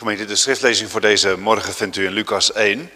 Gemeente, 0.00 0.24
de 0.24 0.36
schriftlezing 0.36 0.90
voor 0.90 1.00
deze 1.00 1.36
morgen 1.36 1.74
vindt 1.74 1.96
u 1.96 2.04
in 2.04 2.12
Lucas 2.12 2.52
1. 2.52 2.90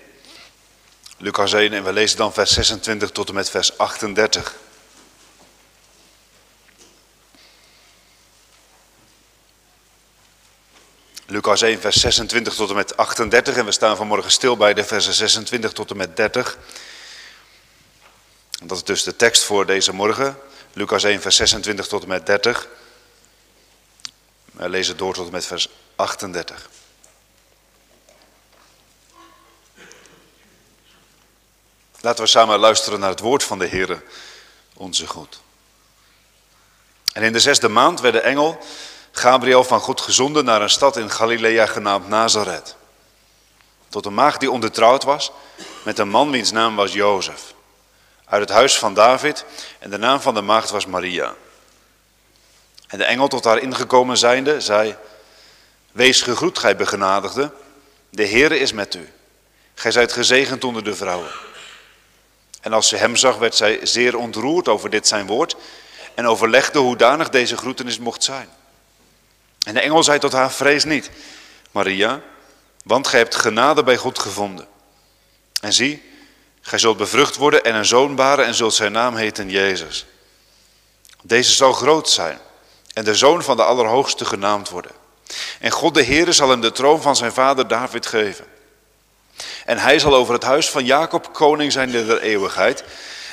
Lucas 1.17 1.53
1 1.53 1.73
en 1.73 1.85
we 1.85 1.93
lezen 1.93 2.17
dan 2.17 2.33
vers 2.33 2.53
26 2.53 3.11
tot 3.11 3.29
en 3.29 3.35
met 3.35 3.51
vers 3.51 3.79
38. 3.79 4.55
Lucas 11.27 11.63
1, 11.63 11.81
vers 11.81 11.97
26 11.97 12.55
tot 12.55 12.69
en 12.69 12.75
met 12.75 12.97
38. 12.97 13.57
En 13.57 13.65
we 13.65 13.73
staan 13.73 13.97
vanmorgen 13.97 14.31
stil 14.31 14.57
bij 14.57 14.75
de 14.75 14.85
versen 14.85 15.15
26 15.15 15.73
tot 15.73 15.91
en 15.91 15.97
met 15.97 16.17
30. 16.17 16.59
Dat 18.63 18.77
is 18.77 18.85
dus 18.85 19.03
de 19.03 19.17
tekst 19.17 19.43
voor 19.43 19.67
deze 19.67 19.93
morgen. 19.93 20.39
Lucas 20.73 21.05
1, 21.05 21.21
vers 21.21 21.37
26 21.37 21.87
tot 21.87 22.03
en 22.03 22.09
met 22.09 22.27
30. 22.27 22.69
We 24.53 24.69
lezen 24.69 24.97
door 24.97 25.15
tot 25.15 25.27
en 25.27 25.33
met 25.33 25.47
vers 25.47 25.69
38. 25.97 26.69
Laten 32.05 32.25
we 32.25 32.31
samen 32.31 32.59
luisteren 32.59 33.01
naar 33.01 33.11
het 33.11 33.21
woord 33.21 33.45
van 33.45 33.59
de 33.59 33.67
Heere, 33.67 34.03
onze 34.75 35.07
God. 35.07 35.41
En 37.13 37.23
in 37.23 37.33
de 37.33 37.41
zesde 37.41 37.69
maand 37.69 38.01
werd 38.01 38.15
de 38.15 38.21
engel 38.21 38.59
Gabriel 39.13 39.65
van 39.65 39.81
God 39.81 40.01
gezonden 40.01 40.45
naar 40.45 40.63
een 40.63 40.71
stad 40.71 40.97
in 40.97 41.11
Galilea 41.11 41.67
genaamd 41.67 42.09
Nazareth. 42.09 42.77
Tot 43.89 44.07
een 44.07 44.15
maagd 44.15 44.41
die 44.41 44.51
ondertrouwd 44.51 45.03
was 45.03 45.33
met 45.85 45.99
een 45.99 46.09
man 46.09 46.31
wiens 46.31 46.51
naam 46.51 46.77
was 46.77 46.93
Jozef. 46.93 47.55
Uit 48.25 48.41
het 48.41 48.51
huis 48.51 48.79
van 48.79 48.95
David 48.95 49.45
en 49.79 49.91
de 49.91 49.99
naam 49.99 50.21
van 50.21 50.35
de 50.35 50.43
maagd 50.43 50.71
was 50.71 50.87
Maria. 50.87 51.35
En 52.87 52.99
de 52.99 53.05
engel 53.05 53.29
tot 53.29 53.45
haar 53.45 53.59
ingekomen 53.59 54.17
zijnde 54.17 54.61
zei, 54.61 54.97
Wees 55.93 56.23
gegroet, 56.23 56.59
gij 56.59 56.77
begenadigde, 56.77 57.51
de 58.11 58.27
Heere 58.29 58.59
is 58.59 58.73
met 58.73 58.95
u. 58.95 59.13
Gij 59.75 59.91
zijt 59.91 60.13
gezegend 60.13 60.65
onder 60.65 60.85
de 60.85 60.95
vrouwen. 60.95 61.44
En 62.65 62.73
als 62.73 62.89
ze 62.89 62.97
hem 62.97 63.17
zag, 63.17 63.37
werd 63.37 63.55
zij 63.55 63.79
zeer 63.83 64.17
ontroerd 64.17 64.69
over 64.69 64.91
dit 64.91 65.09
zijn 65.09 65.27
woord 65.27 65.57
en 66.15 66.27
overlegde 66.27 66.79
hoe 66.79 66.97
danig 66.97 67.29
deze 67.29 67.57
groetenis 67.57 67.99
mocht 67.99 68.25
zijn. 68.25 68.49
En 69.67 69.75
de 69.75 69.81
engel 69.81 70.03
zei 70.03 70.19
tot 70.19 70.33
haar, 70.33 70.53
vrees 70.53 70.85
niet, 70.85 71.11
Maria, 71.71 72.21
want 72.85 73.07
gij 73.07 73.19
hebt 73.19 73.35
genade 73.35 73.83
bij 73.83 73.97
God 73.97 74.19
gevonden. 74.19 74.67
En 75.61 75.73
zie, 75.73 76.03
gij 76.61 76.79
zult 76.79 76.97
bevrucht 76.97 77.37
worden 77.37 77.65
en 77.65 77.75
een 77.75 77.85
zoon 77.85 78.15
baren 78.15 78.47
en 78.47 78.55
zult 78.55 78.75
zijn 78.75 78.93
naam 78.93 79.17
heten 79.17 79.51
Jezus. 79.51 80.07
Deze 81.23 81.53
zal 81.53 81.73
groot 81.73 82.11
zijn 82.11 82.39
en 82.93 83.05
de 83.05 83.15
zoon 83.15 83.43
van 83.43 83.57
de 83.57 83.65
Allerhoogste 83.65 84.25
genaamd 84.25 84.69
worden. 84.69 84.93
En 85.61 85.71
God 85.71 85.95
de 85.95 86.05
Heere 86.05 86.33
zal 86.33 86.49
hem 86.49 86.61
de 86.61 86.73
troon 86.73 87.03
van 87.03 87.17
zijn 87.17 87.33
vader 87.33 87.69
David 87.69 88.07
geven. 88.07 88.47
En 89.65 89.79
hij 89.79 89.99
zal 89.99 90.15
over 90.15 90.35
het 90.35 90.43
huis 90.43 90.71
van 90.71 90.85
Jacob 90.85 91.33
koning 91.33 91.73
zijn 91.73 91.91
de 91.91 92.21
eeuwigheid. 92.21 92.85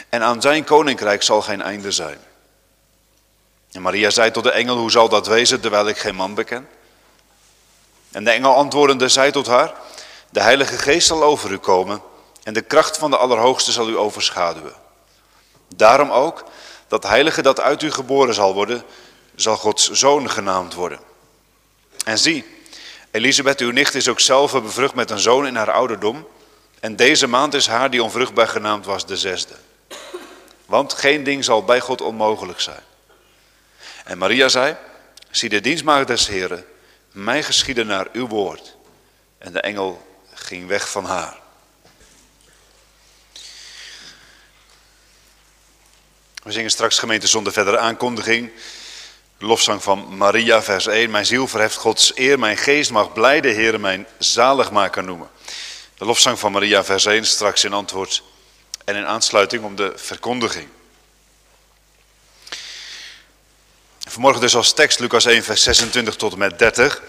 En 0.10 0.24
aan 0.24 0.42
zijn 0.42 0.64
koninkrijk 0.64 1.24
zal 1.24 1.42
geen 1.42 1.62
einde 1.62 1.92
zijn. 1.92 2.18
En 3.72 3.82
Maria 3.82 4.10
zei 4.10 4.32
tot 4.32 4.44
de 4.44 4.52
engel, 4.52 4.78
hoe 4.78 4.92
zal 4.92 5.10
dat 5.10 5.28
wezen 5.28 5.62
terwijl 5.62 5.88
ik 5.88 5.98
geen 5.98 6.16
man 6.16 6.34
beken? 6.34 6.68
En 8.12 8.24
de 8.24 8.32
engel 8.32 8.56
antwoordende 8.56 9.10
zei 9.10 9.32
tot 9.32 9.48
haar, 9.48 9.74
de 10.30 10.42
heilige 10.42 10.78
geest 10.78 11.08
zal 11.08 11.24
over 11.24 11.52
u 11.52 11.58
komen 11.58 12.02
en 12.44 12.54
de 12.54 12.62
kracht 12.62 12.98
van 12.98 13.12
de 13.12 13.18
Allerhoogste 13.18 13.72
zal 13.72 13.90
u 13.90 13.98
overschaduwen. 13.98 14.74
Daarom 15.76 16.12
ook, 16.12 16.44
dat 16.88 17.04
heilige 17.04 17.42
dat 17.42 17.60
uit 17.60 17.82
u 17.82 17.92
geboren 17.92 18.34
zal 18.34 18.54
worden, 18.54 18.84
zal 19.36 19.58
Gods 19.58 19.92
zoon 19.92 20.30
genaamd 20.30 20.74
worden. 20.74 21.00
En 22.06 22.18
zie, 22.18 22.61
Elisabeth, 23.12 23.60
uw 23.60 23.72
nicht, 23.72 23.96
is 23.96 24.08
ook 24.08 24.20
zelf 24.20 24.52
bevrucht 24.52 24.96
met 24.96 25.10
een 25.10 25.20
zoon 25.20 25.48
in 25.48 25.56
haar 25.56 25.72
ouderdom. 25.72 26.28
En 26.80 26.96
deze 26.96 27.28
maand 27.28 27.54
is 27.54 27.68
haar 27.68 27.90
die 27.90 28.04
onvruchtbaar 28.04 28.48
genaamd 28.48 28.86
was 28.86 29.06
de 29.06 29.18
zesde. 29.18 29.56
Want 30.66 30.94
geen 30.94 31.24
ding 31.24 31.44
zal 31.44 31.64
bij 31.64 31.80
God 31.80 32.02
onmogelijk 32.02 32.60
zijn. 32.60 32.84
En 34.04 34.18
Maria 34.18 34.48
zei, 34.48 34.76
zie 35.30 35.50
de 35.50 35.62
dienstmaagd 35.62 36.08
des 36.08 36.28
Heren, 36.28 36.66
mij 37.12 37.44
geschieden 37.44 37.88
naar 37.88 38.08
uw 38.14 38.28
woord. 38.28 38.76
En 39.38 39.54
de 39.54 39.62
engel 39.62 40.08
ging 40.34 40.68
weg 40.68 40.90
van 40.90 41.06
haar. 41.06 41.40
We 46.44 46.52
zingen 46.52 46.72
straks 46.72 47.00
gemeente 47.00 47.28
zonder 47.28 47.54
verdere 47.54 47.78
aankondiging. 47.78 48.52
Lofzang 49.44 49.84
van 49.84 50.18
Maria, 50.18 50.64
vers 50.64 50.88
1. 50.88 51.12
Mijn 51.12 51.26
ziel 51.26 51.48
verheft 51.48 51.76
Gods 51.76 52.12
eer, 52.16 52.40
mijn 52.40 52.58
geest 52.58 52.92
mag 52.92 53.14
blijde 53.14 53.48
Heer 53.48 53.80
mijn 53.80 54.08
zaligmaker 54.18 55.04
noemen. 55.04 55.30
De 55.98 56.06
lofzang 56.06 56.40
van 56.40 56.52
Maria, 56.52 56.84
vers 56.84 57.06
1, 57.06 57.26
straks 57.26 57.64
in 57.64 57.74
antwoord 57.74 58.24
en 58.86 58.96
in 58.96 59.06
aansluiting 59.06 59.64
om 59.64 59.76
de 59.76 59.94
verkondiging. 59.96 60.68
Vanmorgen 64.00 64.42
dus 64.42 64.56
als 64.56 64.74
tekst 64.74 65.00
Lucas 65.00 65.26
1, 65.26 65.44
vers 65.44 65.64
26 65.64 66.16
tot 66.16 66.32
en 66.32 66.38
met 66.38 66.60
30. 66.60 67.02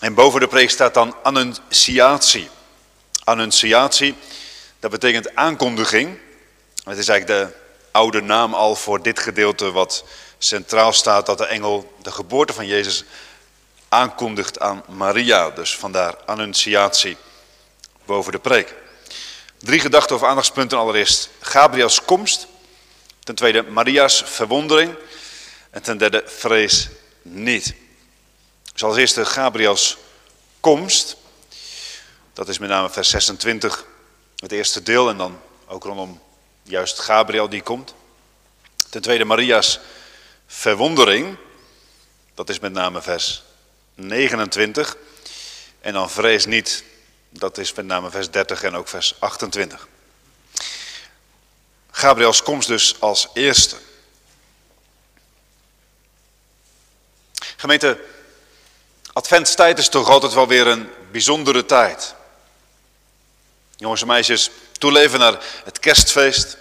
En 0.00 0.14
boven 0.14 0.40
de 0.40 0.48
preek 0.48 0.70
staat 0.70 0.94
dan 0.94 1.16
annunciatie. 1.22 2.48
Annunciatie, 3.24 4.14
dat 4.80 4.90
betekent 4.90 5.34
aankondiging. 5.34 6.18
Het 6.84 6.98
is 6.98 7.08
eigenlijk 7.08 7.40
de 7.40 7.56
oude 7.90 8.20
naam 8.20 8.54
al 8.54 8.74
voor 8.76 9.02
dit 9.02 9.18
gedeelte 9.18 9.70
wat 9.70 10.04
centraal 10.38 10.92
staat 10.92 11.26
dat 11.26 11.38
de 11.38 11.46
engel 11.46 11.96
de 12.02 12.10
geboorte 12.10 12.52
van 12.52 12.66
Jezus 12.66 13.04
aankondigt 13.88 14.60
aan 14.60 14.84
Maria. 14.88 15.50
Dus 15.50 15.76
vandaar 15.76 16.16
annunciatie 16.16 17.16
boven 18.04 18.32
de 18.32 18.38
preek. 18.38 18.74
Drie 19.58 19.80
gedachten 19.80 20.16
of 20.16 20.22
aandachtspunten 20.22 20.78
allereerst. 20.78 21.28
Gabriels 21.40 22.04
komst. 22.04 22.46
Ten 23.24 23.34
tweede 23.34 23.62
Maria's 23.62 24.22
verwondering. 24.26 24.94
En 25.70 25.82
ten 25.82 25.98
derde 25.98 26.22
vrees 26.26 26.88
niet. 27.22 27.74
Dus 28.72 28.82
als 28.82 28.96
eerste 28.96 29.24
Gabriels 29.24 29.96
komst. 30.60 31.16
Dat 32.32 32.48
is 32.48 32.58
met 32.58 32.68
name 32.68 32.90
vers 32.90 33.10
26, 33.10 33.84
het 34.36 34.52
eerste 34.52 34.82
deel. 34.82 35.08
En 35.08 35.16
dan 35.16 35.40
ook 35.66 35.84
rondom 35.84 36.20
juist 36.62 36.98
Gabriel 36.98 37.48
die 37.48 37.62
komt. 37.62 37.94
Ten 38.90 39.02
tweede 39.02 39.24
Maria's 39.24 39.80
verwondering. 40.48 41.36
Dat 42.34 42.48
is 42.48 42.58
met 42.58 42.72
name 42.72 43.02
vers 43.02 43.42
29. 43.94 44.96
En 45.80 45.92
dan 45.92 46.10
vrees 46.10 46.46
niet. 46.46 46.84
Dat 47.28 47.58
is 47.58 47.72
met 47.72 47.86
name 47.86 48.10
vers 48.10 48.30
30 48.30 48.62
en 48.62 48.74
ook 48.74 48.88
vers 48.88 49.14
28. 49.18 49.88
Gabriels 51.90 52.42
komst 52.42 52.68
dus 52.68 53.00
als 53.00 53.28
eerste. 53.34 53.76
Gemeente, 57.56 58.00
adventstijd 59.12 59.78
is 59.78 59.88
toch 59.88 60.08
altijd 60.08 60.32
wel 60.32 60.48
weer 60.48 60.66
een 60.66 60.90
bijzondere 61.10 61.66
tijd. 61.66 62.14
Jongens 63.76 64.00
en 64.00 64.06
meisjes, 64.06 64.50
toeleven 64.72 65.18
naar 65.18 65.44
het 65.64 65.78
kerstfeest. 65.78 66.56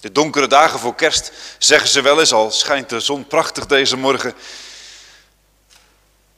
De 0.00 0.12
donkere 0.12 0.46
dagen 0.46 0.78
voor 0.78 0.94
kerst, 0.94 1.32
zeggen 1.58 1.88
ze 1.88 2.00
wel 2.00 2.20
eens, 2.20 2.32
al 2.32 2.50
schijnt 2.50 2.88
de 2.88 3.00
zon 3.00 3.26
prachtig 3.26 3.66
deze 3.66 3.96
morgen. 3.96 4.34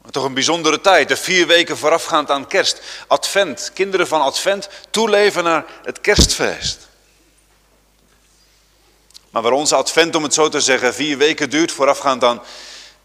Maar 0.03 0.11
toch 0.13 0.25
een 0.25 0.35
bijzondere 0.35 0.81
tijd, 0.81 1.09
de 1.09 1.17
vier 1.17 1.47
weken 1.47 1.79
voorafgaand 1.79 2.31
aan 2.31 2.47
kerst. 2.47 2.81
Advent, 3.07 3.71
kinderen 3.75 4.07
van 4.07 4.21
Advent, 4.21 4.69
toeleven 4.91 5.45
naar 5.45 5.65
het 5.83 6.01
kerstfeest. 6.01 6.89
Maar 9.31 9.43
waar 9.43 9.53
onze 9.53 9.75
Advent, 9.75 10.15
om 10.15 10.23
het 10.23 10.35
zo 10.35 10.49
te 10.49 10.61
zeggen, 10.61 10.95
vier 10.95 11.17
weken 11.17 11.51
duurt 11.51 11.73
voorafgaand 11.73 12.25
aan 12.25 12.43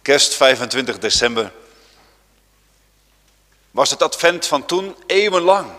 kerst 0.02 0.34
25 0.34 1.00
december, 1.00 1.52
was 3.72 3.90
het 3.90 4.04
Advent 4.04 4.48
van 4.48 4.66
toen 4.66 4.96
eeuwenlang. 5.08 5.72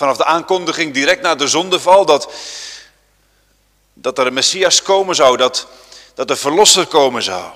Vanaf 0.00 0.16
de 0.16 0.24
aankondiging 0.24 0.94
direct 0.94 1.22
na 1.22 1.34
de 1.34 1.48
zondeval 1.48 2.06
dat, 2.06 2.32
dat 3.94 4.18
er 4.18 4.26
een 4.26 4.32
Messias 4.32 4.82
komen 4.82 5.14
zou, 5.14 5.36
dat, 5.36 5.66
dat 6.14 6.30
er 6.30 6.36
Verlosser 6.36 6.86
komen 6.86 7.22
zou. 7.22 7.52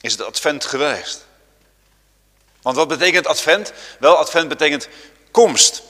Is 0.00 0.12
het 0.12 0.22
advent 0.22 0.64
geweest. 0.64 1.24
Want 2.62 2.76
wat 2.76 2.88
betekent 2.88 3.26
advent? 3.26 3.72
Wel, 3.98 4.16
advent 4.16 4.48
betekent 4.48 4.88
komst. 5.30 5.82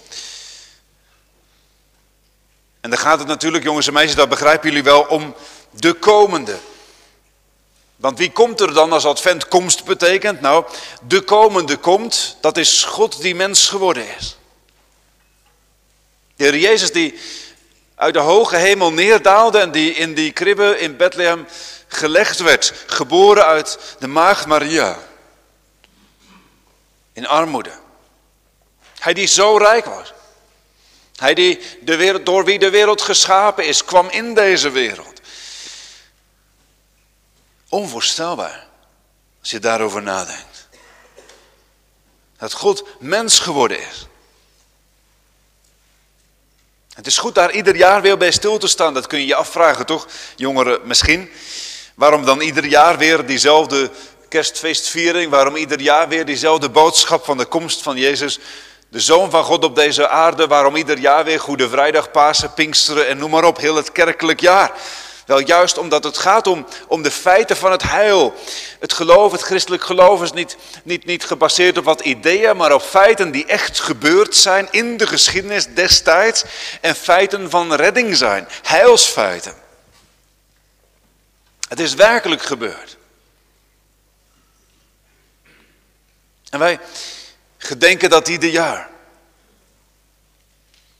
En 2.81 2.91
dan 2.91 2.99
gaat 2.99 3.19
het 3.19 3.29
natuurlijk, 3.29 3.65
jongens 3.65 3.87
en 3.87 3.93
meisjes, 3.93 4.17
dat 4.17 4.29
begrijpen 4.29 4.69
jullie 4.69 4.85
wel, 4.85 5.03
om 5.03 5.35
de 5.71 5.93
komende. 5.93 6.59
Want 7.97 8.19
wie 8.19 8.33
komt 8.33 8.61
er 8.61 8.75
dan 8.75 8.93
als 8.93 9.05
advent 9.05 9.49
komst 9.49 9.85
betekent? 9.85 10.41
Nou, 10.41 10.65
de 11.03 11.21
komende 11.21 11.77
komt, 11.77 12.37
dat 12.41 12.57
is 12.57 12.85
God 12.85 13.21
die 13.21 13.35
mens 13.35 13.69
geworden 13.69 14.17
is. 14.17 14.37
De 16.37 16.45
Heer 16.45 16.57
Jezus 16.57 16.93
die 16.93 17.19
uit 17.95 18.15
de 18.15 18.21
hoge 18.21 18.57
hemel 18.57 18.93
neerdaalde 18.93 19.59
en 19.59 19.73
die 19.73 19.95
in 19.95 20.15
die 20.15 20.33
kribbe 20.33 20.79
in 20.79 20.97
Bethlehem 20.97 21.47
gelegd 21.89 22.39
werd, 22.39 22.73
geboren 22.87 23.45
uit 23.45 23.79
de 23.99 24.07
maagd 24.07 24.47
Maria. 24.47 24.99
In 27.13 27.27
armoede. 27.27 27.73
Hij 28.99 29.15
die 29.15 29.27
zo 29.27 29.57
rijk 29.57 29.85
was. 29.85 30.13
Hij 31.17 31.35
die 31.35 31.61
de 31.81 31.97
wereld, 31.97 32.27
door 32.27 32.45
wie 32.45 32.59
de 32.59 32.71
wereld 32.71 33.03
geschapen 33.03 33.67
is, 33.67 33.85
kwam 33.85 34.09
in 34.09 34.35
deze 34.35 34.71
wereld. 34.71 35.21
Onvoorstelbaar 37.69 38.67
als 39.41 39.51
je 39.51 39.59
daarover 39.59 40.03
nadenkt. 40.03 40.69
Dat 42.39 42.53
God 42.53 42.85
mens 42.99 43.39
geworden 43.39 43.81
is. 43.81 44.07
Het 46.95 47.07
is 47.07 47.19
goed 47.19 47.35
daar 47.35 47.53
ieder 47.53 47.77
jaar 47.77 48.03
weer 48.03 48.17
bij 48.17 48.31
stil 48.31 48.59
te 48.59 48.69
staan. 48.69 48.95
Dat 48.95 49.07
kun 49.07 49.19
je 49.19 49.27
je 49.27 49.35
afvragen, 49.35 49.87
toch? 49.87 50.07
Jongeren 50.37 50.81
misschien. 50.85 51.31
Waarom 51.95 52.25
dan 52.25 52.41
ieder 52.41 52.65
jaar 52.65 52.99
weer 52.99 53.27
diezelfde 53.27 53.91
kerstfeestviering? 54.29 55.31
Waarom 55.31 55.57
ieder 55.57 55.81
jaar 55.81 56.09
weer 56.09 56.25
diezelfde 56.25 56.71
boodschap 56.71 57.25
van 57.25 57.39
de 57.39 57.45
komst 57.45 57.83
van 57.83 57.97
Jezus? 57.97 58.39
De 58.89 59.01
Zoon 59.01 59.31
van 59.31 59.45
God 59.45 59.65
op 59.65 59.75
deze 59.75 60.09
aarde. 60.09 60.47
Waarom 60.47 60.77
ieder 60.77 60.99
jaar 60.99 61.25
weer 61.25 61.41
Goede 61.41 61.69
Vrijdag, 61.69 62.11
Pasen, 62.11 62.55
Pinksteren 62.55 63.09
en 63.09 63.19
noem 63.19 63.31
maar 63.31 63.45
op. 63.45 63.57
Heel 63.57 63.77
het 63.77 63.93
kerkelijk 63.93 64.41
jaar. 64.41 64.73
Wel 65.27 65.39
juist 65.39 65.79
omdat 65.79 66.05
het 66.05 66.19
gaat 66.19 66.47
om, 66.47 66.67
om 66.89 67.03
de 67.03 67.11
feiten 67.11 67.57
van 67.57 67.71
het 67.71 67.83
heil. 67.83 68.35
Het 68.81 68.93
geloof, 68.93 69.33
het 69.33 69.43
christelijk 69.43 69.85
geloof 69.85 70.23
is 70.23 70.33
niet, 70.33 70.57
niet, 70.83 71.05
niet 71.05 71.25
gebaseerd 71.25 71.79
op 71.79 71.85
wat 71.85 72.01
ideeën, 72.01 72.57
maar 72.57 72.73
op 72.73 72.83
feiten 72.83 73.31
die 73.31 73.47
echt 73.47 73.81
gebeurd 73.81 74.37
zijn 74.37 74.69
in 74.71 74.97
de 74.97 75.07
geschiedenis 75.07 75.67
destijds. 75.75 76.45
En 76.81 76.95
feiten 76.95 77.51
van 77.51 77.75
redding 77.75 78.17
zijn, 78.17 78.49
heilsfeiten. 78.63 79.55
Het 81.69 81.81
is 81.81 81.95
werkelijk 81.95 82.43
gebeurd. 82.43 82.97
En 86.51 86.59
wij 86.59 86.79
gedenken 87.59 88.11
dat 88.11 88.29
ieder 88.29 88.51
jaar. 88.51 88.93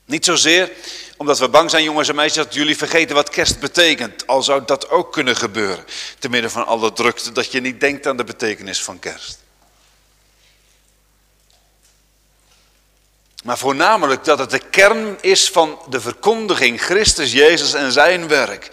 Niet 0.05 0.25
zozeer 0.25 0.71
omdat 1.17 1.39
we 1.39 1.49
bang 1.49 1.69
zijn, 1.69 1.83
jongens 1.83 2.09
en 2.09 2.15
meisjes, 2.15 2.43
dat 2.43 2.53
jullie 2.53 2.77
vergeten 2.77 3.15
wat 3.15 3.29
kerst 3.29 3.59
betekent. 3.59 4.27
Al 4.27 4.43
zou 4.43 4.65
dat 4.65 4.89
ook 4.89 5.11
kunnen 5.13 5.35
gebeuren. 5.35 5.85
Te 6.19 6.29
midden 6.29 6.51
van 6.51 6.65
alle 6.65 6.93
drukte, 6.93 7.31
dat 7.31 7.51
je 7.51 7.61
niet 7.61 7.79
denkt 7.79 8.07
aan 8.07 8.17
de 8.17 8.23
betekenis 8.23 8.83
van 8.83 8.99
kerst. 8.99 9.43
Maar 13.43 13.57
voornamelijk 13.57 14.23
dat 14.23 14.39
het 14.39 14.49
de 14.49 14.59
kern 14.59 15.17
is 15.21 15.49
van 15.49 15.79
de 15.89 16.01
verkondiging 16.01 16.81
Christus 16.81 17.31
Jezus 17.31 17.73
en 17.73 17.91
zijn 17.91 18.27
werk. 18.27 18.69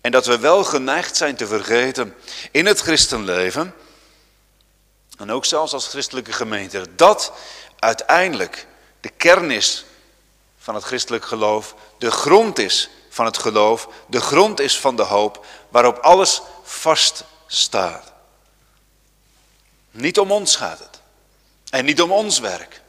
En 0.00 0.10
dat 0.10 0.26
we 0.26 0.38
wel 0.38 0.64
geneigd 0.64 1.16
zijn 1.16 1.36
te 1.36 1.46
vergeten 1.46 2.14
in 2.50 2.66
het 2.66 2.80
christenleven, 2.80 3.74
en 5.18 5.30
ook 5.30 5.44
zelfs 5.44 5.72
als 5.72 5.88
christelijke 5.88 6.32
gemeente, 6.32 6.86
dat 6.96 7.32
uiteindelijk 7.78 8.66
de 9.00 9.08
kern 9.08 9.50
is 9.50 9.84
van 10.58 10.74
het 10.74 10.84
christelijk 10.84 11.24
geloof, 11.24 11.74
de 11.98 12.10
grond 12.10 12.58
is 12.58 12.90
van 13.08 13.24
het 13.24 13.38
geloof, 13.38 13.88
de 14.06 14.20
grond 14.20 14.60
is 14.60 14.78
van 14.78 14.96
de 14.96 15.02
hoop, 15.02 15.46
waarop 15.68 15.98
alles 15.98 16.42
vast 16.62 17.24
staat. 17.46 18.12
Niet 19.90 20.18
om 20.18 20.32
ons 20.32 20.56
gaat 20.56 20.78
het. 20.78 21.00
En 21.70 21.84
niet 21.84 22.02
om 22.02 22.12
ons 22.12 22.38
werk. 22.38 22.80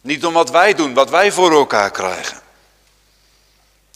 Niet 0.00 0.26
om 0.26 0.32
wat 0.32 0.50
wij 0.50 0.74
doen, 0.74 0.94
wat 0.94 1.10
wij 1.10 1.32
voor 1.32 1.52
elkaar 1.52 1.90
krijgen. 1.90 2.40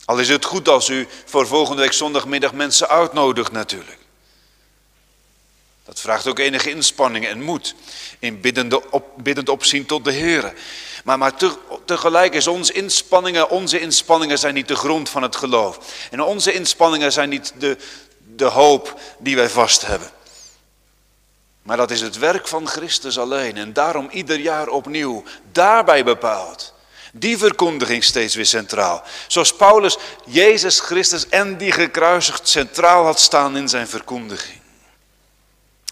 Al 0.05 0.19
is 0.19 0.28
het 0.28 0.44
goed 0.44 0.69
als 0.69 0.88
u 0.88 1.08
voor 1.25 1.46
volgende 1.46 1.82
week 1.82 1.93
zondagmiddag 1.93 2.52
mensen 2.52 2.88
uitnodigt 2.88 3.52
natuurlijk. 3.52 3.99
Dat 5.84 6.00
vraagt 6.00 6.26
ook 6.26 6.38
enige 6.38 6.70
inspanning 6.70 7.26
en 7.26 7.43
moed 7.43 7.75
in 8.19 8.40
biddende 8.40 8.90
op, 8.90 9.11
biddend 9.17 9.49
opzien 9.49 9.87
tot 9.87 10.05
de 10.05 10.12
Heer. 10.12 10.55
Maar, 11.05 11.19
maar 11.19 11.32
tegelijk 11.85 12.35
is 12.35 12.47
onze 12.47 12.73
inspanningen, 12.73 13.50
onze 13.50 13.81
inspanningen 13.81 14.38
zijn 14.38 14.55
niet 14.55 14.69
de 14.69 14.76
grond 14.76 15.08
van 15.08 15.23
het 15.23 15.37
geloof. 15.37 15.79
En 16.11 16.20
onze 16.20 16.52
inspanningen 16.52 17.12
zijn 17.12 17.29
niet 17.29 17.52
de, 17.58 17.76
de 18.37 18.44
hoop 18.44 19.00
die 19.19 19.37
wij 19.37 19.49
vast 19.49 19.87
hebben. 19.87 20.11
Maar 21.62 21.76
dat 21.76 21.91
is 21.91 22.00
het 22.00 22.19
werk 22.19 22.49
van 22.49 22.69
Christus 22.69 23.19
alleen. 23.19 23.56
En 23.56 23.73
daarom 23.73 24.08
ieder 24.11 24.38
jaar 24.38 24.69
opnieuw 24.69 25.23
daarbij 25.52 26.05
bepaald. 26.05 26.75
Die 27.12 27.38
verkondiging 27.38 28.05
steeds 28.05 28.35
weer 28.35 28.46
centraal. 28.46 29.03
Zoals 29.26 29.55
Paulus 29.56 29.99
Jezus 30.26 30.81
Christus 30.81 31.29
en 31.29 31.56
die 31.56 31.73
gekruisigd 31.73 32.49
centraal 32.49 33.05
had 33.05 33.20
staan 33.20 33.56
in 33.56 33.69
zijn 33.69 33.88
verkondiging. 33.88 34.61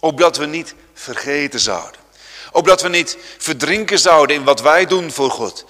Opdat 0.00 0.36
we 0.36 0.46
niet 0.46 0.74
vergeten 0.94 1.60
zouden. 1.60 2.00
Opdat 2.52 2.82
we 2.82 2.88
niet 2.88 3.18
verdrinken 3.38 3.98
zouden 3.98 4.36
in 4.36 4.44
wat 4.44 4.60
wij 4.60 4.86
doen 4.86 5.10
voor 5.10 5.30
God. 5.30 5.64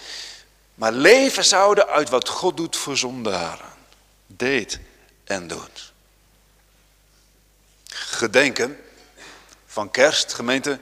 Maar 0.75 0.93
leven 0.93 1.45
zouden 1.45 1.87
uit 1.87 2.09
wat 2.09 2.29
God 2.29 2.57
doet 2.57 2.77
voor 2.77 2.97
zondaren. 2.97 3.73
Deed 4.27 4.81
en 5.25 5.49
doet. 5.49 5.93
Gedenken 7.89 8.79
van 9.67 9.91
kerst, 9.91 10.35
gemeente, 10.35 10.79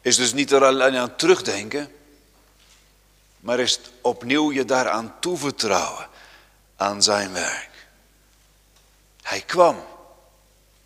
is 0.00 0.16
dus 0.16 0.32
niet 0.32 0.52
er 0.52 0.64
alleen 0.64 0.96
aan 0.96 1.16
terugdenken. 1.16 1.92
Maar 3.40 3.60
is 3.60 3.80
opnieuw 4.00 4.52
je 4.52 4.64
daaraan 4.64 5.14
toevertrouwen. 5.20 6.08
Aan 6.76 7.02
zijn 7.02 7.32
werk. 7.32 7.70
Hij 9.22 9.40
kwam. 9.40 9.84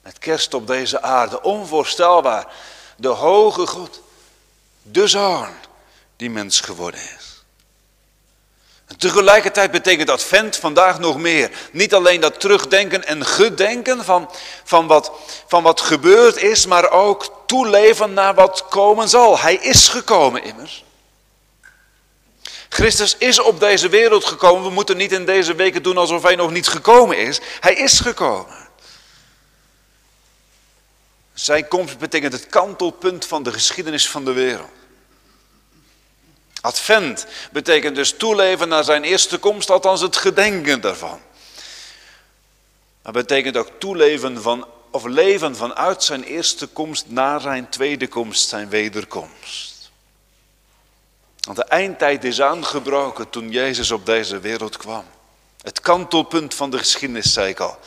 Met 0.03 0.19
kerst 0.19 0.55
op 0.55 0.67
deze 0.67 1.03
aarde, 1.03 1.43
onvoorstelbaar. 1.43 2.53
De 2.97 3.09
hoge 3.09 3.67
God, 3.67 4.01
de 4.91 5.07
Zoon, 5.07 5.49
die 6.17 6.31
mens 6.31 6.61
geworden 6.61 7.01
is. 7.01 7.27
En 8.87 8.99
tegelijkertijd 8.99 9.71
betekent 9.71 10.11
Advent 10.11 10.57
vandaag 10.57 10.99
nog 10.99 11.19
meer. 11.19 11.51
Niet 11.73 11.95
alleen 11.95 12.21
dat 12.21 12.41
terugdenken 12.41 13.07
en 13.07 13.27
gedenken 13.27 14.05
van, 14.05 14.31
van, 14.65 14.87
wat, 14.87 15.13
van 15.47 15.63
wat 15.63 15.81
gebeurd 15.81 16.37
is, 16.37 16.67
maar 16.67 16.91
ook 16.91 17.33
toeleven 17.47 18.13
naar 18.13 18.35
wat 18.35 18.69
komen 18.69 19.09
zal. 19.09 19.39
Hij 19.39 19.55
is 19.55 19.89
gekomen 19.89 20.45
immers. 20.45 20.85
Christus 22.69 23.17
is 23.19 23.39
op 23.39 23.61
deze 23.61 23.89
wereld 23.89 24.25
gekomen. 24.25 24.63
We 24.63 24.71
moeten 24.71 24.97
niet 24.97 25.13
in 25.13 25.25
deze 25.25 25.55
weken 25.55 25.83
doen 25.83 25.97
alsof 25.97 26.23
hij 26.23 26.35
nog 26.35 26.51
niet 26.51 26.69
gekomen 26.69 27.19
is. 27.19 27.41
Hij 27.61 27.75
is 27.75 28.01
gekomen. 28.01 28.67
Zijn 31.35 31.69
komst 31.69 31.99
betekent 31.99 32.33
het 32.33 32.47
kantelpunt 32.47 33.25
van 33.25 33.43
de 33.43 33.53
geschiedenis 33.53 34.09
van 34.09 34.25
de 34.25 34.33
wereld. 34.33 34.71
Advent 36.67 37.27
betekent 37.53 37.97
dus 37.97 38.13
toeleven 38.13 38.69
naar 38.69 38.85
zijn 38.85 39.05
eerste 39.05 39.39
komst, 39.39 39.71
althans 39.71 40.01
het 40.01 40.17
gedenken 40.17 40.81
daarvan. 40.81 41.21
Maar 43.03 43.13
betekent 43.13 43.57
ook 43.57 43.71
toeleven 43.79 44.43
van, 44.43 44.67
of 44.91 45.05
leven 45.05 45.57
vanuit 45.57 46.05
zijn 46.05 46.23
eerste 46.23 46.67
komst 46.67 47.05
naar 47.09 47.41
zijn 47.41 47.69
tweede 47.69 48.09
komst, 48.09 48.49
zijn 48.49 48.69
wederkomst. 48.69 49.91
Want 51.41 51.57
de 51.57 51.65
eindtijd 51.65 52.25
is 52.25 52.41
aangebroken 52.41 53.31
toen 53.31 53.51
Jezus 53.51 53.91
op 53.91 54.07
deze 54.07 54.39
wereld 54.39 54.77
kwam. 54.77 55.05
Het 55.63 55.81
kantelpunt 55.81 56.55
van 56.55 56.71
de 56.71 56.79
geschiedenis, 56.79 57.33
zei 57.33 57.49
ik 57.49 57.61
al. 57.61 57.79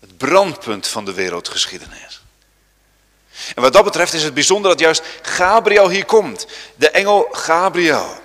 Het 0.00 0.16
brandpunt 0.16 0.86
van 0.86 1.04
de 1.04 1.12
wereldgeschiedenis. 1.12 2.23
En 3.54 3.62
wat 3.62 3.72
dat 3.72 3.84
betreft 3.84 4.12
is 4.12 4.22
het 4.22 4.34
bijzonder 4.34 4.70
dat 4.70 4.80
juist 4.80 5.02
Gabriel 5.22 5.88
hier 5.88 6.04
komt. 6.04 6.46
De 6.76 6.90
engel 6.90 7.28
Gabriel. 7.32 8.22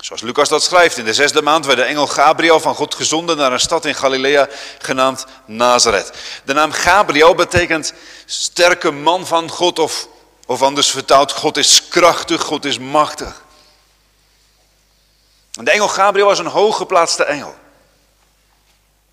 Zoals 0.00 0.22
Lucas 0.22 0.48
dat 0.48 0.62
schrijft, 0.62 0.96
in 0.96 1.04
de 1.04 1.14
zesde 1.14 1.42
maand 1.42 1.66
werd 1.66 1.78
de 1.78 1.84
engel 1.84 2.06
Gabriel 2.06 2.60
van 2.60 2.74
God 2.74 2.94
gezonden 2.94 3.36
naar 3.36 3.52
een 3.52 3.60
stad 3.60 3.84
in 3.84 3.94
Galilea 3.94 4.48
genaamd 4.78 5.26
Nazareth. 5.46 6.12
De 6.44 6.52
naam 6.52 6.72
Gabriel 6.72 7.34
betekent 7.34 7.92
sterke 8.26 8.90
man 8.90 9.26
van 9.26 9.50
God 9.50 9.78
of, 9.78 10.08
of 10.46 10.62
anders 10.62 10.90
vertaald, 10.90 11.32
God 11.32 11.56
is 11.56 11.88
krachtig, 11.88 12.42
God 12.42 12.64
is 12.64 12.78
machtig. 12.78 13.44
En 15.52 15.64
de 15.64 15.70
engel 15.70 15.88
Gabriel 15.88 16.26
was 16.26 16.38
een 16.38 16.46
hooggeplaatste 16.46 17.24
engel. 17.24 17.54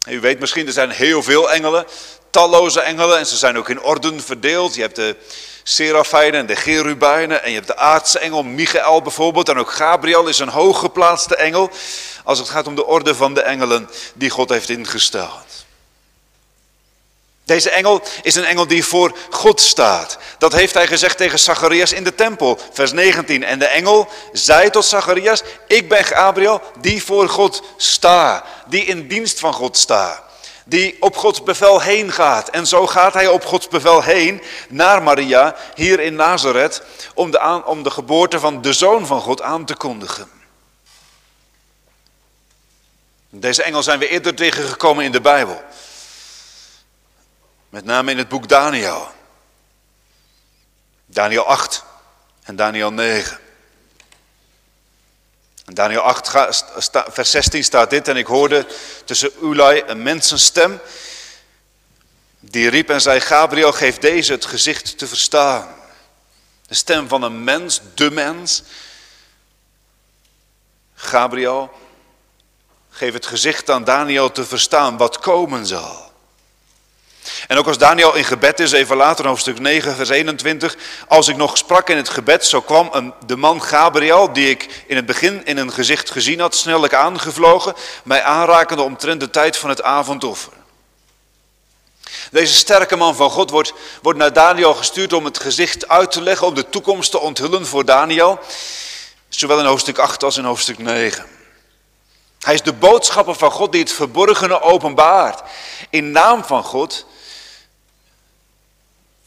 U 0.08 0.20
weet 0.20 0.39
misschien, 0.39 0.68
er 0.68 0.74
zijn 0.74 0.89
heel 0.89 1.24
veel 1.24 1.51
engelen 1.51 1.86
talloze 2.29 2.81
engelen 2.81 3.17
en 3.17 3.25
ze 3.25 3.38
zijn 3.38 3.57
ook 3.57 3.69
in 3.69 3.81
orden 3.81 4.21
verdeeld. 4.21 4.75
Je 4.75 4.81
hebt 4.81 4.95
de 4.95 5.15
serafijnen 5.63 6.39
en 6.39 6.45
de 6.45 6.55
cherubijnen 6.55 7.43
en 7.43 7.50
je 7.50 7.55
hebt 7.55 7.67
de 7.67 7.77
aardse 7.77 8.19
engel 8.19 8.43
Michael 8.43 9.01
bijvoorbeeld. 9.01 9.50
En 9.50 9.57
ook 9.57 9.71
Gabriel 9.71 10.27
is 10.27 10.39
een 10.39 10.50
hooggeplaatste 10.50 11.36
engel 11.36 11.69
als 12.24 12.39
het 12.39 12.50
gaat 12.50 12.67
om 12.67 12.75
de 12.75 12.86
orde 12.86 13.15
van 13.15 13.33
de 13.33 13.41
engelen 13.41 13.89
die 14.13 14.29
God 14.29 14.50
heeft 14.50 14.69
ingesteld. 14.69 15.67
Deze 17.50 17.69
engel 17.69 18.01
is 18.21 18.36
een 18.36 18.45
engel 18.45 18.67
die 18.67 18.86
voor 18.86 19.17
God 19.29 19.62
staat. 19.62 20.17
Dat 20.38 20.53
heeft 20.53 20.74
hij 20.74 20.88
gezegd 20.88 21.17
tegen 21.17 21.39
Zacharias 21.39 21.93
in 21.93 22.03
de 22.03 22.15
tempel, 22.15 22.59
vers 22.74 22.91
19. 22.91 23.43
En 23.43 23.59
de 23.59 23.67
engel 23.67 24.07
zei 24.31 24.69
tot 24.69 24.86
Zacharias, 24.86 25.43
ik 25.67 25.89
ben 25.89 26.03
Gabriel 26.03 26.62
die 26.79 27.03
voor 27.03 27.29
God 27.29 27.63
sta, 27.77 28.43
die 28.67 28.86
in 28.86 29.07
dienst 29.07 29.39
van 29.39 29.53
God 29.53 29.77
sta. 29.77 30.28
Die 30.70 31.02
op 31.02 31.18
Gods 31.18 31.44
bevel 31.44 31.82
heen 31.82 32.12
gaat. 32.12 32.50
En 32.50 32.68
zo 32.68 32.88
gaat 32.88 33.14
hij 33.14 33.28
op 33.28 33.46
Gods 33.46 33.68
bevel 33.68 34.02
heen 34.02 34.42
naar 34.70 35.04
Maria, 35.04 35.56
hier 35.76 36.00
in 36.00 36.16
Nazareth, 36.16 36.84
om 37.14 37.32
de, 37.32 37.40
aan, 37.40 37.66
om 37.66 37.84
de 37.84 37.92
geboorte 37.92 38.40
van 38.40 38.62
de 38.62 38.74
zoon 38.74 39.06
van 39.06 39.22
God 39.22 39.42
aan 39.42 39.66
te 39.66 39.76
kondigen. 39.76 40.30
Deze 43.30 43.64
engel 43.64 43.84
zijn 43.84 44.00
we 44.00 44.08
eerder 44.08 44.36
tegengekomen 44.36 45.06
in 45.06 45.12
de 45.12 45.22
Bijbel. 45.22 45.64
Met 47.70 47.86
name 47.86 48.12
in 48.12 48.18
het 48.18 48.30
boek 48.30 48.48
Daniel. 48.48 49.08
Daniel 51.06 51.46
8 51.46 51.84
en 52.44 52.56
Daniel 52.56 52.92
9. 52.92 53.40
Daniel 55.74 56.02
8, 56.02 56.30
vers 57.08 57.32
16 57.32 57.64
staat 57.64 57.90
dit. 57.90 58.08
En 58.08 58.18
ik 58.18 58.26
hoorde 58.26 58.66
tussen 59.06 59.32
Ulai 59.42 59.84
een 59.86 60.04
mensenstem. 60.04 60.80
Die 62.40 62.70
riep 62.70 62.90
en 62.90 63.02
zei, 63.02 63.20
Gabriel, 63.20 63.72
geef 63.72 63.98
deze 63.98 64.32
het 64.32 64.46
gezicht 64.46 64.98
te 64.98 65.08
verstaan. 65.08 65.76
De 66.68 66.76
stem 66.76 67.08
van 67.08 67.22
een 67.22 67.44
mens, 67.44 67.82
de 67.96 68.12
mens. 68.12 68.64
Gabriel, 70.96 71.72
geef 72.90 73.14
het 73.14 73.26
gezicht 73.26 73.70
aan 73.70 73.84
Daniel 73.84 74.32
te 74.32 74.46
verstaan 74.46 74.98
wat 74.98 75.20
komen 75.20 75.66
zal. 75.66 76.09
En 77.48 77.57
ook 77.57 77.67
als 77.67 77.77
Daniel 77.77 78.15
in 78.15 78.24
gebed 78.24 78.59
is, 78.59 78.71
even 78.71 78.98
later 78.98 79.24
in 79.24 79.29
hoofdstuk 79.29 79.59
9, 79.59 79.95
vers 79.95 80.09
21. 80.09 80.77
Als 81.07 81.27
ik 81.27 81.36
nog 81.36 81.57
sprak 81.57 81.89
in 81.89 81.98
het 81.98 82.09
gebed, 82.09 82.45
zo 82.45 82.62
kwam 82.62 82.89
een, 82.91 83.13
de 83.25 83.36
man 83.36 83.63
Gabriel, 83.63 84.33
die 84.33 84.50
ik 84.50 84.83
in 84.88 84.95
het 84.95 85.05
begin 85.05 85.45
in 85.45 85.57
een 85.57 85.71
gezicht 85.71 86.12
gezien 86.12 86.39
had, 86.39 86.55
snellijk 86.55 86.93
aangevlogen, 86.93 87.74
mij 88.03 88.24
aanrakende 88.24 88.83
omtrent 88.83 89.19
de 89.19 89.29
tijd 89.29 89.57
van 89.57 89.69
het 89.69 89.83
avondoffer. 89.83 90.53
Deze 92.31 92.53
sterke 92.53 92.95
man 92.95 93.15
van 93.15 93.29
God 93.29 93.50
wordt, 93.50 93.74
wordt 94.01 94.19
naar 94.19 94.33
Daniel 94.33 94.74
gestuurd 94.74 95.13
om 95.13 95.25
het 95.25 95.39
gezicht 95.39 95.88
uit 95.88 96.12
te 96.12 96.21
leggen, 96.21 96.48
om 96.48 96.53
de 96.53 96.69
toekomst 96.69 97.12
te 97.12 97.19
onthullen 97.19 97.65
voor 97.65 97.86
Daniel. 97.86 98.39
Zowel 99.29 99.59
in 99.59 99.65
hoofdstuk 99.65 99.98
8 99.98 100.24
als 100.24 100.38
in 100.38 100.43
hoofdstuk 100.43 100.77
9. 100.77 101.25
Hij 102.39 102.53
is 102.53 102.62
de 102.62 102.74
boodschapper 102.74 103.36
van 103.36 103.51
God 103.51 103.71
die 103.71 103.81
het 103.81 103.91
verborgene 103.91 104.62
openbaart. 104.62 105.41
In 105.89 106.12
naam 106.12 106.43
van 106.43 106.63
God 106.63 107.05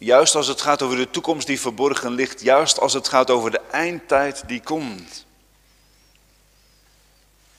Juist 0.03 0.35
als 0.35 0.47
het 0.47 0.61
gaat 0.61 0.83
over 0.83 0.97
de 0.97 1.11
toekomst 1.11 1.47
die 1.47 1.61
verborgen 1.61 2.13
ligt, 2.13 2.41
juist 2.41 2.81
als 2.81 2.93
het 2.93 3.09
gaat 3.09 3.31
over 3.31 3.51
de 3.51 3.61
eindtijd 3.71 4.43
die 4.47 4.61
komt. 4.61 5.27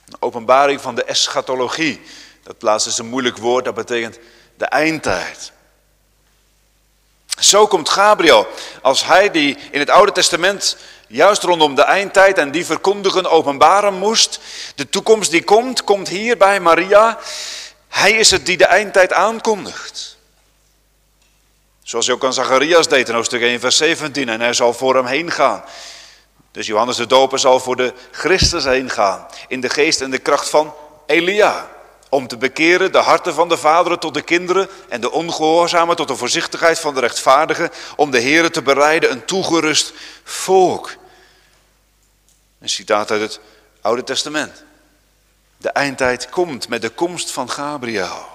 Een 0.05 0.15
openbaring 0.19 0.81
van 0.81 0.95
de 0.95 1.03
eschatologie. 1.03 2.01
Dat 2.43 2.61
laatste 2.61 2.89
is 2.89 2.97
een 2.97 3.05
moeilijk 3.05 3.37
woord, 3.37 3.65
dat 3.65 3.73
betekent 3.73 4.19
de 4.57 4.65
eindtijd. 4.65 5.51
Zo 7.39 7.67
komt 7.67 7.89
Gabriel, 7.89 8.47
als 8.81 9.05
hij 9.05 9.31
die 9.31 9.57
in 9.71 9.79
het 9.79 9.89
Oude 9.89 10.11
Testament 10.11 10.77
juist 11.07 11.43
rondom 11.43 11.75
de 11.75 11.83
eindtijd 11.83 12.37
en 12.37 12.51
die 12.51 12.65
verkondigen 12.65 13.29
openbaren 13.29 13.93
moest. 13.93 14.39
De 14.75 14.89
toekomst 14.89 15.31
die 15.31 15.43
komt, 15.43 15.83
komt 15.83 16.07
hier 16.07 16.37
bij 16.37 16.59
Maria. 16.59 17.19
Hij 17.87 18.11
is 18.11 18.31
het 18.31 18.45
die 18.45 18.57
de 18.57 18.65
eindtijd 18.65 19.13
aankondigt. 19.13 20.12
Zoals 21.83 22.09
ook 22.09 22.23
aan 22.23 22.33
Zacharias 22.33 22.87
deed 22.87 23.09
in 23.09 23.15
hoofdstuk 23.15 23.41
1 23.41 23.59
vers 23.59 23.77
17. 23.77 24.29
En 24.29 24.41
hij 24.41 24.53
zal 24.53 24.73
voor 24.73 24.95
hem 24.95 25.05
heen 25.05 25.31
gaan. 25.31 25.63
Dus 26.51 26.67
Johannes 26.67 26.95
de 26.95 27.07
Doper 27.07 27.39
zal 27.39 27.59
voor 27.59 27.75
de 27.75 27.93
Christus 28.11 28.63
heen 28.63 28.89
gaan. 28.89 29.27
In 29.47 29.61
de 29.61 29.69
geest 29.69 30.01
en 30.01 30.11
de 30.11 30.17
kracht 30.17 30.49
van 30.49 30.73
Elia. 31.05 31.71
Om 32.09 32.27
te 32.27 32.37
bekeren 32.37 32.91
de 32.91 32.97
harten 32.97 33.33
van 33.33 33.49
de 33.49 33.57
vaderen 33.57 33.99
tot 33.99 34.13
de 34.13 34.21
kinderen 34.21 34.69
en 34.89 35.01
de 35.01 35.11
ongehoorzamen 35.11 35.95
tot 35.95 36.07
de 36.07 36.15
voorzichtigheid 36.15 36.79
van 36.79 36.93
de 36.93 36.99
rechtvaardigen. 36.99 37.71
Om 37.95 38.11
de 38.11 38.19
Heren 38.19 38.51
te 38.51 38.61
bereiden 38.61 39.11
een 39.11 39.25
toegerust 39.25 39.93
volk. 40.23 40.95
Een 42.59 42.69
citaat 42.69 43.11
uit 43.11 43.21
het 43.21 43.39
Oude 43.81 44.03
Testament. 44.03 44.63
De 45.57 45.69
eindtijd 45.69 46.29
komt 46.29 46.67
met 46.67 46.81
de 46.81 46.89
komst 46.89 47.31
van 47.31 47.49
Gabriel. 47.49 48.32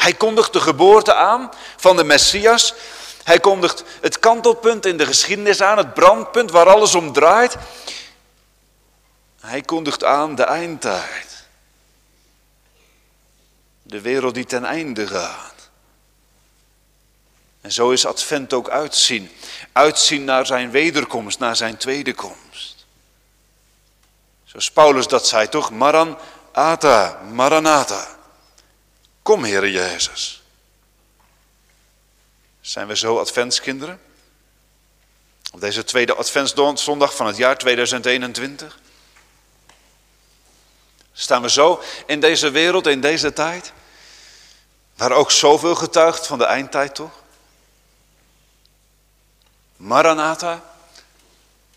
Hij 0.00 0.14
kondigt 0.14 0.52
de 0.52 0.60
geboorte 0.60 1.14
aan 1.14 1.50
van 1.76 1.96
de 1.96 2.04
Messias. 2.04 2.74
Hij 3.24 3.40
kondigt 3.40 3.84
het 4.00 4.18
kantelpunt 4.18 4.86
in 4.86 4.96
de 4.96 5.06
geschiedenis 5.06 5.60
aan, 5.60 5.76
het 5.76 5.94
brandpunt 5.94 6.50
waar 6.50 6.68
alles 6.68 6.94
om 6.94 7.12
draait. 7.12 7.56
Hij 9.40 9.60
kondigt 9.60 10.04
aan 10.04 10.34
de 10.34 10.42
eindtijd. 10.42 11.44
De 13.82 14.00
wereld 14.00 14.34
die 14.34 14.44
ten 14.44 14.64
einde 14.64 15.06
gaat. 15.06 15.54
En 17.60 17.72
zo 17.72 17.90
is 17.90 18.06
Advent 18.06 18.52
ook 18.52 18.68
uitzien. 18.68 19.30
Uitzien 19.72 20.24
naar 20.24 20.46
zijn 20.46 20.70
wederkomst, 20.70 21.38
naar 21.38 21.56
zijn 21.56 21.76
tweede 21.76 22.14
komst. 22.14 22.86
Zoals 24.44 24.70
Paulus 24.70 25.08
dat 25.08 25.26
zei 25.26 25.48
toch? 25.48 25.70
Maran 25.70 26.18
Ata, 26.52 27.20
Maranatha. 27.32 28.18
Kom, 29.22 29.44
Heere 29.44 29.70
Jezus. 29.70 30.42
Zijn 32.60 32.86
we 32.86 32.96
zo 32.96 33.18
adventskinderen? 33.18 34.00
Op 35.52 35.60
deze 35.60 35.84
tweede 35.84 36.14
adventszondag 36.14 37.16
van 37.16 37.26
het 37.26 37.36
jaar 37.36 37.58
2021? 37.58 38.78
Staan 41.12 41.42
we 41.42 41.50
zo 41.50 41.82
in 42.06 42.20
deze 42.20 42.50
wereld, 42.50 42.86
in 42.86 43.00
deze 43.00 43.32
tijd? 43.32 43.72
Waar 44.96 45.12
ook 45.12 45.30
zoveel 45.30 45.74
getuigt 45.74 46.26
van 46.26 46.38
de 46.38 46.44
eindtijd 46.44 46.94
toch? 46.94 47.12
Maranatha, 49.76 50.62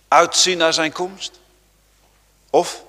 uitzien 0.08 0.58
naar 0.58 0.74
zijn 0.74 0.92
komst? 0.92 1.40
Of 2.50 2.84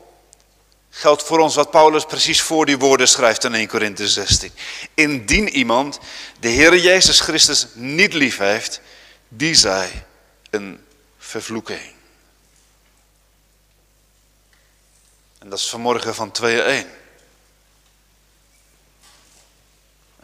geldt 0.96 1.22
voor 1.22 1.38
ons 1.38 1.54
wat 1.54 1.70
Paulus 1.70 2.04
precies 2.04 2.42
voor 2.42 2.66
die 2.66 2.78
woorden 2.78 3.08
schrijft 3.08 3.44
in 3.44 3.54
1 3.54 3.68
Korinthe 3.68 4.08
16. 4.08 4.52
Indien 4.94 5.48
iemand 5.48 5.98
de 6.40 6.48
Heer 6.48 6.76
Jezus 6.76 7.20
Christus 7.20 7.66
niet 7.72 8.12
lief 8.12 8.38
heeft, 8.38 8.80
die 9.28 9.54
zij 9.54 10.04
een 10.50 10.84
vervloeking. 11.18 11.92
En 15.38 15.48
dat 15.48 15.58
is 15.58 15.68
vanmorgen 15.70 16.14
van 16.14 16.32
2-1. 16.42 17.03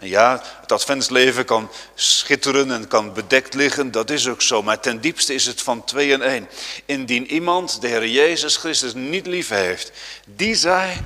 En 0.01 0.09
ja, 0.09 0.43
het 0.61 0.73
adventsleven 0.73 1.45
kan 1.45 1.71
schitteren 1.95 2.71
en 2.71 2.89
kan 2.89 3.13
bedekt 3.13 3.55
liggen, 3.55 3.91
dat 3.91 4.11
is 4.11 4.29
ook 4.29 4.43
zo. 4.43 4.63
Maar 4.63 4.81
ten 4.81 5.01
diepste 5.01 5.35
is 5.35 5.47
het 5.47 5.63
van 5.63 5.85
twee 5.85 6.13
en 6.13 6.23
één. 6.23 6.49
Indien 6.85 7.33
iemand 7.33 7.81
de 7.81 7.89
Heer 7.89 8.09
Jezus 8.09 8.57
Christus 8.57 8.95
niet 8.95 9.27
lief 9.27 9.49
heeft, 9.49 9.93
die 10.27 10.55
zij 10.55 11.03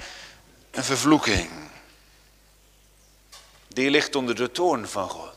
een 0.70 0.84
vervloeking. 0.84 1.50
Die 3.68 3.90
ligt 3.90 4.16
onder 4.16 4.34
de 4.34 4.50
toorn 4.50 4.88
van 4.88 5.08
God. 5.08 5.36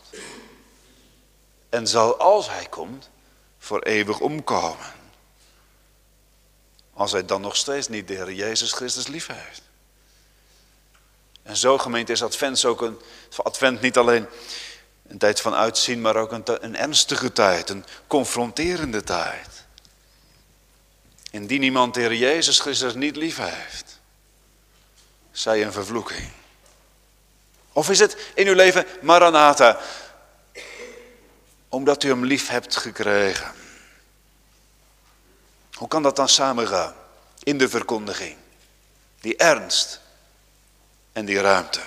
En 1.70 1.88
zal 1.88 2.18
als 2.18 2.50
hij 2.50 2.66
komt, 2.66 3.10
voor 3.60 3.82
eeuwig 3.82 4.20
omkomen. 4.20 4.94
Als 6.94 7.12
hij 7.12 7.26
dan 7.26 7.42
nog 7.42 7.56
steeds 7.56 7.88
niet 7.88 8.08
de 8.08 8.14
Heer 8.14 8.34
Jezus 8.34 8.72
Christus 8.72 9.08
lief 9.08 9.28
heeft. 9.28 9.62
En 11.48 11.58
zo 11.58 11.78
gemeente 11.78 12.12
is 12.12 12.24
Advent 12.24 12.66
ook 12.66 12.82
een, 12.82 13.00
Advent 13.44 13.82
niet 13.82 13.98
alleen 13.98 14.26
een 15.08 15.18
tijd 15.18 15.42
van 15.42 15.54
uitzien, 15.54 16.02
maar 16.02 16.16
ook 16.16 16.32
een, 16.32 16.44
een 16.46 16.76
ernstige 16.76 17.34
tijd, 17.34 17.70
een 17.70 17.86
confronterende 18.08 19.04
tijd. 19.04 19.66
Indien 21.32 21.64
iemand 21.64 21.94
de 21.94 22.18
Jezus 22.18 22.60
Christus 22.60 22.94
niet 22.94 23.16
lief 23.16 23.38
heeft, 23.38 24.00
zij 25.32 25.64
een 25.64 25.72
vervloeking. 25.72 26.30
Of 27.74 27.90
is 27.90 28.00
het 28.00 28.18
in 28.36 28.48
uw 28.48 28.56
leven 28.56 28.86
Maranatha, 29.02 29.80
omdat 31.70 32.04
u 32.04 32.10
hem 32.10 32.26
lief 32.26 32.48
hebt 32.48 32.76
gekregen? 32.76 33.52
Hoe 35.74 35.88
kan 35.88 36.04
dat 36.04 36.16
dan 36.16 36.30
samengaan 36.30 36.96
in 37.44 37.58
de 37.58 37.70
verkondiging? 37.70 38.36
Die 39.22 39.38
ernst, 39.38 40.02
en 41.18 41.26
die 41.26 41.42
ruimte. 41.42 41.80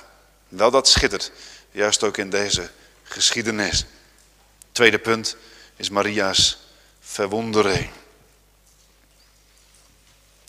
Wel, 0.49 0.71
dat 0.71 0.89
schittert, 0.89 1.33
juist 1.71 2.03
ook 2.03 2.17
in 2.17 2.31
deze 2.31 2.71
geschiedenis. 3.03 3.85
Tweede 4.73 4.99
punt 4.99 5.37
is 5.77 5.91
Maria's 5.91 6.59
verwondering. 7.01 7.91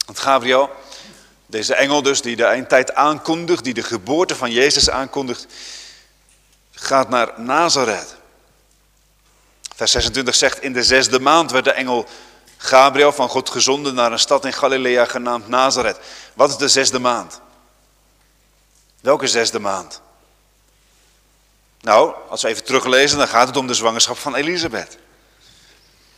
Want 0.06 0.20
Gabriel, 0.20 0.70
deze 1.46 1.76
engel 1.76 2.02
dus, 2.02 2.22
die 2.22 2.36
de 2.36 2.44
eindtijd 2.44 2.94
aankondigt, 2.94 3.64
die 3.64 3.74
de 3.74 3.84
geboorte 3.84 4.36
van 4.36 4.52
Jezus 4.52 4.90
aankondigt. 4.90 5.46
gaat 6.72 7.10
naar 7.10 7.42
Nazareth. 7.42 8.16
Vers 9.76 9.92
26 9.92 10.36
zegt, 10.36 10.62
in 10.62 10.74
de 10.74 10.84
zesde 10.84 11.20
maand 11.20 11.52
werd 11.52 11.66
de 11.66 11.72
engel 11.72 12.08
Gabriel 12.58 13.12
van 13.12 13.30
God 13.30 13.50
gezonden 13.50 13.94
naar 13.94 14.12
een 14.12 14.20
stad 14.20 14.46
in 14.46 14.54
Galilea 14.54 15.06
genaamd 15.06 15.48
Nazareth. 15.48 16.00
Wat 16.34 16.50
is 16.50 16.58
de 16.58 16.68
zesde 16.68 17.00
maand? 17.00 17.42
Welke 19.02 19.28
zesde 19.28 19.60
maand? 19.60 20.02
Nou, 21.82 22.14
als 22.30 22.42
we 22.42 22.48
even 22.48 22.64
teruglezen, 22.64 23.18
dan 23.18 23.28
gaat 23.28 23.48
het 23.48 23.58
om 23.58 23.68
de 23.68 23.74
zwangerschap 23.74 24.18
van 24.18 24.36
Elisabeth. 24.36 24.98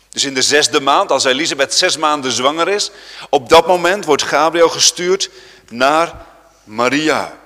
Dus 0.10 0.24
in 0.24 0.34
de 0.34 0.42
zesde 0.42 0.80
maand, 0.80 1.12
als 1.12 1.24
Elisabeth 1.24 1.74
zes 1.74 1.98
maanden 1.98 2.32
zwanger 2.32 2.68
is, 2.68 2.92
op 3.30 3.50
dat 3.50 3.68
moment 3.68 4.06
wordt 4.06 4.24
Gabriel 4.24 4.70
gestuurd 4.70 5.30
naar 5.70 6.26
Maria. 6.64 7.38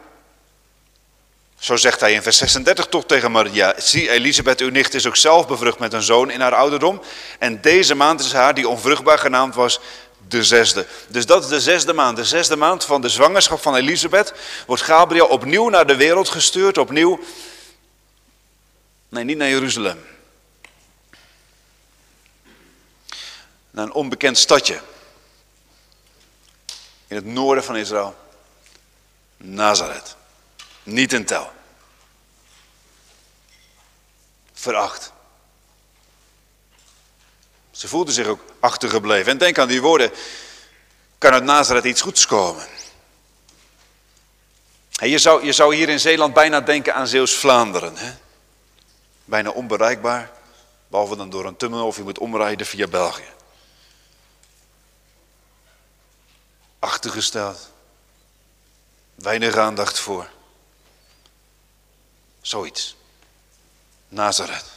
Zo 1.59 1.75
zegt 1.75 1.99
hij 1.99 2.13
in 2.13 2.21
vers 2.21 2.37
36 2.37 2.85
toch 2.87 3.05
tegen 3.05 3.31
Maria. 3.31 3.73
Zie, 3.77 4.09
Elisabeth, 4.09 4.59
uw 4.59 4.69
nicht, 4.69 4.93
is 4.93 5.07
ook 5.07 5.15
zelf 5.15 5.47
bevrucht 5.47 5.79
met 5.79 5.93
een 5.93 6.01
zoon 6.01 6.29
in 6.29 6.41
haar 6.41 6.55
ouderdom. 6.55 7.01
En 7.39 7.61
deze 7.61 7.95
maand 7.95 8.19
is 8.19 8.33
haar, 8.33 8.53
die 8.53 8.67
onvruchtbaar 8.67 9.19
genaamd 9.19 9.55
was, 9.55 9.79
de 10.27 10.43
zesde. 10.43 10.87
Dus 11.07 11.25
dat 11.25 11.43
is 11.43 11.49
de 11.49 11.61
zesde 11.61 11.93
maand. 11.93 12.17
De 12.17 12.25
zesde 12.25 12.55
maand 12.55 12.85
van 12.85 13.01
de 13.01 13.09
zwangerschap 13.09 13.61
van 13.61 13.75
Elisabeth 13.75 14.33
wordt 14.65 14.81
Gabriel 14.81 15.27
opnieuw 15.27 15.69
naar 15.69 15.87
de 15.87 15.95
wereld 15.95 16.29
gestuurd. 16.29 16.77
Opnieuw, 16.77 17.19
nee, 19.09 19.23
niet 19.23 19.37
naar 19.37 19.49
Jeruzalem. 19.49 20.05
Naar 23.71 23.85
een 23.85 23.93
onbekend 23.93 24.37
stadje. 24.37 24.81
In 27.07 27.15
het 27.15 27.25
noorden 27.25 27.63
van 27.63 27.75
Israël. 27.75 28.15
Nazareth. 29.37 30.15
Niet 30.83 31.13
in 31.13 31.25
tel. 31.25 31.51
Veracht. 34.53 35.11
Ze 37.77 37.87
voelde 37.87 38.11
zich 38.11 38.27
ook 38.27 38.41
achtergebleven. 38.59 39.31
En 39.31 39.37
denk 39.37 39.57
aan 39.57 39.67
die 39.67 39.81
woorden. 39.81 40.11
Kan 41.17 41.31
uit 41.31 41.43
Nazareth 41.43 41.83
iets 41.83 42.01
goeds 42.01 42.25
komen? 42.25 42.67
je, 44.89 45.17
zou, 45.17 45.45
je 45.45 45.51
zou 45.51 45.75
hier 45.75 45.89
in 45.89 45.99
Zeeland 45.99 46.33
bijna 46.33 46.61
denken 46.61 46.95
aan 46.95 47.07
Zeeuws-Vlaanderen. 47.07 48.19
Bijna 49.25 49.49
onbereikbaar. 49.49 50.31
Behalve 50.87 51.15
dan 51.15 51.29
door 51.29 51.45
een 51.45 51.57
tunnel 51.57 51.87
of 51.87 51.95
je 51.97 52.03
moet 52.03 52.19
omrijden 52.19 52.65
via 52.65 52.87
België. 52.87 53.31
Achtergesteld. 56.79 57.71
Weinig 59.15 59.55
aandacht 59.55 59.99
voor. 59.99 60.29
Zoiets. 62.41 62.95
Nazareth. 64.07 64.76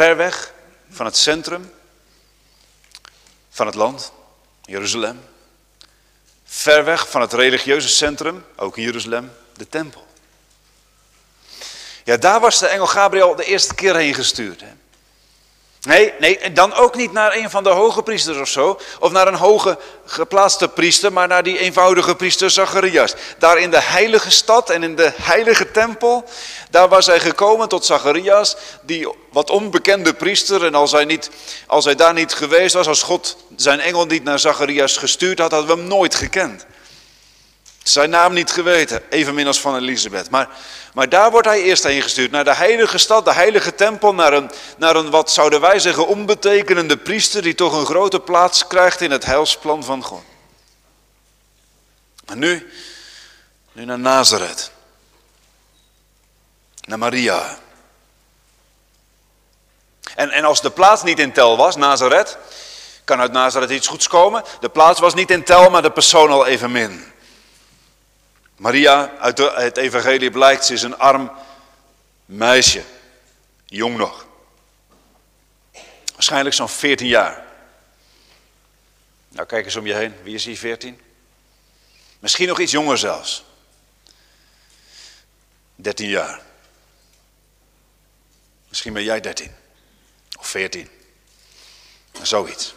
Ver 0.00 0.16
weg 0.16 0.52
van 0.90 1.06
het 1.06 1.16
centrum 1.16 1.72
van 3.50 3.66
het 3.66 3.74
land, 3.74 4.12
Jeruzalem. 4.62 5.20
Ver 6.44 6.84
weg 6.84 7.10
van 7.10 7.20
het 7.20 7.32
religieuze 7.32 7.88
centrum, 7.88 8.44
ook 8.56 8.76
in 8.76 8.82
Jeruzalem, 8.82 9.32
de 9.56 9.68
tempel. 9.68 10.06
Ja, 12.04 12.16
daar 12.16 12.40
was 12.40 12.58
de 12.58 12.66
engel 12.66 12.86
Gabriel 12.86 13.34
de 13.34 13.44
eerste 13.44 13.74
keer 13.74 13.96
heen 13.96 14.14
gestuurd. 14.14 14.60
Hè. 14.60 14.72
Nee, 15.80 16.12
nee, 16.18 16.52
dan 16.52 16.74
ook 16.74 16.94
niet 16.94 17.12
naar 17.12 17.36
een 17.36 17.50
van 17.50 17.62
de 17.62 17.68
hoge 17.68 18.02
priesters 18.02 18.38
of 18.38 18.48
zo. 18.48 18.80
Of 18.98 19.12
naar 19.12 19.26
een 19.28 19.34
hoge 19.34 19.78
geplaatste 20.04 20.68
priester, 20.68 21.12
maar 21.12 21.28
naar 21.28 21.42
die 21.42 21.58
eenvoudige 21.58 22.14
priester 22.14 22.50
Zacharias. 22.50 23.14
Daar 23.38 23.58
in 23.58 23.70
de 23.70 23.80
heilige 23.80 24.30
stad 24.30 24.70
en 24.70 24.82
in 24.82 24.96
de 24.96 25.12
heilige 25.16 25.70
tempel, 25.70 26.24
daar 26.70 26.88
was 26.88 27.06
hij 27.06 27.20
gekomen 27.20 27.68
tot 27.68 27.84
Zacharias, 27.84 28.56
die 28.82 29.08
wat 29.32 29.50
onbekende 29.50 30.14
priester. 30.14 30.64
En 30.64 30.74
als 30.74 30.92
hij, 30.92 31.04
niet, 31.04 31.30
als 31.66 31.84
hij 31.84 31.94
daar 31.94 32.14
niet 32.14 32.32
geweest 32.32 32.74
was, 32.74 32.86
als 32.86 33.02
God 33.02 33.36
zijn 33.56 33.80
engel 33.80 34.06
niet 34.06 34.24
naar 34.24 34.38
Zacharias 34.38 34.96
gestuurd 34.96 35.38
had, 35.38 35.50
hadden 35.50 35.70
we 35.70 35.80
hem 35.80 35.88
nooit 35.88 36.14
gekend. 36.14 36.66
Zijn 37.82 38.10
naam 38.10 38.32
niet 38.32 38.50
geweten, 38.50 39.02
evenmin 39.10 39.46
als 39.46 39.60
van 39.60 39.76
Elisabeth. 39.76 40.30
Maar, 40.30 40.48
maar 40.94 41.08
daar 41.08 41.30
wordt 41.30 41.46
hij 41.46 41.62
eerst 41.62 41.82
heen 41.82 42.02
gestuurd, 42.02 42.30
naar 42.30 42.44
de 42.44 42.54
heilige 42.54 42.98
stad, 42.98 43.24
de 43.24 43.32
heilige 43.32 43.74
tempel, 43.74 44.14
naar 44.14 44.32
een, 44.32 44.50
naar 44.76 44.96
een, 44.96 45.10
wat 45.10 45.30
zouden 45.30 45.60
wij 45.60 45.78
zeggen, 45.78 46.06
onbetekenende 46.06 46.96
priester 46.96 47.42
die 47.42 47.54
toch 47.54 47.72
een 47.72 47.86
grote 47.86 48.20
plaats 48.20 48.66
krijgt 48.66 49.00
in 49.00 49.10
het 49.10 49.24
heilsplan 49.24 49.84
van 49.84 50.02
God. 50.02 50.22
Maar 52.26 52.36
nu, 52.36 52.72
nu 53.72 53.84
naar 53.84 53.98
Nazareth, 53.98 54.70
naar 56.80 56.98
Maria. 56.98 57.58
En, 60.14 60.30
en 60.30 60.44
als 60.44 60.60
de 60.60 60.70
plaats 60.70 61.02
niet 61.02 61.18
in 61.18 61.32
tel 61.32 61.56
was, 61.56 61.76
Nazareth, 61.76 62.38
kan 63.04 63.20
uit 63.20 63.32
Nazareth 63.32 63.70
iets 63.70 63.86
goeds 63.86 64.08
komen. 64.08 64.44
De 64.60 64.68
plaats 64.68 65.00
was 65.00 65.14
niet 65.14 65.30
in 65.30 65.44
tel, 65.44 65.70
maar 65.70 65.82
de 65.82 65.90
persoon 65.90 66.30
al 66.30 66.46
evenmin. 66.46 67.12
Maria, 68.60 69.16
uit 69.18 69.38
het 69.38 69.76
evangelie 69.76 70.30
blijkt, 70.30 70.64
ze 70.64 70.72
is 70.72 70.82
een 70.82 70.98
arm 70.98 71.30
meisje. 72.24 72.84
Jong 73.66 73.96
nog. 73.96 74.26
Waarschijnlijk 76.12 76.54
zo'n 76.54 76.68
14 76.68 77.06
jaar. 77.06 77.44
Nou, 79.28 79.46
kijk 79.46 79.64
eens 79.64 79.76
om 79.76 79.86
je 79.86 79.94
heen. 79.94 80.14
Wie 80.22 80.34
is 80.34 80.44
hier 80.44 80.56
14? 80.56 81.00
Misschien 82.18 82.48
nog 82.48 82.60
iets 82.60 82.72
jonger 82.72 82.98
zelfs. 82.98 83.44
13 85.74 86.08
jaar. 86.08 86.42
Misschien 88.68 88.92
ben 88.92 89.04
jij 89.04 89.20
13. 89.20 89.54
Of 90.38 90.46
14. 90.46 90.88
Zoiets. 92.22 92.74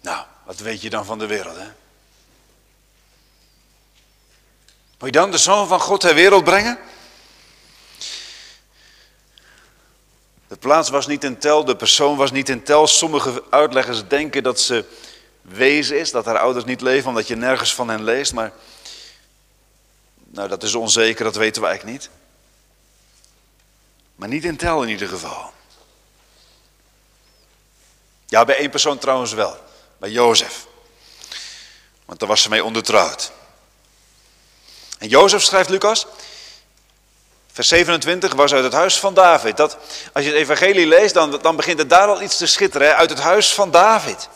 Nou, 0.00 0.26
wat 0.44 0.58
weet 0.58 0.82
je 0.82 0.90
dan 0.90 1.04
van 1.04 1.18
de 1.18 1.26
wereld, 1.26 1.56
hè? 1.56 1.68
Moet 4.98 5.14
je 5.14 5.20
dan 5.20 5.30
de 5.30 5.38
Zoon 5.38 5.68
van 5.68 5.80
God 5.80 6.00
ter 6.00 6.14
wereld 6.14 6.44
brengen? 6.44 6.78
De 10.48 10.56
plaats 10.56 10.88
was 10.88 11.06
niet 11.06 11.24
in 11.24 11.38
tel, 11.38 11.64
de 11.64 11.76
persoon 11.76 12.16
was 12.16 12.30
niet 12.30 12.48
in 12.48 12.62
tel. 12.62 12.86
Sommige 12.86 13.44
uitleggers 13.50 14.08
denken 14.08 14.42
dat 14.42 14.60
ze 14.60 14.84
wezen 15.42 15.98
is, 15.98 16.10
dat 16.10 16.24
haar 16.24 16.38
ouders 16.38 16.64
niet 16.64 16.80
leven, 16.80 17.08
omdat 17.08 17.26
je 17.26 17.36
nergens 17.36 17.74
van 17.74 17.88
hen 17.88 18.04
leest. 18.04 18.32
Maar 18.32 18.52
nou, 20.14 20.48
dat 20.48 20.62
is 20.62 20.74
onzeker, 20.74 21.24
dat 21.24 21.36
weten 21.36 21.62
we 21.62 21.68
eigenlijk 21.68 21.98
niet. 21.98 22.10
Maar 24.14 24.28
niet 24.28 24.44
in 24.44 24.56
tel 24.56 24.82
in 24.82 24.88
ieder 24.88 25.08
geval. 25.08 25.52
Ja, 28.26 28.44
bij 28.44 28.56
één 28.56 28.70
persoon 28.70 28.98
trouwens 28.98 29.32
wel. 29.32 29.56
Bij 29.98 30.10
Jozef. 30.10 30.66
Want 32.04 32.18
daar 32.18 32.28
was 32.28 32.42
ze 32.42 32.48
mee 32.48 32.64
ondertrouwd. 32.64 33.32
En 34.98 35.08
Jozef 35.08 35.42
schrijft 35.42 35.68
Lucas, 35.68 36.06
vers 37.52 37.68
27, 37.68 38.34
was 38.34 38.54
uit 38.54 38.64
het 38.64 38.72
huis 38.72 38.98
van 38.98 39.14
David. 39.14 39.56
Dat, 39.56 39.76
als 40.12 40.24
je 40.24 40.30
het 40.30 40.38
evangelie 40.38 40.86
leest, 40.86 41.14
dan, 41.14 41.38
dan 41.42 41.56
begint 41.56 41.78
het 41.78 41.90
daar 41.90 42.08
al 42.08 42.22
iets 42.22 42.36
te 42.36 42.46
schitteren. 42.46 42.86
Hè? 42.86 42.94
Uit 42.94 43.10
het 43.10 43.20
huis 43.20 43.54
van 43.54 43.70
David. 43.70 44.28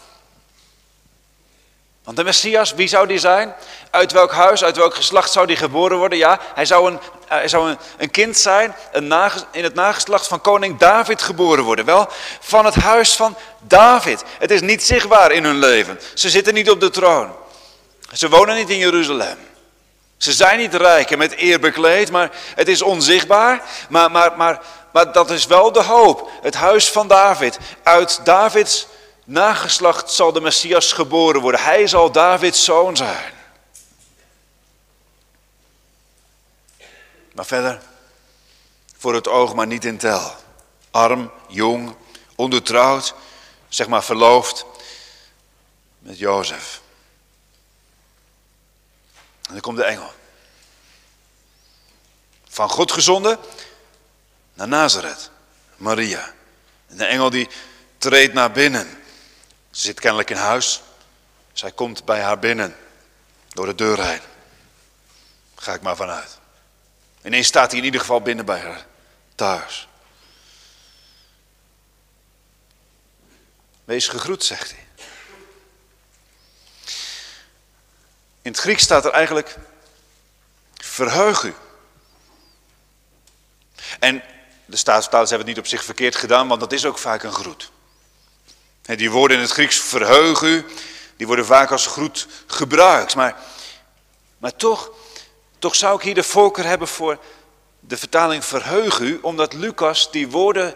Want 2.04 2.16
de 2.16 2.24
Messias, 2.24 2.74
wie 2.74 2.88
zou 2.88 3.06
die 3.06 3.18
zijn? 3.18 3.54
Uit 3.90 4.12
welk 4.12 4.32
huis, 4.32 4.64
uit 4.64 4.76
welk 4.76 4.94
geslacht 4.94 5.32
zou 5.32 5.46
die 5.46 5.56
geboren 5.56 5.96
worden? 5.96 6.18
Ja, 6.18 6.40
hij 6.54 6.64
zou 6.64 6.90
een, 6.90 7.00
hij 7.26 7.48
zou 7.48 7.70
een, 7.70 7.78
een 7.98 8.10
kind 8.10 8.36
zijn, 8.36 8.74
een 8.92 9.12
in 9.52 9.64
het 9.64 9.74
nageslacht 9.74 10.26
van 10.26 10.40
koning 10.40 10.78
David 10.78 11.22
geboren 11.22 11.64
worden. 11.64 11.84
Wel, 11.84 12.08
van 12.40 12.64
het 12.64 12.74
huis 12.74 13.16
van 13.16 13.36
David. 13.60 14.22
Het 14.38 14.50
is 14.50 14.60
niet 14.60 14.82
zichtbaar 14.82 15.32
in 15.32 15.44
hun 15.44 15.58
leven. 15.58 16.00
Ze 16.14 16.30
zitten 16.30 16.54
niet 16.54 16.70
op 16.70 16.80
de 16.80 16.90
troon. 16.90 17.30
Ze 18.12 18.28
wonen 18.28 18.56
niet 18.56 18.70
in 18.70 18.78
Jeruzalem. 18.78 19.38
Ze 20.20 20.32
zijn 20.32 20.58
niet 20.58 20.74
rijk 20.74 21.10
en 21.10 21.18
met 21.18 21.38
eer 21.38 21.60
bekleed, 21.60 22.10
maar 22.10 22.30
het 22.54 22.68
is 22.68 22.82
onzichtbaar. 22.82 23.62
Maar, 23.88 24.10
maar, 24.10 24.36
maar, 24.36 24.60
maar 24.92 25.12
dat 25.12 25.30
is 25.30 25.46
wel 25.46 25.72
de 25.72 25.82
hoop. 25.82 26.30
Het 26.42 26.54
huis 26.54 26.90
van 26.90 27.08
David. 27.08 27.58
Uit 27.82 28.20
Davids 28.24 28.86
nageslacht 29.24 30.10
zal 30.10 30.32
de 30.32 30.40
Messias 30.40 30.92
geboren 30.92 31.40
worden. 31.40 31.60
Hij 31.60 31.86
zal 31.86 32.12
Davids 32.12 32.64
zoon 32.64 32.96
zijn. 32.96 33.32
Maar 37.32 37.46
verder, 37.46 37.80
voor 38.98 39.14
het 39.14 39.28
oog 39.28 39.54
maar 39.54 39.66
niet 39.66 39.84
in 39.84 39.98
tel. 39.98 40.34
Arm, 40.90 41.30
jong, 41.48 41.94
ondertrouwd, 42.36 43.14
zeg 43.68 43.88
maar 43.88 44.04
verloofd 44.04 44.64
met 45.98 46.18
Jozef. 46.18 46.79
En 49.50 49.56
dan 49.56 49.64
komt 49.64 49.76
de 49.76 49.84
engel. 49.84 50.12
Van 52.48 52.68
God 52.68 52.92
gezonden 52.92 53.38
naar 54.54 54.68
Nazareth, 54.68 55.30
Maria. 55.76 56.32
En 56.86 56.96
de 56.96 57.04
engel 57.04 57.30
die 57.30 57.48
treedt 57.98 58.32
naar 58.32 58.52
binnen. 58.52 58.88
Ze 59.70 59.80
zit 59.80 60.00
kennelijk 60.00 60.30
in 60.30 60.36
huis. 60.36 60.82
Zij 61.52 61.72
komt 61.72 62.04
bij 62.04 62.20
haar 62.20 62.38
binnen. 62.38 62.76
Door 63.48 63.66
de 63.66 63.74
deur 63.74 64.04
heen. 64.04 64.20
Ga 65.54 65.74
ik 65.74 65.82
maar 65.82 65.96
vanuit. 65.96 66.38
Ineens 67.22 67.46
staat 67.46 67.70
hij 67.70 67.78
in 67.78 67.84
ieder 67.84 68.00
geval 68.00 68.20
binnen 68.20 68.44
bij 68.44 68.60
haar, 68.60 68.86
thuis. 69.34 69.88
Wees 73.84 74.08
gegroet, 74.08 74.44
zegt 74.44 74.70
hij. 74.70 74.86
In 78.50 78.56
het 78.56 78.64
Grieks 78.64 78.82
staat 78.82 79.04
er 79.04 79.10
eigenlijk 79.10 79.56
verheug 80.74 81.42
u. 81.42 81.54
En 83.98 84.22
de 84.64 84.76
staatsvertalers 84.76 85.30
hebben 85.30 85.48
het 85.48 85.56
niet 85.56 85.64
op 85.64 85.70
zich 85.70 85.84
verkeerd 85.84 86.16
gedaan, 86.16 86.48
want 86.48 86.60
dat 86.60 86.72
is 86.72 86.84
ook 86.84 86.98
vaak 86.98 87.22
een 87.22 87.32
groet. 87.32 87.70
Die 88.82 89.10
woorden 89.10 89.36
in 89.36 89.42
het 89.42 89.52
Grieks 89.52 89.80
verheug 89.80 90.42
u, 90.42 90.66
die 91.16 91.26
worden 91.26 91.46
vaak 91.46 91.70
als 91.70 91.86
groet 91.86 92.26
gebruikt. 92.46 93.14
Maar, 93.14 93.36
maar 94.38 94.56
toch, 94.56 94.90
toch 95.58 95.76
zou 95.76 95.96
ik 95.96 96.02
hier 96.02 96.14
de 96.14 96.22
voorkeur 96.22 96.64
hebben 96.64 96.88
voor 96.88 97.18
de 97.80 97.96
vertaling 97.96 98.44
verheug 98.44 98.98
u, 98.98 99.18
omdat 99.22 99.52
Lucas 99.52 100.10
die 100.10 100.28
woorden 100.28 100.74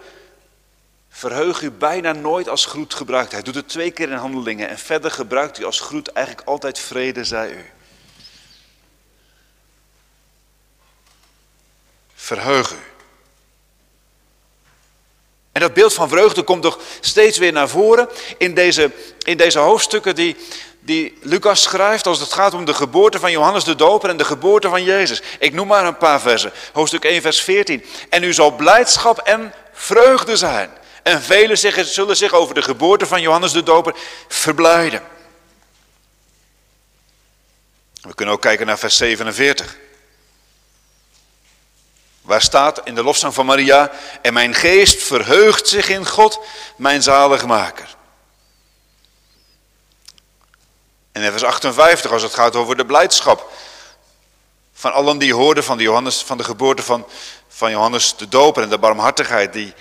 verheug 1.16 1.62
u 1.62 1.70
bijna 1.70 2.12
nooit 2.12 2.48
als 2.48 2.66
groet 2.66 2.94
gebruikt. 2.94 3.32
Hij 3.32 3.42
doet 3.42 3.54
het 3.54 3.68
twee 3.68 3.90
keer 3.90 4.10
in 4.10 4.16
handelingen 4.16 4.68
en 4.68 4.78
verder 4.78 5.10
gebruikt 5.10 5.56
hij 5.56 5.66
als 5.66 5.80
groet 5.80 6.12
eigenlijk 6.12 6.48
altijd 6.48 6.78
vrede 6.78 7.24
zij 7.24 7.50
u. 7.50 7.70
Verheug 12.14 12.72
u. 12.72 12.76
En 15.52 15.60
dat 15.60 15.74
beeld 15.74 15.94
van 15.94 16.08
vreugde 16.08 16.42
komt 16.42 16.62
toch 16.62 16.78
steeds 17.00 17.38
weer 17.38 17.52
naar 17.52 17.68
voren 17.68 18.08
in 18.38 18.54
deze, 18.54 18.90
in 19.18 19.36
deze 19.36 19.58
hoofdstukken 19.58 20.14
die, 20.14 20.36
die 20.80 21.18
Lucas 21.20 21.62
schrijft 21.62 22.06
als 22.06 22.20
het 22.20 22.32
gaat 22.32 22.54
om 22.54 22.64
de 22.64 22.74
geboorte 22.74 23.18
van 23.18 23.30
Johannes 23.30 23.64
de 23.64 23.74
Doper 23.74 24.10
en 24.10 24.16
de 24.16 24.24
geboorte 24.24 24.68
van 24.68 24.84
Jezus. 24.84 25.22
Ik 25.38 25.52
noem 25.52 25.66
maar 25.66 25.84
een 25.84 25.96
paar 25.96 26.20
versen. 26.20 26.52
Hoofdstuk 26.72 27.04
1, 27.04 27.22
vers 27.22 27.40
14. 27.40 27.84
En 28.08 28.22
u 28.22 28.32
zal 28.32 28.50
blijdschap 28.50 29.18
en 29.18 29.54
vreugde 29.72 30.36
zijn. 30.36 30.82
En 31.04 31.22
velen 31.22 31.58
zullen 31.86 32.16
zich 32.16 32.32
over 32.32 32.54
de 32.54 32.62
geboorte 32.62 33.06
van 33.06 33.20
Johannes 33.20 33.52
de 33.52 33.62
Doper 33.62 33.94
verblijden. 34.28 35.02
We 38.00 38.14
kunnen 38.14 38.34
ook 38.34 38.40
kijken 38.40 38.66
naar 38.66 38.78
vers 38.78 38.96
47. 38.96 39.76
Waar 42.22 42.42
staat 42.42 42.80
in 42.84 42.94
de 42.94 43.02
lofzang 43.02 43.34
van 43.34 43.46
Maria, 43.46 43.90
en 44.22 44.32
mijn 44.32 44.54
geest 44.54 45.02
verheugt 45.02 45.68
zich 45.68 45.88
in 45.88 46.06
God, 46.06 46.40
mijn 46.76 47.02
zaligmaker. 47.02 47.96
En 51.12 51.22
in 51.22 51.30
vers 51.30 51.44
58, 51.44 52.12
als 52.12 52.22
het 52.22 52.34
gaat 52.34 52.56
over 52.56 52.76
de 52.76 52.86
blijdschap 52.86 53.52
van 54.72 54.92
allen 54.92 55.18
die 55.18 55.34
hoorden 55.34 55.64
van 55.64 55.76
de, 55.76 55.82
Johannes, 55.82 56.22
van 56.22 56.36
de 56.36 56.44
geboorte 56.44 56.82
van, 56.82 57.06
van 57.48 57.70
Johannes 57.70 58.16
de 58.16 58.28
Doper 58.28 58.62
en 58.62 58.68
de 58.68 58.78
barmhartigheid 58.78 59.52
die 59.52 59.74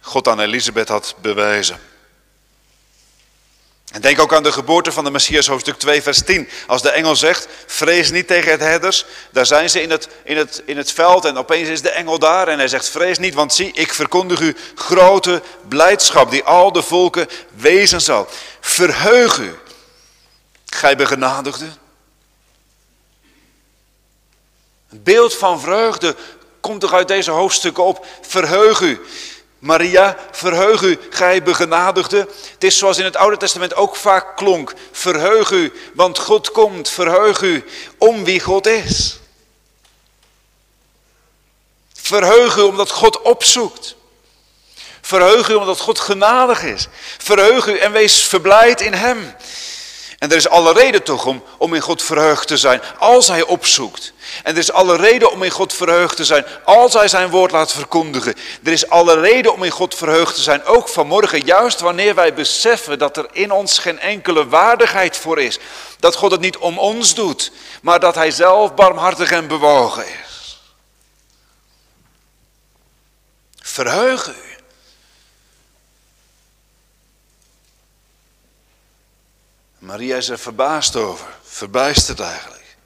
God 0.00 0.28
aan 0.28 0.40
Elisabeth 0.40 0.88
had 0.88 1.14
bewezen. 1.20 1.80
En 3.90 4.00
denk 4.00 4.20
ook 4.20 4.34
aan 4.34 4.42
de 4.42 4.52
geboorte 4.52 4.92
van 4.92 5.04
de 5.04 5.10
Messias, 5.10 5.46
hoofdstuk 5.46 5.78
2, 5.78 6.02
vers 6.02 6.22
10. 6.22 6.48
Als 6.66 6.82
de 6.82 6.90
engel 6.90 7.16
zegt, 7.16 7.48
vrees 7.66 8.10
niet 8.10 8.26
tegen 8.26 8.50
het 8.50 8.60
herders. 8.60 9.04
Daar 9.32 9.46
zijn 9.46 9.70
ze 9.70 9.82
in 9.82 9.90
het, 9.90 10.08
in, 10.24 10.36
het, 10.36 10.62
in 10.64 10.76
het 10.76 10.92
veld 10.92 11.24
en 11.24 11.36
opeens 11.36 11.68
is 11.68 11.82
de 11.82 11.90
engel 11.90 12.18
daar. 12.18 12.48
En 12.48 12.58
hij 12.58 12.68
zegt, 12.68 12.88
vrees 12.88 13.18
niet, 13.18 13.34
want 13.34 13.54
zie, 13.54 13.72
ik 13.72 13.94
verkondig 13.94 14.40
u 14.40 14.56
grote 14.74 15.42
blijdschap 15.68 16.30
die 16.30 16.44
al 16.44 16.72
de 16.72 16.82
volken 16.82 17.28
wezen 17.54 18.00
zal. 18.00 18.28
Verheug 18.60 19.38
u, 19.38 19.54
gij 20.66 20.96
begenadigde. 20.96 21.66
Een 24.90 25.02
beeld 25.02 25.34
van 25.34 25.60
vreugde 25.60 26.16
komt 26.60 26.80
toch 26.80 26.92
uit 26.92 27.08
deze 27.08 27.30
hoofdstukken 27.30 27.84
op. 27.84 28.06
Verheug 28.20 28.80
u. 28.80 29.00
Maria, 29.60 30.16
verheug 30.30 30.82
u, 30.82 30.98
gij 31.10 31.42
begenadigde. 31.42 32.18
Het 32.52 32.64
is 32.64 32.78
zoals 32.78 32.98
in 32.98 33.04
het 33.04 33.16
Oude 33.16 33.36
Testament 33.36 33.74
ook 33.74 33.96
vaak 33.96 34.36
klonk. 34.36 34.74
Verheug 34.92 35.50
u, 35.50 35.72
want 35.94 36.18
God 36.18 36.50
komt. 36.50 36.88
Verheug 36.88 37.40
u 37.40 37.64
om 37.98 38.24
wie 38.24 38.40
God 38.40 38.66
is. 38.66 39.18
Verheug 41.92 42.56
u 42.56 42.60
omdat 42.60 42.90
God 42.90 43.20
opzoekt. 43.20 43.94
Verheug 45.00 45.48
u 45.48 45.54
omdat 45.54 45.80
God 45.80 46.00
genadig 46.00 46.62
is. 46.62 46.88
Verheug 47.18 47.66
u 47.66 47.78
en 47.78 47.92
wees 47.92 48.22
verblijd 48.22 48.80
in 48.80 48.94
Hem. 48.94 49.34
En 50.20 50.30
er 50.30 50.36
is 50.36 50.48
alle 50.48 50.72
reden 50.72 51.02
toch 51.02 51.26
om, 51.26 51.42
om 51.58 51.74
in 51.74 51.80
God 51.80 52.02
verheugd 52.02 52.48
te 52.48 52.56
zijn 52.56 52.80
als 52.98 53.28
Hij 53.28 53.42
opzoekt. 53.42 54.12
En 54.42 54.52
er 54.52 54.58
is 54.58 54.72
alle 54.72 54.96
reden 54.96 55.32
om 55.32 55.42
in 55.42 55.50
God 55.50 55.72
verheugd 55.72 56.16
te 56.16 56.24
zijn 56.24 56.44
als 56.64 56.92
Hij 56.92 57.08
zijn 57.08 57.30
woord 57.30 57.52
laat 57.52 57.72
verkondigen. 57.72 58.34
Er 58.64 58.72
is 58.72 58.88
alle 58.88 59.20
reden 59.20 59.52
om 59.52 59.62
in 59.62 59.70
God 59.70 59.94
verheugd 59.94 60.34
te 60.34 60.40
zijn, 60.40 60.64
ook 60.64 60.88
vanmorgen, 60.88 61.44
juist 61.44 61.80
wanneer 61.80 62.14
wij 62.14 62.34
beseffen 62.34 62.98
dat 62.98 63.16
er 63.16 63.28
in 63.32 63.50
ons 63.50 63.78
geen 63.78 63.98
enkele 63.98 64.48
waardigheid 64.48 65.16
voor 65.16 65.40
is. 65.40 65.58
Dat 65.98 66.16
God 66.16 66.30
het 66.30 66.40
niet 66.40 66.56
om 66.56 66.78
ons 66.78 67.14
doet, 67.14 67.52
maar 67.82 68.00
dat 68.00 68.14
Hij 68.14 68.30
zelf 68.30 68.74
barmhartig 68.74 69.30
en 69.30 69.46
bewogen 69.48 70.04
is. 70.06 70.60
Verheug 73.60 74.28
u. 74.28 74.50
Maria 79.80 80.16
is 80.16 80.28
er 80.28 80.38
verbaasd 80.38 80.96
over, 80.96 81.38
verbijsterd 81.42 82.20
eigenlijk. 82.20 82.76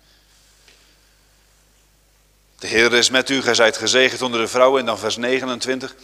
De 2.59 2.67
Heer 2.67 2.93
is 2.93 3.11
met 3.11 3.29
u, 3.29 3.43
gij 3.43 3.55
zijt 3.55 3.77
gezegend 3.77 4.23
onder 4.23 4.41
de 4.41 4.49
vrouwen. 4.49 4.81
En 4.81 4.87
dan 4.87 4.99
vers 4.99 5.17
29. 5.17 5.95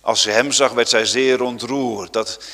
Als 0.00 0.22
ze 0.22 0.30
hem 0.30 0.52
zag, 0.52 0.72
werd 0.72 0.88
zij 0.88 1.04
zeer 1.04 1.42
ontroerd. 1.42 2.12
Dat, 2.12 2.44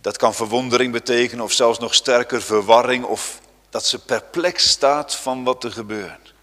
dat 0.00 0.16
kan 0.16 0.34
verwondering 0.34 0.92
betekenen, 0.92 1.44
of 1.44 1.52
zelfs 1.52 1.78
nog 1.78 1.94
sterker 1.94 2.42
verwarring, 2.42 3.04
of 3.04 3.40
dat 3.70 3.86
ze 3.86 3.98
perplex 3.98 4.68
staat 4.68 5.14
van 5.14 5.44
wat 5.44 5.64
er 5.64 5.72
gebeurt. 5.72 6.34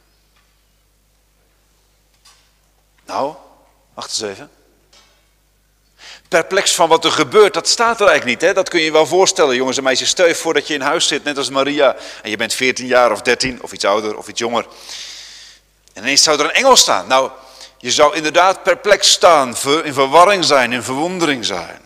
Nou, 3.05 3.35
wacht 3.93 4.09
eens 4.09 4.21
even. 4.21 4.51
Perplex 6.27 6.75
van 6.75 6.89
wat 6.89 7.05
er 7.05 7.11
gebeurt, 7.11 7.53
dat 7.53 7.67
staat 7.67 8.01
er 8.01 8.07
eigenlijk 8.07 8.39
niet. 8.39 8.49
Hè? 8.49 8.53
Dat 8.55 8.69
kun 8.69 8.79
je 8.79 8.85
je 8.85 8.91
wel 8.91 9.05
voorstellen, 9.05 9.55
jongens 9.55 9.77
en 9.77 9.83
meisjes. 9.83 10.09
Stel 10.09 10.27
je 10.27 10.35
voor 10.35 10.53
dat 10.53 10.67
je 10.67 10.73
in 10.73 10.81
huis 10.81 11.07
zit, 11.07 11.23
net 11.23 11.37
als 11.37 11.49
Maria. 11.49 11.95
En 12.23 12.29
je 12.29 12.37
bent 12.37 12.53
14 12.53 12.87
jaar 12.87 13.11
of 13.11 13.21
13, 13.21 13.61
of 13.61 13.71
iets 13.71 13.85
ouder, 13.85 14.17
of 14.17 14.27
iets 14.27 14.39
jonger. 14.39 14.65
En 15.93 16.03
ineens 16.03 16.23
zou 16.23 16.39
er 16.39 16.45
een 16.45 16.51
engel 16.51 16.75
staan. 16.75 17.07
Nou, 17.07 17.31
je 17.77 17.91
zou 17.91 18.15
inderdaad 18.15 18.63
perplex 18.63 19.11
staan, 19.11 19.55
in 19.83 19.93
verwarring 19.93 20.45
zijn, 20.45 20.73
in 20.73 20.83
verwondering 20.83 21.45
zijn. 21.45 21.81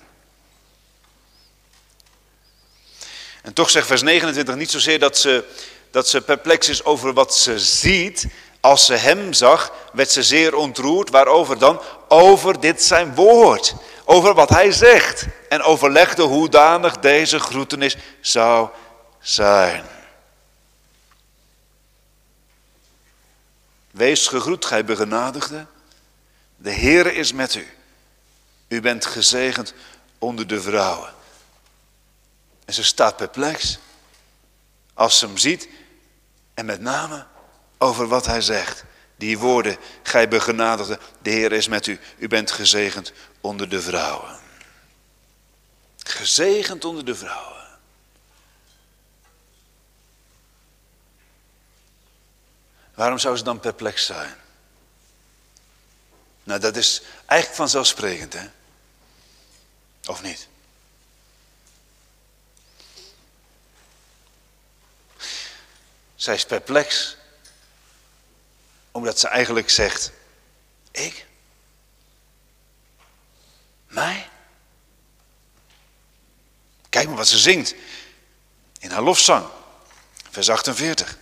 En 3.42 3.54
toch 3.54 3.70
zegt 3.70 3.88
vers 3.88 4.02
29 4.02 4.56
niet 4.56 4.72
zozeer 4.72 5.00
dat 5.00 5.18
ze, 5.18 5.44
dat 5.92 6.08
ze 6.08 6.22
perplex 6.22 6.70
is 6.70 6.84
over 6.84 7.14
wat 7.14 7.36
ze 7.36 7.60
ziet. 7.60 8.28
Als 8.60 8.86
ze 8.86 8.94
hem 8.94 9.34
zag, 9.34 9.74
werd 9.94 10.12
ze 10.12 10.24
zeer 10.24 10.56
ontroerd. 10.56 11.10
Waarover 11.10 11.58
dan? 11.58 11.82
Over 12.08 12.60
dit 12.60 12.84
zijn 12.84 13.16
woord. 13.16 13.74
Over 14.06 14.34
wat 14.34 14.50
hij 14.50 14.72
zegt. 14.72 15.26
En 15.50 15.62
overlegde 15.62 16.22
hoe 16.22 16.50
danig 16.50 16.98
deze 17.00 17.40
groetenis 17.40 17.98
zou 18.22 18.70
zijn. 19.20 19.86
Wees 23.92 24.28
gegroet, 24.28 24.66
gij 24.66 24.86
begenadigde. 24.86 25.66
De 26.56 26.72
Heere 26.72 27.14
is 27.14 27.34
met 27.34 27.56
u. 27.56 27.68
U 28.68 28.82
bent 28.82 29.06
gezegend 29.06 29.74
onder 30.20 30.48
de 30.48 30.62
vrouwen. 30.62 31.14
En 32.66 32.74
ze 32.74 32.84
staat 32.84 33.18
perplex 33.18 33.80
als 34.94 35.20
ze 35.20 35.26
hem 35.26 35.38
ziet 35.38 35.70
en 36.54 36.66
met 36.66 36.82
name 36.82 37.26
over 37.78 38.08
wat 38.08 38.26
hij 38.26 38.42
zegt. 38.42 38.84
Die 39.22 39.38
woorden, 39.38 39.78
gij 40.04 40.28
begenadigde, 40.28 41.00
de 41.22 41.30
Heer 41.30 41.52
is 41.52 41.68
met 41.68 41.88
u. 41.88 42.00
U 42.18 42.28
bent 42.28 42.52
gezegend 42.52 43.14
onder 43.42 43.70
de 43.70 43.82
vrouwen. 43.82 44.40
Gezegend 45.98 46.86
onder 46.86 47.06
de 47.06 47.16
vrouwen. 47.16 47.80
Waarom 52.94 53.18
zou 53.18 53.38
ze 53.38 53.44
dan 53.44 53.60
perplex 53.60 54.06
zijn? 54.06 54.36
Nou, 56.44 56.60
dat 56.60 56.76
is 56.76 57.02
eigenlijk 57.26 57.60
vanzelfsprekend, 57.60 58.34
hè? 58.34 58.48
Of 60.06 60.22
niet? 60.22 60.48
Zij 66.16 66.34
is 66.36 66.46
perplex, 66.46 67.18
omdat 68.92 69.20
ze 69.20 69.28
eigenlijk 69.28 69.70
zegt: 69.70 70.12
Ik? 70.92 71.26
Mij? 73.88 74.30
Kijk 76.90 77.08
maar 77.08 77.18
wat 77.18 77.28
ze 77.28 77.38
zingt 77.38 77.76
in 78.80 78.92
haar 78.92 79.02
lofzang, 79.02 79.46
vers 80.30 80.50
48. 80.50 81.18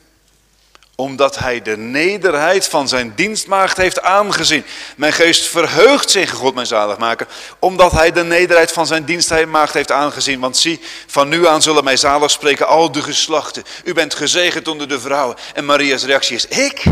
omdat 0.96 1.38
hij 1.38 1.62
de 1.62 1.78
nederheid 1.78 2.68
van 2.68 2.88
zijn 2.88 3.16
dienstmaagd 3.16 3.78
heeft 3.78 4.02
aangezien. 4.02 4.66
Mijn 4.96 5.14
geest 5.14 5.48
verheugt 5.48 6.10
zich, 6.10 6.32
God 6.32 6.54
mijn 6.54 6.68
zaligmaker, 6.68 7.28
omdat 7.60 7.92
hij 7.92 8.12
de 8.12 8.24
nederheid 8.24 8.72
van 8.72 8.88
zijn 8.88 9.06
dienstmaagd 9.06 9.74
heeft 9.74 9.92
aangezien. 9.92 10.40
Want 10.40 10.58
zie, 10.58 10.80
van 11.08 11.30
nu 11.30 11.48
aan 11.48 11.62
zullen 11.62 11.84
mij 11.84 11.98
zalig 11.98 12.32
spreken 12.32 12.68
al 12.68 12.92
de 12.92 13.02
geslachten. 13.02 13.64
U 13.84 13.94
bent 13.94 14.14
gezegend 14.14 14.68
onder 14.68 14.88
de 14.88 15.00
vrouwen. 15.00 15.38
En 15.54 15.66
Maria's 15.66 16.04
reactie 16.04 16.36
is, 16.36 16.46
ik? 16.46 16.84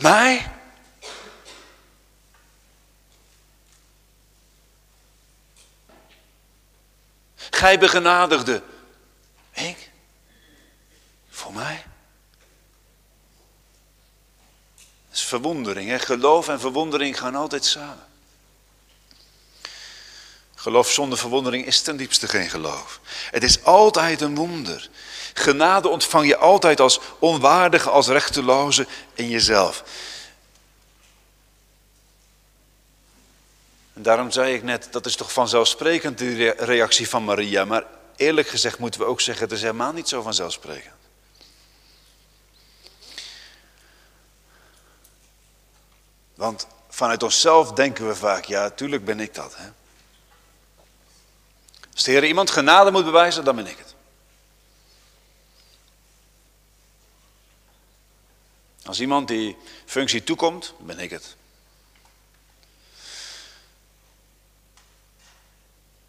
Mij? 0.00 0.50
Gij 7.36 7.78
begenadigde. 7.78 8.62
Ik? 9.52 9.90
Voor 11.30 11.52
mij? 11.52 11.84
Dat 15.08 15.18
is 15.18 15.22
verwondering. 15.24 15.88
Hè? 15.88 15.98
Geloof 15.98 16.48
en 16.48 16.60
verwondering 16.60 17.18
gaan 17.18 17.34
altijd 17.34 17.64
samen. 17.64 18.06
Geloof 20.54 20.90
zonder 20.90 21.18
verwondering 21.18 21.66
is 21.66 21.82
ten 21.82 21.96
diepste 21.96 22.28
geen 22.28 22.50
geloof. 22.50 23.00
Het 23.30 23.42
is 23.42 23.64
altijd 23.64 24.20
een 24.20 24.34
wonder. 24.34 24.88
Genade 25.40 25.88
ontvang 25.88 26.26
je 26.26 26.36
altijd 26.36 26.80
als 26.80 27.00
onwaardige, 27.18 27.90
als 27.90 28.06
rechteloze 28.06 28.86
in 29.14 29.28
jezelf. 29.28 29.82
En 33.92 34.02
daarom 34.02 34.30
zei 34.30 34.54
ik 34.54 34.62
net, 34.62 34.88
dat 34.90 35.06
is 35.06 35.16
toch 35.16 35.32
vanzelfsprekend 35.32 36.18
de 36.18 36.54
reactie 36.58 37.08
van 37.08 37.24
Maria. 37.24 37.64
Maar 37.64 37.84
eerlijk 38.16 38.48
gezegd 38.48 38.78
moeten 38.78 39.00
we 39.00 39.06
ook 39.06 39.20
zeggen, 39.20 39.44
het 39.44 39.52
is 39.52 39.60
helemaal 39.60 39.92
niet 39.92 40.08
zo 40.08 40.22
vanzelfsprekend. 40.22 40.94
Want 46.34 46.66
vanuit 46.88 47.22
onszelf 47.22 47.72
denken 47.72 48.08
we 48.08 48.14
vaak, 48.14 48.44
ja, 48.44 48.70
tuurlijk 48.70 49.04
ben 49.04 49.20
ik 49.20 49.34
dat. 49.34 49.56
Hè? 49.56 49.68
Als 51.92 52.04
de 52.04 52.10
Heer 52.10 52.24
iemand 52.24 52.50
genade 52.50 52.90
moet 52.90 53.04
bewijzen, 53.04 53.44
dan 53.44 53.56
ben 53.56 53.66
ik 53.66 53.78
het. 53.78 53.89
Als 58.90 59.00
iemand 59.00 59.28
die 59.28 59.56
functie 59.86 60.24
toekomt, 60.24 60.74
ben 60.78 60.98
ik 60.98 61.10
het. 61.10 61.36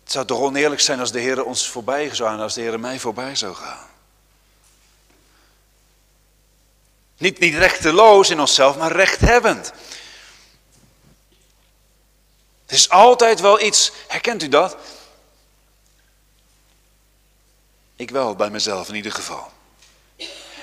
Het 0.03 0.11
zou 0.11 0.25
toch 0.25 0.39
oneerlijk 0.39 0.81
zijn 0.81 0.99
als 0.99 1.11
de 1.11 1.19
Heer 1.19 1.43
ons 1.43 1.67
voorbij 1.69 2.15
zou 2.15 2.29
gaan, 2.29 2.39
als 2.39 2.53
de 2.53 2.61
Heer 2.61 2.79
mij 2.79 2.99
voorbij 2.99 3.35
zou 3.35 3.55
gaan. 3.55 3.87
Niet, 7.17 7.39
niet 7.39 7.55
rechteloos 7.55 8.29
in 8.29 8.39
onszelf, 8.39 8.77
maar 8.77 8.91
rechthebbend. 8.91 9.73
Er 12.65 12.75
is 12.75 12.89
altijd 12.89 13.39
wel 13.39 13.61
iets, 13.61 13.91
herkent 14.07 14.43
u 14.43 14.47
dat? 14.47 14.77
Ik 17.95 18.09
wel, 18.09 18.35
bij 18.35 18.49
mezelf 18.49 18.89
in 18.89 18.95
ieder 18.95 19.11
geval. 19.11 19.51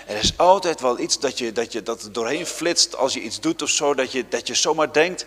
Er 0.08 0.16
is 0.16 0.32
altijd 0.36 0.80
wel 0.80 0.98
iets 0.98 1.18
dat, 1.18 1.38
je, 1.38 1.52
dat, 1.52 1.72
je, 1.72 1.82
dat 1.82 2.02
er 2.02 2.12
doorheen 2.12 2.46
flitst 2.46 2.96
als 2.96 3.14
je 3.14 3.20
iets 3.20 3.40
doet 3.40 3.62
of 3.62 3.68
zo, 3.68 3.94
dat 3.94 4.12
je, 4.12 4.28
dat 4.28 4.46
je 4.46 4.54
zomaar 4.54 4.92
denkt, 4.92 5.26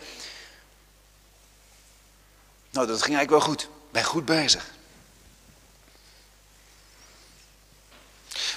nou 2.70 2.88
dat 2.88 3.02
ging 3.02 3.16
eigenlijk 3.16 3.30
wel 3.30 3.54
goed, 3.54 3.68
ben 3.92 4.04
goed 4.04 4.26
bezig. 4.26 4.66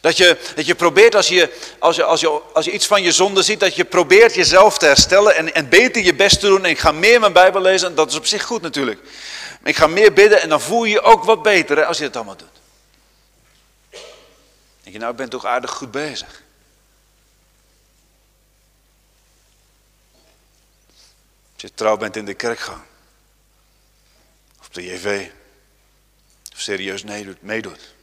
Dat 0.01 0.17
je, 0.17 0.39
dat 0.55 0.67
je 0.67 0.75
probeert 0.75 1.15
als 1.15 1.29
je, 1.29 1.53
als, 1.79 1.97
je, 1.97 2.05
als, 2.05 2.21
je, 2.21 2.41
als 2.53 2.65
je 2.65 2.73
iets 2.73 2.87
van 2.87 3.03
je 3.03 3.13
zonde 3.13 3.43
ziet, 3.43 3.61
dat 3.61 3.77
je 3.77 3.85
probeert 3.85 4.35
jezelf 4.35 4.79
te 4.79 4.87
herstellen 4.87 5.37
en, 5.37 5.55
en 5.55 5.69
beter 5.69 6.05
je 6.05 6.15
best 6.15 6.41
te 6.41 6.47
doen. 6.47 6.65
En 6.65 6.71
ik 6.71 6.79
ga 6.79 6.93
meer 6.93 7.21
mijn 7.21 7.33
Bijbel 7.33 7.61
lezen, 7.61 7.95
dat 7.95 8.11
is 8.11 8.17
op 8.17 8.27
zich 8.27 8.43
goed 8.43 8.63
natuurlijk. 8.63 9.01
Ik 9.65 9.77
ga 9.77 9.87
meer 9.87 10.13
bidden 10.13 10.41
en 10.41 10.49
dan 10.49 10.61
voel 10.61 10.85
je 10.85 10.93
je 10.93 11.03
ook 11.03 11.25
wat 11.25 11.43
beter 11.43 11.85
als 11.85 11.99
je 11.99 12.05
het 12.05 12.17
allemaal 12.17 12.37
doet. 12.37 12.64
Je, 14.95 15.01
nou 15.01 15.11
ik 15.11 15.17
ben 15.17 15.29
toch 15.29 15.45
aardig 15.45 15.71
goed 15.71 15.91
bezig. 15.91 16.43
Als 21.53 21.63
je 21.63 21.75
trouw 21.75 21.97
bent 21.97 22.17
in 22.17 22.25
de 22.25 22.35
kerkgang. 22.35 22.83
Of 24.61 24.69
de 24.69 24.85
JV. 24.85 25.31
Of 26.53 26.61
serieus 26.61 27.05
meedoet 27.41 27.95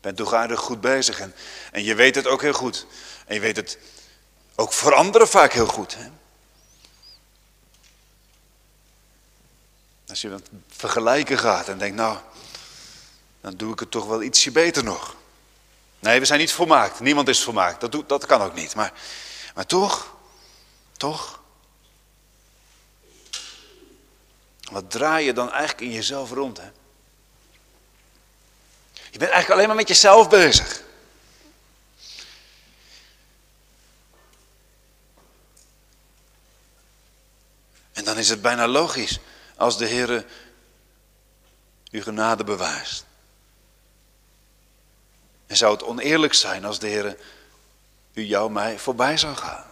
bent 0.00 0.16
toch 0.16 0.34
aardig 0.34 0.60
goed 0.60 0.80
bezig 0.80 1.20
en, 1.20 1.34
en 1.72 1.84
je 1.84 1.94
weet 1.94 2.14
het 2.14 2.26
ook 2.26 2.42
heel 2.42 2.52
goed. 2.52 2.86
En 3.26 3.34
je 3.34 3.40
weet 3.40 3.56
het 3.56 3.78
ook 4.54 4.72
voor 4.72 4.94
anderen 4.94 5.28
vaak 5.28 5.52
heel 5.52 5.66
goed. 5.66 5.94
Hè? 5.94 6.10
Als 10.08 10.20
je 10.20 10.28
dat 10.28 10.48
vergelijken 10.68 11.38
gaat 11.38 11.68
en 11.68 11.78
denkt, 11.78 11.96
nou, 11.96 12.18
dan 13.40 13.56
doe 13.56 13.72
ik 13.72 13.80
het 13.80 13.90
toch 13.90 14.06
wel 14.06 14.22
ietsje 14.22 14.50
beter 14.50 14.84
nog. 14.84 15.16
Nee, 16.02 16.20
we 16.20 16.26
zijn 16.26 16.38
niet 16.38 16.52
volmaakt. 16.52 17.00
Niemand 17.00 17.28
is 17.28 17.42
volmaakt. 17.42 17.80
Dat, 17.80 17.92
doet, 17.92 18.08
dat 18.08 18.26
kan 18.26 18.42
ook 18.42 18.54
niet. 18.54 18.74
Maar, 18.74 18.92
maar 19.54 19.66
toch, 19.66 20.16
toch. 20.96 21.42
Wat 24.70 24.90
draai 24.90 25.24
je 25.24 25.32
dan 25.32 25.50
eigenlijk 25.50 25.80
in 25.80 25.92
jezelf 25.92 26.30
rond? 26.30 26.58
Hè? 26.58 26.70
Je 29.10 29.18
bent 29.18 29.30
eigenlijk 29.30 29.50
alleen 29.50 29.66
maar 29.66 29.76
met 29.76 29.88
jezelf 29.88 30.28
bezig. 30.28 30.82
En 37.92 38.04
dan 38.04 38.18
is 38.18 38.28
het 38.28 38.42
bijna 38.42 38.66
logisch 38.66 39.18
als 39.56 39.78
de 39.78 39.86
Heer 39.86 40.26
uw 41.90 42.02
genade 42.02 42.44
bewijst. 42.44 43.04
En 45.52 45.58
zou 45.58 45.72
het 45.72 45.84
oneerlijk 45.84 46.34
zijn 46.34 46.64
als 46.64 46.78
de 46.78 46.86
Heer 46.86 47.16
u 48.12 48.24
jou 48.24 48.50
mij 48.50 48.78
voorbij 48.78 49.16
zou 49.16 49.36
gaan. 49.36 49.64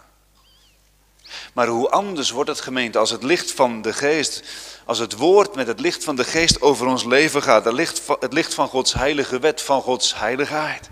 Maar 1.53 1.67
hoe 1.67 1.89
anders 1.89 2.29
wordt 2.29 2.49
het 2.49 2.61
gemeente 2.61 2.97
als 2.97 3.09
het 3.09 3.23
licht 3.23 3.51
van 3.51 3.81
de 3.81 3.93
geest 3.93 4.43
als 4.85 4.99
het 4.99 5.17
woord 5.17 5.55
met 5.55 5.67
het 5.67 5.79
licht 5.79 6.03
van 6.03 6.15
de 6.15 6.23
geest 6.23 6.61
over 6.61 6.87
ons 6.87 7.03
leven 7.03 7.43
gaat. 7.43 7.65
Het 7.65 7.73
licht, 7.73 8.01
het 8.19 8.33
licht 8.33 8.53
van 8.53 8.67
Gods 8.67 8.93
heilige 8.93 9.39
wet, 9.39 9.61
van 9.61 9.81
Gods 9.81 10.15
heiligheid. 10.15 10.89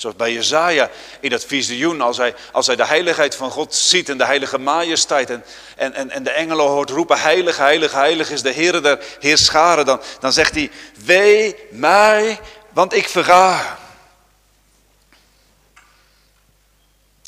Zoals 0.00 0.16
bij 0.16 0.32
Jezaja 0.32 0.90
in 1.20 1.30
dat 1.30 1.44
visioen, 1.44 2.00
als 2.00 2.16
hij, 2.16 2.34
als 2.52 2.66
hij 2.66 2.76
de 2.76 2.86
heiligheid 2.86 3.34
van 3.34 3.50
God 3.50 3.74
ziet 3.74 4.08
en 4.08 4.18
de 4.18 4.24
heilige 4.24 4.58
majesteit 4.58 5.30
en, 5.30 5.44
en, 5.76 5.94
en, 5.94 6.10
en 6.10 6.22
de 6.22 6.30
engelen 6.30 6.66
hoort 6.66 6.90
roepen, 6.90 7.18
heilig, 7.18 7.56
heilig, 7.56 7.92
heilig 7.92 8.30
is 8.30 8.42
de 8.42 8.50
Heer 8.50 8.82
der 8.82 8.98
Heerscharen, 9.18 9.84
dan, 9.84 10.00
dan 10.20 10.32
zegt 10.32 10.54
hij, 10.54 10.70
wee 11.04 11.56
mij, 11.70 12.40
want 12.72 12.94
ik 12.94 13.08
verga. 13.08 13.78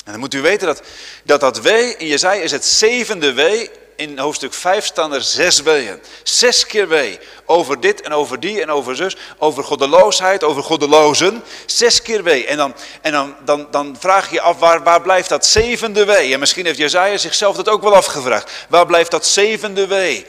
En 0.05 0.11
dan 0.11 0.19
moet 0.19 0.33
u 0.33 0.41
weten 0.41 0.67
dat 0.67 0.81
dat, 1.23 1.39
dat 1.39 1.61
wee 1.61 1.97
in 1.97 2.07
Jezaja 2.07 2.41
is 2.41 2.51
het 2.51 2.65
zevende 2.65 3.33
wee. 3.33 3.71
In 3.95 4.17
hoofdstuk 4.17 4.53
5 4.53 4.85
staan 4.85 5.13
er 5.13 5.21
zes 5.21 5.61
weeën. 5.61 6.01
Zes 6.23 6.65
keer 6.65 6.87
wee. 6.87 7.19
Over 7.45 7.79
dit 7.79 8.01
en 8.01 8.13
over 8.13 8.39
die 8.39 8.61
en 8.61 8.71
over 8.71 8.95
zus. 8.95 9.17
Over 9.37 9.63
goddeloosheid, 9.63 10.43
over 10.43 10.63
goddelozen. 10.63 11.43
Zes 11.65 12.01
keer 12.01 12.23
wee. 12.23 12.45
En 12.45 12.57
dan, 12.57 12.75
en 13.01 13.11
dan, 13.11 13.35
dan, 13.45 13.67
dan 13.71 13.95
vraag 13.99 14.27
je 14.27 14.33
je 14.33 14.41
af, 14.41 14.59
waar, 14.59 14.83
waar 14.83 15.01
blijft 15.01 15.29
dat 15.29 15.45
zevende 15.45 16.05
wee? 16.05 16.33
En 16.33 16.39
misschien 16.39 16.65
heeft 16.65 16.77
Jezaja 16.77 17.17
zichzelf 17.17 17.55
dat 17.55 17.69
ook 17.69 17.81
wel 17.81 17.95
afgevraagd. 17.95 18.51
Waar 18.69 18.85
blijft 18.85 19.11
dat 19.11 19.25
zevende 19.25 19.87
wee? 19.87 20.25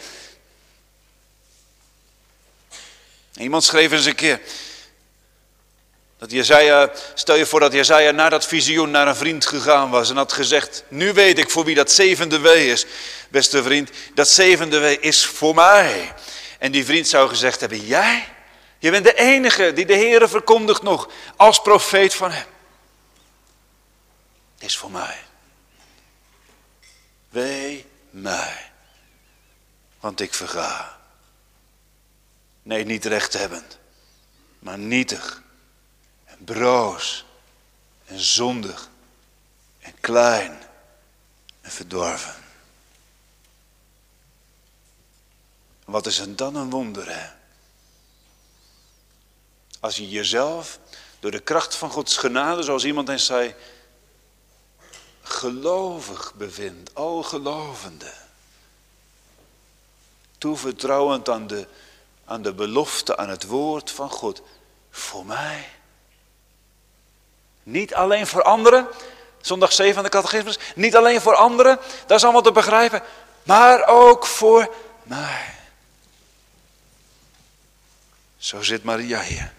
Iemand 3.36 3.64
schreef 3.64 3.92
eens 3.92 4.04
een 4.04 4.14
keer, 4.14 4.40
dat 6.24 6.32
Jezaja, 6.32 6.90
stel 7.14 7.34
je 7.34 7.46
voor 7.46 7.60
dat 7.60 7.72
Jezaja 7.72 8.10
na 8.10 8.28
dat 8.28 8.46
visioen 8.46 8.90
naar 8.90 9.08
een 9.08 9.16
vriend 9.16 9.46
gegaan 9.46 9.90
was 9.90 10.10
en 10.10 10.16
had 10.16 10.32
gezegd, 10.32 10.84
nu 10.88 11.12
weet 11.12 11.38
ik 11.38 11.50
voor 11.50 11.64
wie 11.64 11.74
dat 11.74 11.92
zevende 11.92 12.38
wee 12.38 12.66
is. 12.66 12.86
Beste 13.30 13.62
vriend, 13.62 13.90
dat 14.14 14.28
zevende 14.28 14.78
wee 14.78 15.00
is 15.00 15.26
voor 15.26 15.54
mij. 15.54 16.14
En 16.58 16.72
die 16.72 16.84
vriend 16.84 17.08
zou 17.08 17.28
gezegd 17.28 17.60
hebben, 17.60 17.86
jij? 17.86 18.28
Je 18.78 18.90
bent 18.90 19.04
de 19.04 19.14
enige 19.14 19.72
die 19.72 19.86
de 19.86 19.94
Heere 19.94 20.28
verkondigt 20.28 20.82
nog 20.82 21.10
als 21.36 21.62
profeet 21.62 22.14
van 22.14 22.30
hem. 22.30 22.46
Is 24.58 24.76
voor 24.76 24.90
mij. 24.90 25.16
Wee 27.28 27.86
mij, 28.10 28.70
want 30.00 30.20
ik 30.20 30.34
verga. 30.34 30.98
Nee, 32.62 32.84
niet 32.84 33.04
rechthebbend, 33.04 33.78
maar 34.58 34.78
nietig 34.78 35.42
broos 36.44 37.24
en 38.04 38.18
zondig 38.18 38.90
en 39.80 39.94
klein 40.00 40.62
en 41.60 41.70
verdorven. 41.70 42.34
Wat 45.84 46.06
is 46.06 46.18
het 46.18 46.38
dan 46.38 46.56
een 46.56 46.70
wonder, 46.70 47.18
hè? 47.18 47.30
Als 49.80 49.96
je 49.96 50.08
jezelf 50.08 50.78
door 51.20 51.30
de 51.30 51.40
kracht 51.40 51.74
van 51.74 51.90
Gods 51.90 52.16
genade, 52.16 52.62
zoals 52.62 52.84
iemand 52.84 53.08
eens 53.08 53.26
zei, 53.26 53.54
gelovig 55.22 56.34
bevindt, 56.34 56.94
al 56.94 57.22
gelovende. 57.22 58.12
Toevertrouwend 60.38 61.28
aan 61.28 61.46
de, 61.46 61.66
aan 62.24 62.42
de 62.42 62.54
belofte, 62.54 63.16
aan 63.16 63.28
het 63.28 63.44
woord 63.44 63.90
van 63.90 64.10
God. 64.10 64.42
Voor 64.90 65.26
mij. 65.26 65.70
Niet 67.64 67.94
alleen 67.94 68.26
voor 68.26 68.42
anderen, 68.42 68.88
zondag 69.40 69.72
7 69.72 69.94
van 69.94 70.02
de 70.02 70.08
catechismus, 70.08 70.58
niet 70.74 70.96
alleen 70.96 71.20
voor 71.20 71.34
anderen, 71.34 71.78
dat 72.06 72.16
is 72.16 72.24
allemaal 72.24 72.42
te 72.42 72.52
begrijpen, 72.52 73.02
maar 73.42 73.86
ook 73.86 74.26
voor 74.26 74.74
mij. 75.02 75.54
Zo 78.36 78.62
zit 78.62 78.84
Maria 78.84 79.20
hier. 79.22 79.52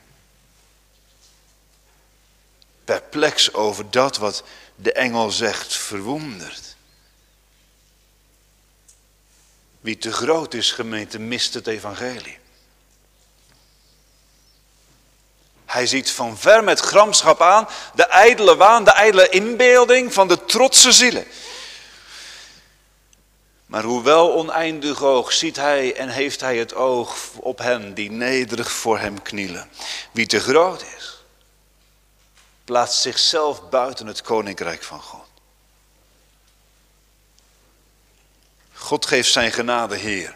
Perplex 2.83 3.53
over 3.53 3.91
dat 3.91 4.17
wat 4.17 4.43
de 4.75 4.91
engel 4.91 5.31
zegt, 5.31 5.73
verwonderd. 5.73 6.75
Wie 9.81 9.97
te 9.97 10.11
groot 10.11 10.53
is, 10.53 10.71
gemeente, 10.71 11.19
mist 11.19 11.53
het 11.53 11.67
evangelie. 11.67 12.37
Hij 15.75 15.87
ziet 15.87 16.11
van 16.11 16.37
ver 16.37 16.63
met 16.63 16.79
gramschap 16.79 17.41
aan 17.41 17.67
de 17.95 18.05
ijdele 18.05 18.55
waan, 18.55 18.83
de 18.83 18.91
ijdele 18.91 19.29
inbeelding 19.29 20.13
van 20.13 20.27
de 20.27 20.45
trotse 20.45 20.91
zielen. 20.91 21.25
Maar 23.65 23.83
hoewel 23.83 24.33
oneindig 24.33 25.03
oog 25.03 25.33
ziet 25.33 25.55
hij 25.55 25.95
en 25.95 26.09
heeft 26.09 26.41
hij 26.41 26.57
het 26.57 26.75
oog 26.75 27.17
op 27.35 27.57
hen 27.57 27.93
die 27.93 28.11
nederig 28.11 28.71
voor 28.71 28.99
hem 28.99 29.21
knielen. 29.21 29.69
Wie 30.11 30.25
te 30.25 30.39
groot 30.39 30.85
is, 30.97 31.23
plaatst 32.65 33.01
zichzelf 33.01 33.69
buiten 33.69 34.07
het 34.07 34.21
koninkrijk 34.21 34.83
van 34.83 35.01
God. 35.01 35.27
God 38.73 39.05
geeft 39.05 39.31
zijn 39.31 39.51
genade, 39.51 39.95
Heer, 39.95 40.35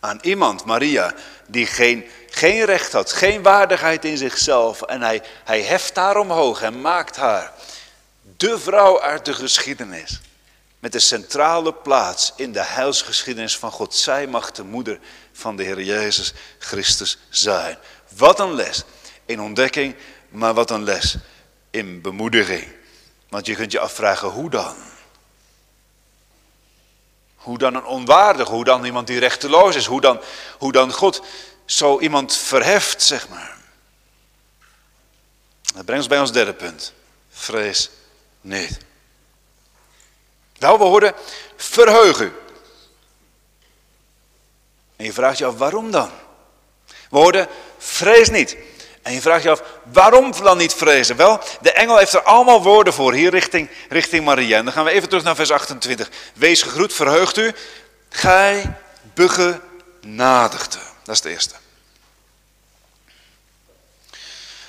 aan 0.00 0.18
iemand, 0.22 0.64
Maria, 0.64 1.14
die 1.46 1.66
geen, 1.66 2.10
geen 2.30 2.64
recht 2.64 2.92
had, 2.92 3.12
geen 3.12 3.42
waardigheid 3.42 4.04
in 4.04 4.16
zichzelf. 4.16 4.82
En 4.82 5.02
hij, 5.02 5.22
hij 5.44 5.62
heft 5.62 5.96
haar 5.96 6.16
omhoog 6.16 6.62
en 6.62 6.80
maakt 6.80 7.16
haar 7.16 7.52
de 8.36 8.58
vrouw 8.58 9.00
uit 9.00 9.24
de 9.24 9.32
geschiedenis. 9.34 10.20
Met 10.78 10.92
de 10.92 10.98
centrale 10.98 11.72
plaats 11.72 12.32
in 12.36 12.52
de 12.52 12.64
heilsgeschiedenis 12.64 13.58
van 13.58 13.70
God. 13.70 13.94
Zij 13.94 14.26
mag 14.26 14.52
de 14.52 14.64
moeder 14.64 14.98
van 15.32 15.56
de 15.56 15.62
Heer 15.62 15.82
Jezus 15.82 16.32
Christus 16.58 17.18
zijn. 17.28 17.78
Wat 18.16 18.40
een 18.40 18.54
les 18.54 18.84
in 19.26 19.40
ontdekking, 19.40 19.96
maar 20.28 20.54
wat 20.54 20.70
een 20.70 20.84
les 20.84 21.16
in 21.70 22.00
bemoediging. 22.00 22.76
Want 23.28 23.46
je 23.46 23.54
kunt 23.54 23.72
je 23.72 23.80
afvragen, 23.80 24.28
hoe 24.28 24.50
dan? 24.50 24.74
Hoe 27.36 27.58
dan 27.58 27.74
een 27.74 27.84
onwaardige, 27.84 28.52
hoe 28.52 28.64
dan 28.64 28.84
iemand 28.84 29.06
die 29.06 29.18
rechteloos 29.18 29.76
is, 29.76 29.86
hoe 29.86 30.00
dan, 30.00 30.20
hoe 30.58 30.72
dan 30.72 30.92
God 30.92 31.22
zo 31.70 32.00
iemand 32.00 32.36
verheft, 32.36 33.02
zeg 33.02 33.28
maar. 33.28 33.56
Dat 35.74 35.84
brengt 35.84 36.02
ons 36.02 36.06
bij 36.06 36.20
ons 36.20 36.32
derde 36.32 36.54
punt. 36.54 36.92
Vrees 37.30 37.90
niet. 38.40 38.78
Nou, 40.58 40.78
we 40.78 40.84
hoorden 40.84 41.14
verheug 41.56 42.20
u. 42.20 42.32
En 44.96 45.04
je 45.04 45.12
vraagt 45.12 45.38
je 45.38 45.44
af, 45.44 45.54
waarom 45.56 45.90
dan? 45.90 46.10
We 46.86 47.18
hoorden 47.18 47.48
vrees 47.78 48.30
niet. 48.30 48.56
En 49.02 49.12
je 49.12 49.20
vraagt 49.20 49.42
je 49.42 49.50
af, 49.50 49.62
waarom 49.92 50.32
dan 50.42 50.58
niet 50.58 50.74
vrezen? 50.74 51.16
Wel, 51.16 51.40
de 51.60 51.72
engel 51.72 51.96
heeft 51.96 52.12
er 52.12 52.22
allemaal 52.22 52.62
woorden 52.62 52.92
voor, 52.92 53.12
hier 53.12 53.30
richting, 53.30 53.70
richting 53.88 54.24
Maria. 54.24 54.58
En 54.58 54.64
dan 54.64 54.72
gaan 54.72 54.84
we 54.84 54.90
even 54.90 55.08
terug 55.08 55.24
naar 55.24 55.36
vers 55.36 55.50
28. 55.50 56.10
Wees 56.34 56.62
gegroet, 56.62 56.92
verheugt 56.92 57.36
u, 57.36 57.54
gij 58.08 58.74
begenadigde. 59.14 60.78
Dat 61.08 61.16
is 61.16 61.22
de 61.22 61.30
eerste. 61.30 61.54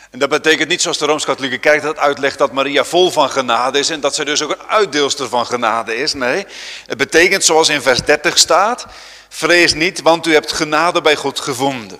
En 0.10 0.19
dat 0.19 0.30
betekent 0.30 0.69
niet 0.69 0.82
zoals 0.82 0.97
de 0.97 1.06
Rooms-Katholieke 1.06 1.58
Kerk 1.58 1.82
dat 1.82 1.97
uitlegt 1.97 2.38
dat 2.38 2.52
Maria 2.52 2.84
vol 2.84 3.12
van 3.12 3.30
genade 3.30 3.80
is 3.80 3.89
en 3.89 3.99
dat 3.99 4.15
zij 4.15 4.25
dus 4.25 4.41
ook 4.41 4.52
een 4.52 4.67
uitdeelster 4.67 5.30
van 5.30 5.45
genade 5.45 5.95
is. 5.95 6.13
Nee, 6.13 6.45
het 6.86 6.97
betekent 6.97 7.43
zoals 7.43 7.69
in 7.69 7.82
vers 7.82 8.02
30 8.02 8.38
staat, 8.38 8.86
vrees 9.30 9.73
niet, 9.73 10.02
want 10.02 10.28
u 10.28 10.34
hebt 10.34 10.52
genade 10.52 11.02
bij 11.02 11.15
God 11.15 11.39
gevonden. 11.39 11.99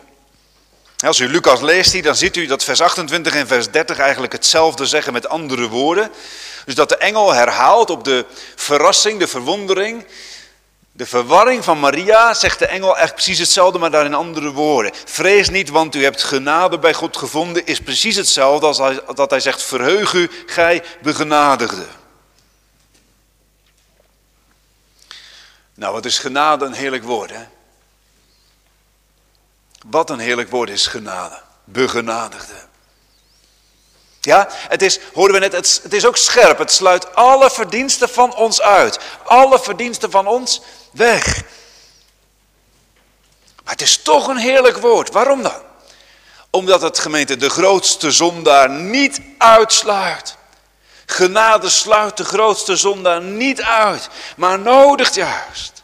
Als 0.98 1.20
u 1.20 1.28
Lucas 1.28 1.62
leest, 1.62 2.04
dan 2.04 2.16
ziet 2.16 2.36
u 2.36 2.46
dat 2.46 2.64
vers 2.64 2.82
28 2.82 3.34
en 3.34 3.48
vers 3.48 3.72
30 3.72 4.00
eigenlijk 4.00 4.34
hetzelfde 4.34 4.86
zeggen 4.86 5.14
met 5.14 5.30
andere 5.30 5.68
woorden. 5.68 6.12
Dus 6.66 6.76
dat 6.76 6.90
de 6.90 6.98
engel 6.98 7.34
herhaalt 7.34 7.90
op 7.90 8.04
de 8.04 8.26
verrassing, 8.56 9.20
de 9.20 9.28
verwondering, 9.28 10.06
de 11.00 11.06
verwarring 11.06 11.64
van 11.64 11.80
Maria, 11.80 12.34
zegt 12.34 12.60
de 12.60 12.66
engel 12.66 12.98
echt 12.98 13.14
precies 13.14 13.40
hetzelfde, 13.40 13.80
maar 13.80 13.92
daar 13.92 14.06
in 14.06 14.14
andere 14.14 14.52
woorden. 14.52 14.92
Vrees 15.06 15.50
niet, 15.50 15.70
want 15.70 15.96
u 15.96 16.04
hebt 16.04 16.24
genade 16.24 16.80
bij 16.80 16.94
God 16.94 17.18
gevonden, 17.18 17.66
is 17.66 17.82
precies 17.82 18.16
hetzelfde 18.16 18.66
als 18.66 18.78
hij, 18.78 19.02
dat 19.16 19.30
hij 19.30 19.40
zegt, 19.40 19.64
verheug 19.64 20.14
u, 20.14 20.30
gij 20.46 20.84
begenadigde. 21.02 21.86
Nou, 25.74 25.94
wat 25.94 26.06
is 26.06 26.18
genade 26.18 26.66
een 26.66 26.74
heerlijk 26.74 27.04
woord, 27.04 27.30
hè? 27.30 27.44
Wat 29.86 30.10
een 30.10 30.20
heerlijk 30.20 30.50
woord 30.50 30.70
is 30.70 30.88
genade. 30.88 31.42
Begenadigde. 31.64 32.68
Ja, 34.22 34.48
het 34.52 34.82
is, 34.82 35.00
hoorden 35.14 35.34
we 35.34 35.42
net, 35.42 35.52
het, 35.52 35.80
het 35.84 35.94
is 35.94 36.06
ook 36.06 36.18
scherp. 36.18 36.58
Het 36.58 36.72
sluit 36.72 37.16
alle 37.16 37.50
verdiensten 37.50 38.10
van 38.10 38.36
ons 38.36 38.62
uit. 38.62 39.00
Alle 39.26 39.60
verdiensten 39.60 40.12
van 40.12 40.28
ons 40.28 40.62
weg. 40.92 41.44
Maar 43.64 43.74
het 43.74 43.82
is 43.82 43.98
toch 43.98 44.28
een 44.28 44.38
heerlijk 44.38 44.78
woord. 44.78 45.12
Waarom 45.12 45.42
dan? 45.42 45.62
Omdat 46.50 46.82
het 46.82 47.00
gemeente 47.00 47.38
de 47.38 47.50
grootste 47.50 48.12
zondaar 48.12 48.70
niet 48.70 49.22
uitsluit. 49.38 50.38
Genade 51.06 51.70
sluit 51.70 52.18
de 52.18 52.26
grootste 52.26 52.76
zondaar 52.76 53.22
niet 53.22 53.62
uit, 53.62 54.10
maar 54.36 54.60
nodigt 54.60 55.16
juist. 55.16 55.84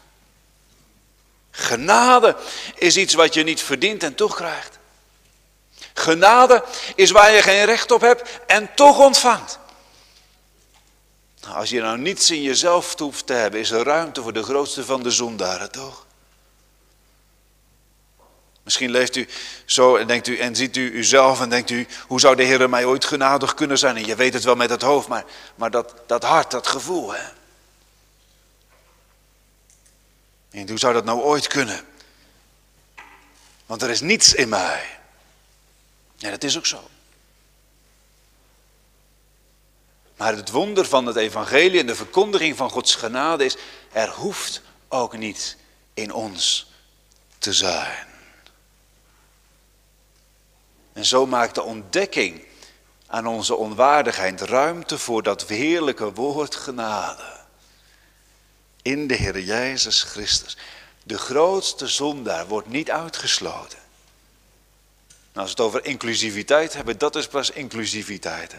Genade 1.50 2.36
is 2.74 2.96
iets 2.96 3.14
wat 3.14 3.34
je 3.34 3.42
niet 3.42 3.62
verdient 3.62 4.02
en 4.02 4.14
toch 4.14 4.34
krijgt. 4.34 4.78
Genade 5.94 6.64
is 6.94 7.10
waar 7.10 7.30
je 7.30 7.42
geen 7.42 7.64
recht 7.64 7.90
op 7.90 8.00
hebt 8.00 8.30
en 8.46 8.70
toch 8.74 8.98
ontvangt. 8.98 9.58
Als 11.54 11.70
je 11.70 11.80
nou 11.80 11.98
niets 11.98 12.30
in 12.30 12.42
jezelf 12.42 12.98
hoeft 12.98 13.26
te 13.26 13.32
hebben, 13.32 13.60
is 13.60 13.70
er 13.70 13.84
ruimte 13.84 14.22
voor 14.22 14.32
de 14.32 14.42
grootste 14.42 14.84
van 14.84 15.02
de 15.02 15.10
zondaren, 15.10 15.70
toch? 15.70 16.06
Misschien 18.62 18.90
leeft 18.90 19.16
u 19.16 19.28
zo 19.64 19.96
en 19.96 20.06
denkt 20.06 20.26
u 20.26 20.38
en 20.38 20.56
ziet 20.56 20.76
u 20.76 20.92
uzelf 20.92 21.40
en 21.40 21.48
denkt 21.48 21.70
u, 21.70 21.86
hoe 22.06 22.20
zou 22.20 22.36
de 22.36 22.42
Heer 22.42 22.68
mij 22.68 22.84
ooit 22.84 23.04
genadig 23.04 23.54
kunnen 23.54 23.78
zijn? 23.78 23.96
En 23.96 24.06
je 24.06 24.14
weet 24.14 24.32
het 24.32 24.44
wel 24.44 24.56
met 24.56 24.70
het 24.70 24.82
hoofd, 24.82 25.08
maar, 25.08 25.24
maar 25.54 25.70
dat, 25.70 25.94
dat 26.06 26.22
hart, 26.22 26.50
dat 26.50 26.66
gevoel, 26.66 27.14
hè? 27.14 27.22
En 30.50 30.68
hoe 30.68 30.78
zou 30.78 30.92
dat 30.92 31.04
nou 31.04 31.20
ooit 31.20 31.46
kunnen? 31.46 31.80
Want 33.66 33.82
er 33.82 33.90
is 33.90 34.00
niets 34.00 34.34
in 34.34 34.48
mij. 34.48 34.98
En 36.18 36.30
dat 36.30 36.44
is 36.44 36.56
ook 36.56 36.66
zo. 36.66 36.88
Maar 40.16 40.36
het 40.36 40.50
wonder 40.50 40.86
van 40.86 41.06
het 41.06 41.16
evangelie 41.16 41.80
en 41.80 41.86
de 41.86 41.94
verkondiging 41.94 42.56
van 42.56 42.70
Gods 42.70 42.94
genade 42.94 43.44
is, 43.44 43.56
er 43.92 44.08
hoeft 44.08 44.62
ook 44.88 45.16
niet 45.16 45.56
in 45.94 46.12
ons 46.12 46.70
te 47.38 47.52
zijn. 47.52 48.06
En 50.92 51.04
zo 51.04 51.26
maakt 51.26 51.54
de 51.54 51.62
ontdekking 51.62 52.44
aan 53.06 53.26
onze 53.26 53.54
onwaardigheid 53.54 54.40
ruimte 54.40 54.98
voor 54.98 55.22
dat 55.22 55.48
heerlijke 55.48 56.12
woord 56.12 56.54
genade 56.54 57.36
in 58.82 59.06
de 59.06 59.14
Heer 59.14 59.40
Jezus 59.40 60.02
Christus. 60.02 60.56
De 61.02 61.18
grootste 61.18 61.86
zondaar 61.86 62.46
wordt 62.46 62.68
niet 62.68 62.90
uitgesloten. 62.90 63.78
Als 65.32 65.44
we 65.44 65.50
het 65.50 65.60
over 65.60 65.84
inclusiviteit 65.84 66.74
hebben, 66.74 66.98
dat 66.98 67.16
is 67.16 67.26
pas 67.26 67.50
inclusiviteit. 67.50 68.54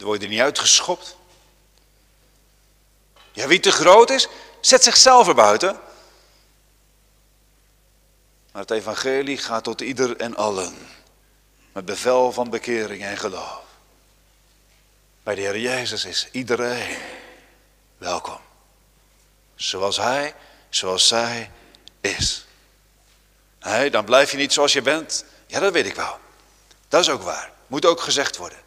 Er 0.00 0.06
wordt 0.06 0.22
er 0.22 0.28
niet 0.28 0.40
uitgeschopt. 0.40 1.16
Ja, 3.32 3.46
wie 3.46 3.60
te 3.60 3.72
groot 3.72 4.10
is, 4.10 4.28
zet 4.60 4.82
zichzelf 4.82 5.28
er 5.28 5.34
buiten. 5.34 5.80
Maar 8.52 8.62
het 8.62 8.70
evangelie 8.70 9.38
gaat 9.38 9.64
tot 9.64 9.80
ieder 9.80 10.16
en 10.16 10.36
allen. 10.36 10.74
Met 11.72 11.84
bevel 11.84 12.32
van 12.32 12.50
bekering 12.50 13.02
en 13.02 13.16
geloof. 13.16 13.62
Bij 15.22 15.34
de 15.34 15.40
Heer 15.40 15.58
Jezus 15.58 16.04
is 16.04 16.28
iedereen 16.30 16.96
welkom. 17.98 18.38
Zoals 19.54 19.96
Hij, 19.96 20.34
zoals 20.68 21.08
zij 21.08 21.50
is. 22.00 22.46
Nee, 23.60 23.90
dan 23.90 24.04
blijf 24.04 24.30
je 24.30 24.36
niet 24.36 24.52
zoals 24.52 24.72
je 24.72 24.82
bent. 24.82 25.24
Ja, 25.46 25.60
dat 25.60 25.72
weet 25.72 25.86
ik 25.86 25.94
wel. 25.94 26.18
Dat 26.88 27.00
is 27.00 27.08
ook 27.10 27.22
waar. 27.22 27.52
Moet 27.66 27.86
ook 27.86 28.00
gezegd 28.00 28.36
worden. 28.36 28.58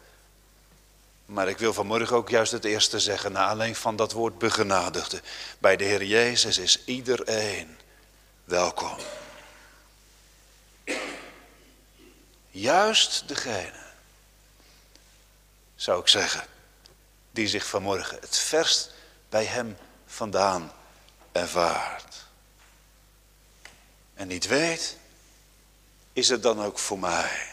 Maar 1.34 1.48
ik 1.48 1.58
wil 1.58 1.72
vanmorgen 1.72 2.16
ook 2.16 2.28
juist 2.28 2.52
het 2.52 2.64
eerste 2.64 3.00
zeggen, 3.00 3.32
na 3.32 3.48
alleen 3.48 3.74
van 3.76 3.96
dat 3.96 4.12
woord 4.12 4.38
begenadigde. 4.38 5.22
Bij 5.58 5.76
de 5.76 5.84
Heer 5.84 6.04
Jezus 6.04 6.58
is 6.58 6.84
iedereen 6.84 7.78
welkom. 8.44 8.96
Juist 12.50 13.28
degene, 13.28 13.82
zou 15.74 16.00
ik 16.00 16.08
zeggen, 16.08 16.44
die 17.30 17.48
zich 17.48 17.66
vanmorgen 17.66 18.18
het 18.20 18.36
verst 18.38 18.94
bij 19.28 19.44
hem 19.44 19.76
vandaan 20.06 20.72
ervaart. 21.32 22.16
En 24.14 24.28
niet 24.28 24.46
weet, 24.46 24.96
is 26.12 26.28
het 26.28 26.42
dan 26.42 26.62
ook 26.62 26.78
voor 26.78 26.98
mij. 26.98 27.46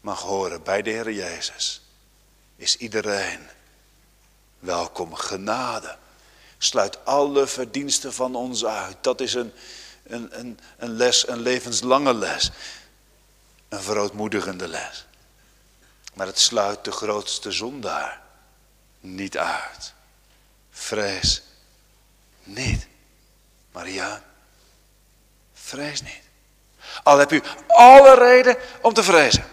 Mag 0.00 0.20
horen 0.20 0.62
bij 0.62 0.82
de 0.82 0.90
Heer 0.90 1.12
Jezus 1.12 1.83
is 2.56 2.76
iedereen 2.76 3.40
welkom. 4.58 5.14
Genade 5.14 5.96
sluit 6.58 7.04
alle 7.04 7.46
verdiensten 7.46 8.12
van 8.12 8.34
ons 8.34 8.64
uit. 8.64 8.96
Dat 9.00 9.20
is 9.20 9.34
een, 9.34 9.52
een, 10.02 10.38
een, 10.38 10.58
een 10.76 10.90
les, 10.90 11.28
een 11.28 11.40
levenslange 11.40 12.14
les. 12.14 12.50
Een 13.68 13.82
verootmoedigende 13.82 14.68
les. 14.68 15.06
Maar 16.14 16.26
het 16.26 16.38
sluit 16.38 16.84
de 16.84 16.92
grootste 16.92 17.52
zondaar 17.52 18.22
niet 19.00 19.38
uit. 19.38 19.92
Vrees 20.70 21.42
niet. 22.42 22.86
Maria, 23.72 24.22
vrees 25.54 26.02
niet. 26.02 26.22
Al 27.02 27.18
heb 27.18 27.32
u 27.32 27.42
alle 27.66 28.14
reden 28.14 28.56
om 28.80 28.92
te 28.92 29.02
vrezen. 29.02 29.44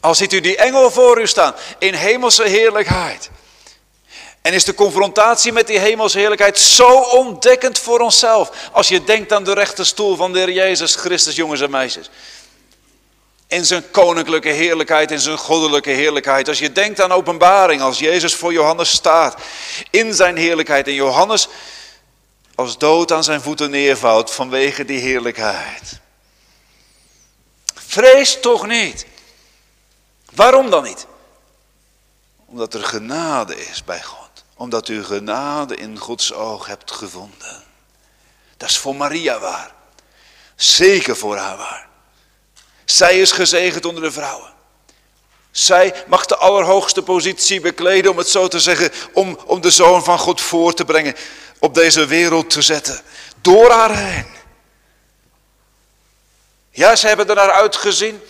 Al 0.00 0.14
ziet 0.14 0.32
u 0.32 0.40
die 0.40 0.56
engel 0.56 0.90
voor 0.90 1.20
u 1.20 1.26
staan 1.26 1.54
in 1.78 1.94
hemelse 1.94 2.44
heerlijkheid. 2.44 3.30
En 4.42 4.54
is 4.54 4.64
de 4.64 4.74
confrontatie 4.74 5.52
met 5.52 5.66
die 5.66 5.78
hemelse 5.78 6.18
heerlijkheid 6.18 6.58
zo 6.58 7.00
ontdekkend 7.00 7.78
voor 7.78 8.00
onszelf. 8.00 8.50
Als 8.72 8.88
je 8.88 9.04
denkt 9.04 9.32
aan 9.32 9.44
de 9.44 9.52
rechterstoel 9.52 10.16
van 10.16 10.32
de 10.32 10.38
Heer 10.38 10.50
Jezus 10.50 10.94
Christus, 10.94 11.36
jongens 11.36 11.60
en 11.60 11.70
meisjes. 11.70 12.10
In 13.46 13.64
zijn 13.64 13.90
koninklijke 13.90 14.48
heerlijkheid, 14.48 15.10
in 15.10 15.18
zijn 15.18 15.38
goddelijke 15.38 15.90
heerlijkheid. 15.90 16.48
Als 16.48 16.58
je 16.58 16.72
denkt 16.72 17.00
aan 17.00 17.12
openbaring, 17.12 17.80
als 17.80 17.98
Jezus 17.98 18.34
voor 18.34 18.52
Johannes 18.52 18.90
staat. 18.90 19.36
In 19.90 20.14
zijn 20.14 20.36
heerlijkheid. 20.36 20.86
En 20.86 20.94
Johannes 20.94 21.48
als 22.54 22.78
dood 22.78 23.12
aan 23.12 23.24
zijn 23.24 23.40
voeten 23.40 23.70
neervalt 23.70 24.30
vanwege 24.30 24.84
die 24.84 25.00
heerlijkheid. 25.00 26.00
Vrees 27.74 28.40
toch 28.40 28.66
niet. 28.66 29.06
Waarom 30.34 30.70
dan 30.70 30.82
niet? 30.82 31.06
Omdat 32.46 32.74
er 32.74 32.84
genade 32.84 33.66
is 33.66 33.84
bij 33.84 34.02
God. 34.02 34.44
Omdat 34.56 34.88
u 34.88 35.04
genade 35.04 35.76
in 35.76 35.98
Gods 35.98 36.32
oog 36.32 36.66
hebt 36.66 36.90
gevonden. 36.90 37.64
Dat 38.56 38.68
is 38.68 38.78
voor 38.78 38.96
Maria 38.96 39.38
waar. 39.38 39.72
Zeker 40.56 41.16
voor 41.16 41.36
haar 41.36 41.56
waar. 41.56 41.88
Zij 42.84 43.20
is 43.20 43.32
gezegend 43.32 43.84
onder 43.84 44.02
de 44.02 44.12
vrouwen. 44.12 44.52
Zij 45.50 46.04
mag 46.06 46.26
de 46.26 46.36
allerhoogste 46.36 47.02
positie 47.02 47.60
bekleden, 47.60 48.10
om 48.10 48.18
het 48.18 48.28
zo 48.28 48.48
te 48.48 48.60
zeggen, 48.60 48.90
om, 49.12 49.38
om 49.46 49.60
de 49.60 49.70
Zoon 49.70 50.04
van 50.04 50.18
God 50.18 50.40
voor 50.40 50.74
te 50.74 50.84
brengen, 50.84 51.14
op 51.58 51.74
deze 51.74 52.06
wereld 52.06 52.50
te 52.50 52.62
zetten. 52.62 53.00
Door 53.40 53.70
haar 53.70 53.96
heen. 53.96 54.26
Ja, 56.70 56.96
ze 56.96 57.06
hebben 57.06 57.28
er 57.28 57.34
naar 57.34 57.52
uitgezien 57.52 58.20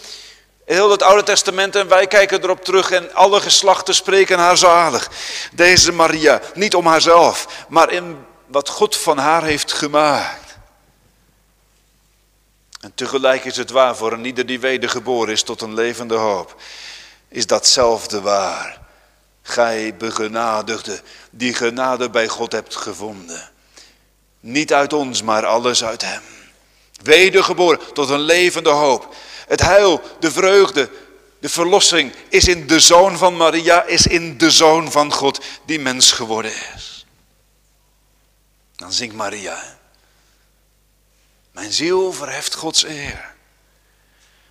Heel 0.69 0.91
het 0.91 1.03
Oude 1.03 1.23
Testament 1.23 1.77
en 1.77 1.89
wij 1.89 2.07
kijken 2.07 2.43
erop 2.43 2.65
terug 2.65 2.91
en 2.91 3.15
alle 3.15 3.41
geslachten 3.41 3.95
spreken 3.95 4.39
haar 4.39 4.57
zalig. 4.57 5.11
Deze 5.53 5.93
Maria, 5.93 6.41
niet 6.55 6.75
om 6.75 6.87
haarzelf, 6.87 7.65
maar 7.69 7.93
in 7.93 8.17
wat 8.47 8.69
God 8.69 8.97
van 8.97 9.19
haar 9.19 9.45
heeft 9.45 9.73
gemaakt. 9.73 10.57
En 12.81 12.93
tegelijk 12.95 13.45
is 13.45 13.57
het 13.57 13.71
waar 13.71 13.97
voor 13.97 14.13
een 14.13 14.25
ieder 14.25 14.47
die 14.47 14.61
wedergeboren 14.61 15.33
is 15.33 15.43
tot 15.43 15.61
een 15.61 15.75
levende 15.75 16.15
hoop. 16.15 16.61
Is 17.29 17.47
datzelfde 17.47 18.21
waar. 18.21 18.81
Gij 19.43 19.95
begenadigde, 19.97 21.01
die 21.31 21.55
genade 21.55 22.11
bij 22.11 22.29
God 22.29 22.53
hebt 22.53 22.77
gevonden. 22.77 23.51
Niet 24.41 24.73
uit 24.73 24.93
ons, 24.93 25.23
maar 25.23 25.47
alles 25.47 25.85
uit 25.85 26.03
hem. 26.03 26.23
Wedergeboren 27.03 27.93
tot 27.93 28.09
een 28.09 28.21
levende 28.21 28.71
hoop. 28.71 29.15
Het 29.49 29.61
heil, 29.61 30.01
de 30.21 30.31
vreugde, 30.31 30.91
de 31.39 31.49
verlossing 31.49 32.15
is 32.29 32.49
in 32.49 32.67
de 32.67 32.81
zoon 32.81 33.19
van 33.19 33.37
Maria, 33.37 33.85
is 33.85 34.07
in 34.07 34.39
de 34.39 34.51
zoon 34.51 34.91
van 34.91 35.13
God 35.13 35.41
die 35.65 35.81
mens 35.81 36.13
geworden 36.13 36.53
is. 36.77 37.07
Dan 38.77 38.93
zingt 38.93 39.15
Maria. 39.15 39.77
Mijn 41.53 41.73
ziel 41.73 42.13
verheft 42.13 42.55
Gods 42.55 42.85
eer. 42.85 43.37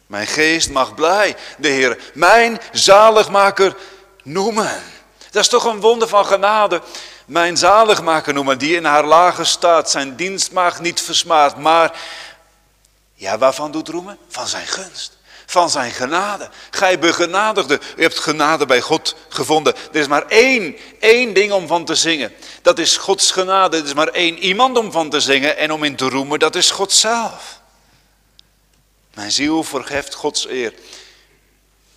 Mijn 0.07 0.27
geest 0.27 0.69
mag 0.69 0.95
blij 0.95 1.35
de 1.57 1.67
Heer, 1.67 2.11
mijn 2.13 2.59
zaligmaker 2.71 3.75
noemen. 4.23 4.81
Dat 5.31 5.43
is 5.43 5.49
toch 5.49 5.65
een 5.65 5.79
wonder 5.79 6.07
van 6.07 6.25
genade. 6.25 6.81
Mijn 7.25 7.57
zaligmaker 7.57 8.33
noemen, 8.33 8.57
die 8.57 8.75
in 8.75 8.85
haar 8.85 9.05
lage 9.05 9.43
staat 9.43 9.89
zijn 9.89 10.15
dienstmaag 10.15 10.79
niet 10.79 11.01
versmaart, 11.01 11.57
maar 11.57 11.99
ja, 13.19 13.37
waarvan 13.37 13.71
doet 13.71 13.87
roemen? 13.87 14.17
Van 14.27 14.47
zijn 14.47 14.67
gunst. 14.67 15.17
Van 15.45 15.69
zijn 15.69 15.91
genade. 15.91 16.49
Gij 16.69 16.99
begenadigde. 16.99 17.79
U 17.95 18.01
hebt 18.01 18.19
genade 18.19 18.65
bij 18.65 18.81
God 18.81 19.15
gevonden. 19.29 19.75
Er 19.75 19.99
is 19.99 20.07
maar 20.07 20.25
één, 20.27 20.75
één 20.99 21.33
ding 21.33 21.51
om 21.51 21.67
van 21.67 21.85
te 21.85 21.95
zingen. 21.95 22.33
Dat 22.61 22.79
is 22.79 22.97
Gods 22.97 23.31
genade. 23.31 23.77
Er 23.77 23.85
is 23.85 23.93
maar 23.93 24.07
één 24.07 24.37
iemand 24.37 24.77
om 24.77 24.91
van 24.91 25.09
te 25.09 25.19
zingen 25.19 25.57
en 25.57 25.71
om 25.71 25.83
in 25.83 25.95
te 25.95 26.09
roemen. 26.09 26.39
Dat 26.39 26.55
is 26.55 26.71
God 26.71 26.91
zelf. 26.91 27.61
Mijn 29.13 29.31
ziel 29.31 29.63
verheft 29.63 30.13
Gods 30.13 30.47
eer. 30.47 30.73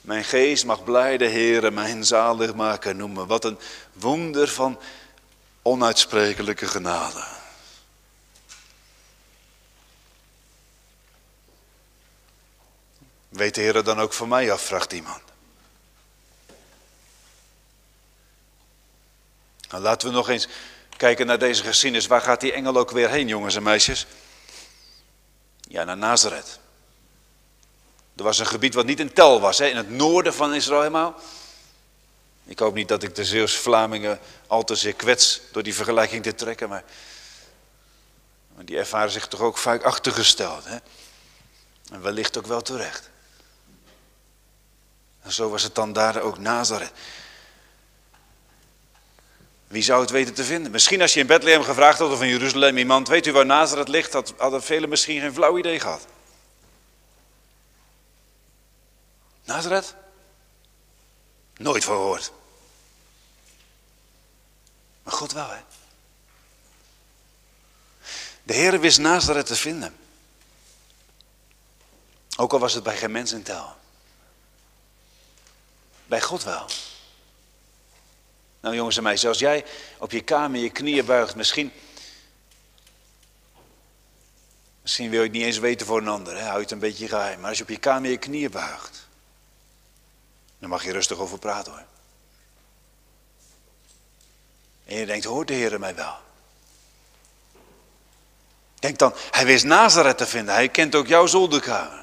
Mijn 0.00 0.24
geest 0.24 0.64
mag 0.64 0.84
blij 0.84 1.16
de 1.16 1.26
Heer 1.26 1.72
mijn 1.72 2.04
zaligmaker 2.04 2.94
noemen. 2.94 3.26
Wat 3.26 3.44
een 3.44 3.58
wonder 3.92 4.48
van 4.48 4.78
onuitsprekelijke 5.62 6.66
genade. 6.66 7.39
Weet 13.30 13.54
de 13.54 13.60
Heer 13.60 13.82
dan 13.84 14.00
ook 14.00 14.12
van 14.12 14.28
mij 14.28 14.52
af, 14.52 14.60
vraagt 14.60 14.92
iemand. 14.92 15.22
Nou, 19.68 19.82
laten 19.82 20.08
we 20.08 20.14
nog 20.14 20.28
eens 20.28 20.48
kijken 20.96 21.26
naar 21.26 21.38
deze 21.38 21.62
geschiedenis. 21.62 22.06
Waar 22.06 22.20
gaat 22.20 22.40
die 22.40 22.52
engel 22.52 22.76
ook 22.76 22.90
weer 22.90 23.10
heen, 23.10 23.28
jongens 23.28 23.56
en 23.56 23.62
meisjes? 23.62 24.06
Ja, 25.60 25.84
naar 25.84 25.96
Nazareth. 25.96 26.58
Er 28.16 28.22
was 28.22 28.38
een 28.38 28.46
gebied 28.46 28.74
wat 28.74 28.86
niet 28.86 29.00
in 29.00 29.12
tel 29.12 29.40
was, 29.40 29.58
hè, 29.58 29.66
in 29.66 29.76
het 29.76 29.90
noorden 29.90 30.34
van 30.34 30.54
Israël 30.54 30.80
helemaal. 30.80 31.14
Ik 32.44 32.58
hoop 32.58 32.74
niet 32.74 32.88
dat 32.88 33.02
ik 33.02 33.14
de 33.14 33.24
Zeeuws-Vlamingen 33.24 34.18
al 34.46 34.64
te 34.64 34.74
zeer 34.74 34.94
kwets 34.94 35.40
door 35.52 35.62
die 35.62 35.74
vergelijking 35.74 36.22
te 36.22 36.34
trekken, 36.34 36.68
maar, 36.68 36.84
maar 38.54 38.64
die 38.64 38.78
ervaren 38.78 39.10
zich 39.10 39.28
toch 39.28 39.40
ook 39.40 39.58
vaak 39.58 39.82
achtergesteld. 39.82 40.64
Hè? 40.64 40.76
En 41.92 42.02
wellicht 42.02 42.38
ook 42.38 42.46
wel 42.46 42.62
terecht. 42.62 43.09
En 45.22 45.32
zo 45.32 45.48
was 45.48 45.62
het 45.62 45.74
dan 45.74 45.92
daar 45.92 46.20
ook 46.20 46.38
Nazareth. 46.38 46.92
Wie 49.66 49.82
zou 49.82 50.00
het 50.00 50.10
weten 50.10 50.34
te 50.34 50.44
vinden? 50.44 50.72
Misschien 50.72 51.00
als 51.00 51.14
je 51.14 51.20
in 51.20 51.26
Bethlehem 51.26 51.62
gevraagd 51.62 51.98
had 51.98 52.10
of 52.10 52.22
in 52.22 52.28
Jeruzalem 52.28 52.76
iemand, 52.76 53.08
weet 53.08 53.26
u 53.26 53.32
waar 53.32 53.46
Nazareth 53.46 53.88
ligt, 53.88 54.12
had, 54.12 54.34
hadden 54.36 54.62
velen 54.62 54.88
misschien 54.88 55.20
geen 55.20 55.34
flauw 55.34 55.58
idee 55.58 55.80
gehad. 55.80 56.06
Nazareth? 59.44 59.94
Nooit 61.56 61.84
verhoord. 61.84 62.32
Maar 65.02 65.14
God 65.14 65.32
wel, 65.32 65.48
hè? 65.50 65.60
De 68.42 68.54
Heer 68.54 68.80
wist 68.80 68.98
Nazareth 68.98 69.46
te 69.46 69.56
vinden. 69.56 69.96
Ook 72.36 72.52
al 72.52 72.58
was 72.58 72.74
het 72.74 72.82
bij 72.82 72.96
geen 72.96 73.10
mens 73.10 73.32
in 73.32 73.42
tel. 73.42 73.76
Bij 76.10 76.20
God 76.20 76.44
wel. 76.44 76.66
Nou 78.60 78.74
jongens 78.74 78.96
en 78.96 79.02
meisjes, 79.02 79.28
als 79.28 79.38
jij 79.38 79.64
op 79.98 80.10
je 80.10 80.20
kamer 80.20 80.60
je 80.60 80.70
knieën 80.70 81.04
buigt, 81.04 81.34
misschien... 81.34 81.72
Misschien 84.82 85.10
wil 85.10 85.18
je 85.18 85.24
het 85.24 85.36
niet 85.36 85.44
eens 85.44 85.58
weten 85.58 85.86
voor 85.86 85.98
een 85.98 86.08
ander, 86.08 86.36
hè? 86.36 86.44
hou 86.44 86.60
het 86.60 86.70
een 86.70 86.78
beetje 86.78 87.08
geheim. 87.08 87.40
Maar 87.40 87.48
als 87.48 87.58
je 87.58 87.62
op 87.62 87.70
je 87.70 87.78
kamer 87.78 88.10
je 88.10 88.16
knieën 88.16 88.50
buigt, 88.50 89.08
dan 90.58 90.68
mag 90.68 90.84
je 90.84 90.92
rustig 90.92 91.18
over 91.18 91.38
praten 91.38 91.72
hoor. 91.72 91.84
En 94.84 94.96
je 94.96 95.06
denkt, 95.06 95.24
hoort 95.24 95.48
de 95.48 95.54
Heer 95.54 95.80
mij 95.80 95.94
wel? 95.94 96.16
Denk 98.74 98.98
dan, 98.98 99.14
hij 99.30 99.46
wist 99.46 99.64
Nazareth 99.64 100.18
te 100.18 100.26
vinden. 100.26 100.54
Hij 100.54 100.68
kent 100.68 100.94
ook 100.94 101.06
jouw 101.06 101.26
zolderkamer. 101.26 101.99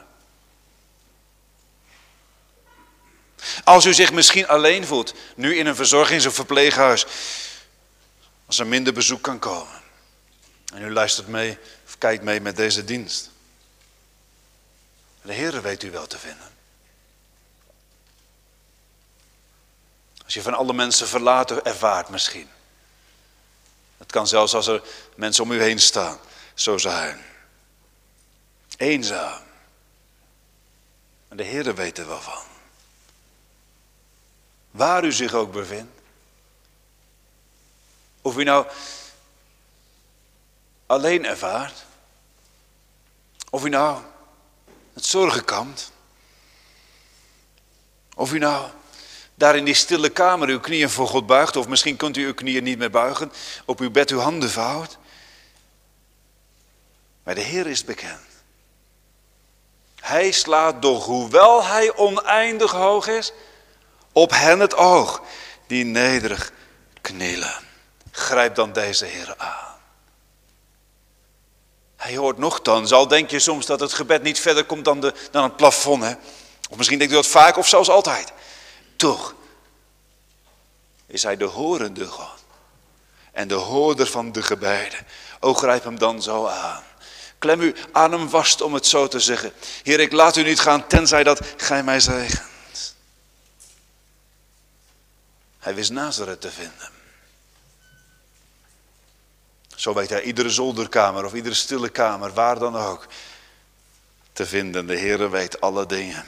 Als 3.63 3.85
u 3.85 3.93
zich 3.93 4.11
misschien 4.11 4.47
alleen 4.47 4.85
voelt, 4.85 5.13
nu 5.35 5.57
in 5.57 5.65
een 5.65 5.75
verzorgings- 5.75 6.25
of 6.25 6.35
verpleeghuis, 6.35 7.05
als 8.45 8.59
er 8.59 8.67
minder 8.67 8.93
bezoek 8.93 9.21
kan 9.21 9.39
komen. 9.39 9.81
En 10.73 10.81
u 10.81 10.91
luistert 10.91 11.27
mee 11.27 11.57
of 11.85 11.97
kijkt 11.97 12.23
mee 12.23 12.41
met 12.41 12.55
deze 12.55 12.83
dienst. 12.83 13.29
De 15.21 15.33
Heer 15.33 15.61
weet 15.61 15.83
u 15.83 15.91
wel 15.91 16.07
te 16.07 16.17
vinden. 16.17 16.55
Als 20.23 20.33
je 20.33 20.41
van 20.41 20.53
alle 20.53 20.73
mensen 20.73 21.07
verlaten 21.07 21.65
ervaart 21.65 22.09
misschien. 22.09 22.49
Het 23.97 24.11
kan 24.11 24.27
zelfs 24.27 24.53
als 24.53 24.67
er 24.67 24.81
mensen 25.15 25.43
om 25.43 25.51
u 25.51 25.61
heen 25.61 25.79
staan 25.79 26.19
zo 26.53 26.77
zijn. 26.77 27.25
Eenzaam. 28.77 29.41
Maar 31.27 31.37
de 31.37 31.43
Heer 31.43 31.75
weet 31.75 31.97
er 31.97 32.07
wel 32.07 32.21
van. 32.21 32.43
Waar 34.77 35.03
u 35.03 35.11
zich 35.11 35.33
ook 35.33 35.51
bevindt. 35.51 36.01
Of 38.21 38.37
u 38.37 38.43
nou 38.43 38.65
alleen 40.85 41.25
ervaart. 41.25 41.85
Of 43.49 43.65
u 43.65 43.69
nou 43.69 44.01
het 44.93 45.05
zorgen 45.05 45.45
kampt. 45.45 45.91
Of 48.15 48.33
u 48.33 48.37
nou 48.37 48.69
daar 49.35 49.55
in 49.55 49.65
die 49.65 49.73
stille 49.73 50.09
kamer 50.09 50.47
uw 50.47 50.59
knieën 50.59 50.89
voor 50.89 51.07
God 51.07 51.25
buigt. 51.25 51.55
Of 51.55 51.67
misschien 51.67 51.97
kunt 51.97 52.17
u 52.17 52.25
uw 52.25 52.33
knieën 52.33 52.63
niet 52.63 52.77
meer 52.77 52.91
buigen. 52.91 53.31
Op 53.65 53.79
uw 53.79 53.91
bed 53.91 54.09
uw 54.09 54.19
handen 54.19 54.49
vouwt. 54.49 54.97
Maar 57.23 57.35
de 57.35 57.41
Heer 57.41 57.67
is 57.67 57.83
bekend. 57.83 58.25
Hij 59.95 60.31
slaat 60.31 60.81
doch, 60.81 61.05
hoewel 61.05 61.63
hij 61.63 61.95
oneindig 61.95 62.71
hoog 62.71 63.07
is, 63.07 63.31
op 64.17 64.31
hen 64.31 64.59
het 64.59 64.75
oog 64.75 65.21
die 65.67 65.85
nederig 65.85 66.51
knielen. 67.01 67.53
Grijp 68.11 68.55
dan 68.55 68.73
deze 68.73 69.05
Heer 69.05 69.33
aan. 69.37 69.75
Hij 71.95 72.15
hoort 72.15 72.37
nogthans, 72.37 72.91
al 72.91 73.07
denk 73.07 73.29
je 73.29 73.39
soms 73.39 73.65
dat 73.65 73.79
het 73.79 73.93
gebed 73.93 74.23
niet 74.23 74.39
verder 74.39 74.63
komt 74.63 74.85
dan, 74.85 75.01
de, 75.01 75.13
dan 75.31 75.43
het 75.43 75.55
plafond. 75.55 76.03
Hè? 76.03 76.13
Of 76.69 76.77
misschien 76.77 76.97
denkt 76.97 77.13
u 77.13 77.15
dat 77.15 77.27
vaak 77.27 77.57
of 77.57 77.67
zelfs 77.67 77.89
altijd. 77.89 78.33
Toch 78.95 79.35
is 81.07 81.23
hij 81.23 81.37
de 81.37 81.45
horende 81.45 82.05
God. 82.05 82.43
En 83.31 83.47
de 83.47 83.53
hoorder 83.53 84.07
van 84.07 84.31
de 84.31 84.43
gebeden. 84.43 85.07
O 85.39 85.53
grijp 85.53 85.83
hem 85.83 85.99
dan 85.99 86.21
zo 86.21 86.45
aan. 86.45 86.83
Klem 87.39 87.61
u 87.61 87.75
aan 87.91 88.11
hem 88.11 88.29
vast 88.29 88.61
om 88.61 88.73
het 88.73 88.85
zo 88.87 89.07
te 89.07 89.19
zeggen. 89.19 89.53
Heer, 89.83 89.99
ik 89.99 90.11
laat 90.11 90.35
u 90.35 90.43
niet 90.43 90.59
gaan 90.59 90.87
tenzij 90.87 91.23
dat 91.23 91.39
gij 91.57 91.83
mij 91.83 91.99
zegent. 91.99 92.55
Hij 95.67 95.75
wist 95.75 95.91
Nazareth 95.91 96.41
te 96.41 96.51
vinden. 96.51 96.89
Zo 99.75 99.93
weet 99.93 100.09
hij 100.09 100.21
iedere 100.21 100.49
zolderkamer 100.49 101.25
of 101.25 101.33
iedere 101.33 101.55
stille 101.55 101.89
kamer, 101.89 102.33
waar 102.33 102.59
dan 102.59 102.75
ook, 102.75 103.07
te 104.33 104.45
vinden. 104.45 104.85
De 104.87 104.95
Heer 104.95 105.31
weet 105.31 105.61
alle 105.61 105.85
dingen. 105.85 106.25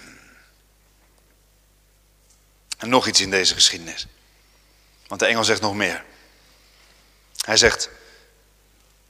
En 2.77 2.89
nog 2.89 3.07
iets 3.07 3.21
in 3.21 3.29
deze 3.29 3.53
geschiedenis. 3.53 4.07
Want 5.07 5.19
de 5.19 5.27
engel 5.27 5.43
zegt 5.43 5.61
nog 5.61 5.75
meer. 5.75 6.05
Hij 7.45 7.57
zegt, 7.57 7.89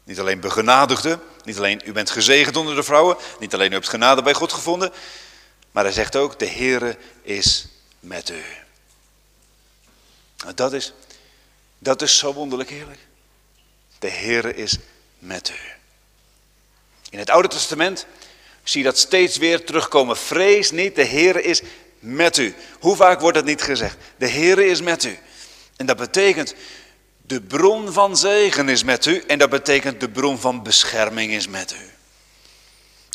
niet 0.04 0.20
alleen 0.20 0.40
begenadigde, 0.40 1.20
niet 1.44 1.58
alleen 1.58 1.82
u 1.86 1.92
bent 1.92 2.10
gezegend 2.10 2.56
onder 2.56 2.76
de 2.76 2.84
vrouwen, 2.84 3.18
niet 3.40 3.54
alleen 3.54 3.72
u 3.72 3.74
hebt 3.74 3.90
genade 3.90 4.22
bij 4.22 4.34
God 4.34 4.54
gevonden, 4.54 4.94
maar 5.72 5.84
hij 5.84 5.94
zegt 5.94 6.16
ook, 6.16 6.40
de 6.40 6.50
Heere 6.50 6.98
is 7.22 7.68
met 8.00 8.30
u. 8.30 8.44
Dat 10.56 10.74
is, 10.74 10.94
dat 11.80 12.02
is 12.02 12.18
zo 12.18 12.34
wonderlijk 12.34 12.70
heerlijk. 12.70 13.00
De 14.00 14.10
Heere 14.10 14.56
is 14.56 14.78
met 15.20 15.50
u. 15.50 15.78
In 17.10 17.20
het 17.20 17.30
Oude 17.30 17.48
Testament 17.48 18.06
zie 18.64 18.82
je 18.82 18.88
dat 18.88 18.98
steeds 18.98 19.38
weer 19.38 19.66
terugkomen. 19.66 20.18
Vrees 20.18 20.72
niet, 20.72 20.96
de 20.96 21.06
Heere 21.06 21.44
is 21.44 21.62
met 22.00 22.38
u. 22.38 22.56
Hoe 22.80 22.96
vaak 22.96 23.20
wordt 23.20 23.38
dat 23.38 23.46
niet 23.46 23.62
gezegd? 23.62 23.98
De 24.18 24.30
Heere 24.30 24.66
is 24.66 24.82
met 24.82 25.04
u. 25.04 25.20
En 25.76 25.86
dat 25.86 25.98
betekent, 25.98 26.56
de 27.22 27.42
bron 27.42 27.94
van 27.94 28.18
zegen 28.18 28.70
is 28.70 28.84
met 28.84 29.06
u. 29.06 29.24
En 29.28 29.40
dat 29.40 29.50
betekent, 29.50 30.00
de 30.00 30.10
bron 30.10 30.40
van 30.40 30.64
bescherming 30.64 31.32
is 31.32 31.48
met 31.48 31.74
u. 31.74 31.99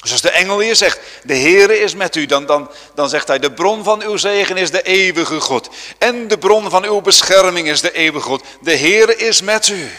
Dus 0.04 0.12
als 0.12 0.22
de 0.22 0.30
engel 0.30 0.60
hier 0.60 0.76
zegt, 0.76 1.00
de 1.22 1.36
Heere 1.36 1.78
is 1.78 1.94
met 1.94 2.16
u, 2.16 2.26
dan, 2.26 2.46
dan, 2.46 2.70
dan 2.94 3.08
zegt 3.08 3.28
hij, 3.28 3.38
de 3.38 3.52
bron 3.52 3.84
van 3.84 4.02
uw 4.02 4.16
zegen 4.16 4.56
is 4.56 4.70
de 4.70 4.82
eeuwige 4.82 5.40
God. 5.40 5.68
En 5.98 6.28
de 6.28 6.38
bron 6.38 6.70
van 6.70 6.84
uw 6.84 7.00
bescherming 7.00 7.68
is 7.68 7.80
de 7.80 7.92
eeuwige 7.92 8.26
God. 8.26 8.44
De 8.60 8.76
Heere 8.76 9.16
is 9.16 9.40
met 9.40 9.68
u. 9.68 9.90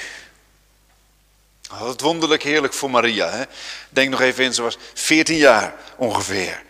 Wat 1.79 2.01
wonderlijk 2.01 2.43
heerlijk 2.43 2.73
voor 2.73 2.89
Maria. 2.89 3.29
Hè? 3.29 3.43
Denk 3.89 4.09
nog 4.09 4.21
even 4.21 4.43
in, 4.43 4.53
ze 4.53 4.61
was 4.61 4.77
14 4.93 5.37
jaar 5.37 5.75
ongeveer. 5.95 6.63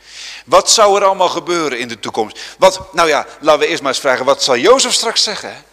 Wat 0.46 0.72
zou 0.72 0.98
er 0.98 1.06
allemaal 1.06 1.30
gebeuren 1.30 1.80
in 1.80 1.88
de 1.88 2.00
toekomst? 2.00 2.40
Wat, 2.58 2.94
nou 2.94 3.08
ja, 3.08 3.26
laten 3.40 3.62
we 3.62 3.68
eerst 3.68 3.82
maar 3.82 3.92
eens 3.92 4.02
vragen, 4.02 4.26
wat 4.26 4.44
zal 4.44 4.58
Jozef 4.58 4.94
straks 4.94 5.24
zeggen? 5.24 5.64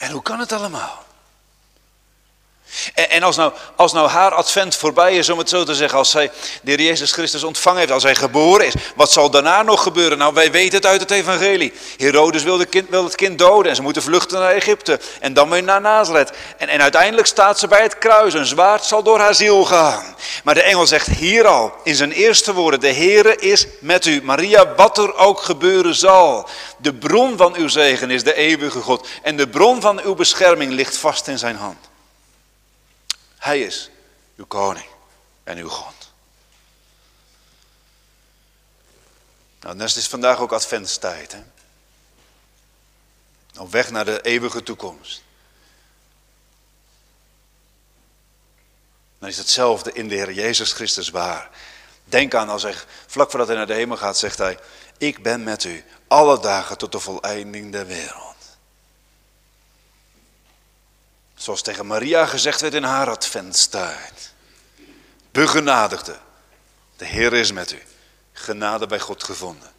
En 0.00 0.10
hoe 0.10 0.22
kan 0.22 0.38
het 0.38 0.52
allemaal? 0.52 1.04
En 2.94 3.22
als 3.22 3.36
nou, 3.36 3.52
als 3.76 3.92
nou 3.92 4.08
haar 4.08 4.34
advent 4.34 4.76
voorbij 4.76 5.16
is, 5.16 5.28
om 5.28 5.38
het 5.38 5.48
zo 5.48 5.64
te 5.64 5.74
zeggen, 5.74 5.98
als 5.98 6.10
zij 6.10 6.30
de 6.62 6.70
heer 6.70 6.80
Jezus 6.80 7.12
Christus 7.12 7.44
ontvangen 7.44 7.78
heeft, 7.78 7.92
als 7.92 8.02
hij 8.02 8.14
geboren 8.14 8.66
is, 8.66 8.74
wat 8.96 9.12
zal 9.12 9.30
daarna 9.30 9.62
nog 9.62 9.82
gebeuren? 9.82 10.18
Nou, 10.18 10.34
wij 10.34 10.50
weten 10.50 10.76
het 10.76 10.86
uit 10.86 11.00
het 11.00 11.10
evangelie. 11.10 11.72
Herodes 11.96 12.42
wil, 12.42 12.66
kind, 12.66 12.90
het 12.90 13.14
kind 13.14 13.38
doden 13.38 13.70
en 13.70 13.76
ze 13.76 13.82
moeten 13.82 14.02
vluchten 14.02 14.38
naar 14.38 14.52
Egypte 14.52 15.00
en 15.20 15.32
dan 15.32 15.50
weer 15.50 15.62
naar 15.62 15.80
Nazareth. 15.80 16.32
En, 16.56 16.68
en 16.68 16.82
uiteindelijk 16.82 17.26
staat 17.26 17.58
ze 17.58 17.68
bij 17.68 17.82
het 17.82 17.98
kruis, 17.98 18.34
een 18.34 18.46
zwaard 18.46 18.84
zal 18.84 19.02
door 19.02 19.18
haar 19.18 19.34
ziel 19.34 19.64
gaan. 19.64 20.14
Maar 20.44 20.54
de 20.54 20.62
engel 20.62 20.86
zegt 20.86 21.06
hier 21.06 21.46
al, 21.46 21.72
in 21.84 21.94
zijn 21.94 22.12
eerste 22.12 22.54
woorden, 22.54 22.80
de 22.80 22.92
Heere 22.92 23.36
is 23.36 23.66
met 23.80 24.06
u. 24.06 24.22
Maria, 24.22 24.74
wat 24.74 24.98
er 24.98 25.16
ook 25.16 25.42
gebeuren 25.42 25.94
zal. 25.94 26.48
De 26.78 26.94
bron 26.94 27.36
van 27.36 27.54
uw 27.54 27.68
zegen 27.68 28.10
is 28.10 28.24
de 28.24 28.34
eeuwige 28.34 28.80
God 28.80 29.08
en 29.22 29.36
de 29.36 29.48
bron 29.48 29.80
van 29.80 30.00
uw 30.00 30.14
bescherming 30.14 30.72
ligt 30.72 30.96
vast 30.96 31.28
in 31.28 31.38
zijn 31.38 31.56
hand. 31.56 31.89
Hij 33.40 33.60
is 33.60 33.90
uw 34.36 34.46
koning 34.46 34.88
en 35.44 35.58
uw 35.58 35.68
God. 35.68 36.12
Nou, 39.60 39.76
net 39.76 39.96
is 39.96 40.08
vandaag 40.08 40.38
ook 40.38 40.52
adventstijd. 40.52 41.32
Hè? 41.32 41.42
Op 43.58 43.70
weg 43.70 43.90
naar 43.90 44.04
de 44.04 44.20
eeuwige 44.20 44.62
toekomst. 44.62 45.22
Dan 49.18 49.28
is 49.28 49.38
hetzelfde 49.38 49.92
in 49.92 50.08
de 50.08 50.14
Heer 50.14 50.32
Jezus 50.32 50.72
Christus 50.72 51.08
waar. 51.08 51.50
Denk 52.04 52.34
aan 52.34 52.48
als 52.48 52.62
hij, 52.62 52.74
vlak 53.06 53.30
voordat 53.30 53.48
hij 53.48 53.56
naar 53.56 53.66
de 53.66 53.74
hemel 53.74 53.96
gaat, 53.96 54.18
zegt 54.18 54.38
hij, 54.38 54.58
ik 54.98 55.22
ben 55.22 55.42
met 55.42 55.64
u 55.64 55.84
alle 56.08 56.40
dagen 56.40 56.78
tot 56.78 56.92
de 56.92 57.00
voleinding 57.00 57.72
der 57.72 57.86
wereld. 57.86 58.29
Zoals 61.40 61.62
tegen 61.62 61.86
Maria 61.86 62.26
gezegd 62.26 62.60
werd 62.60 62.74
in 62.74 62.82
haar 62.82 63.10
adventstijd. 63.10 64.32
Begenadigde. 65.30 66.18
De 66.96 67.04
Heer 67.04 67.32
is 67.32 67.52
met 67.52 67.72
u. 67.72 67.82
Genade 68.32 68.86
bij 68.86 69.00
God 69.00 69.24
gevonden. 69.24 69.70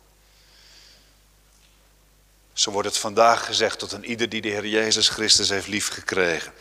Zo 2.54 2.72
wordt 2.72 2.88
het 2.88 2.98
vandaag 2.98 3.46
gezegd 3.46 3.80
tot 3.80 3.92
een 3.92 4.06
ieder 4.06 4.30
die 4.30 4.42
de 4.42 4.48
Heer 4.48 4.68
Jezus 4.68 5.10
Christus 5.10 5.50
heeft 5.50 5.68
liefgekregen. 5.68 6.54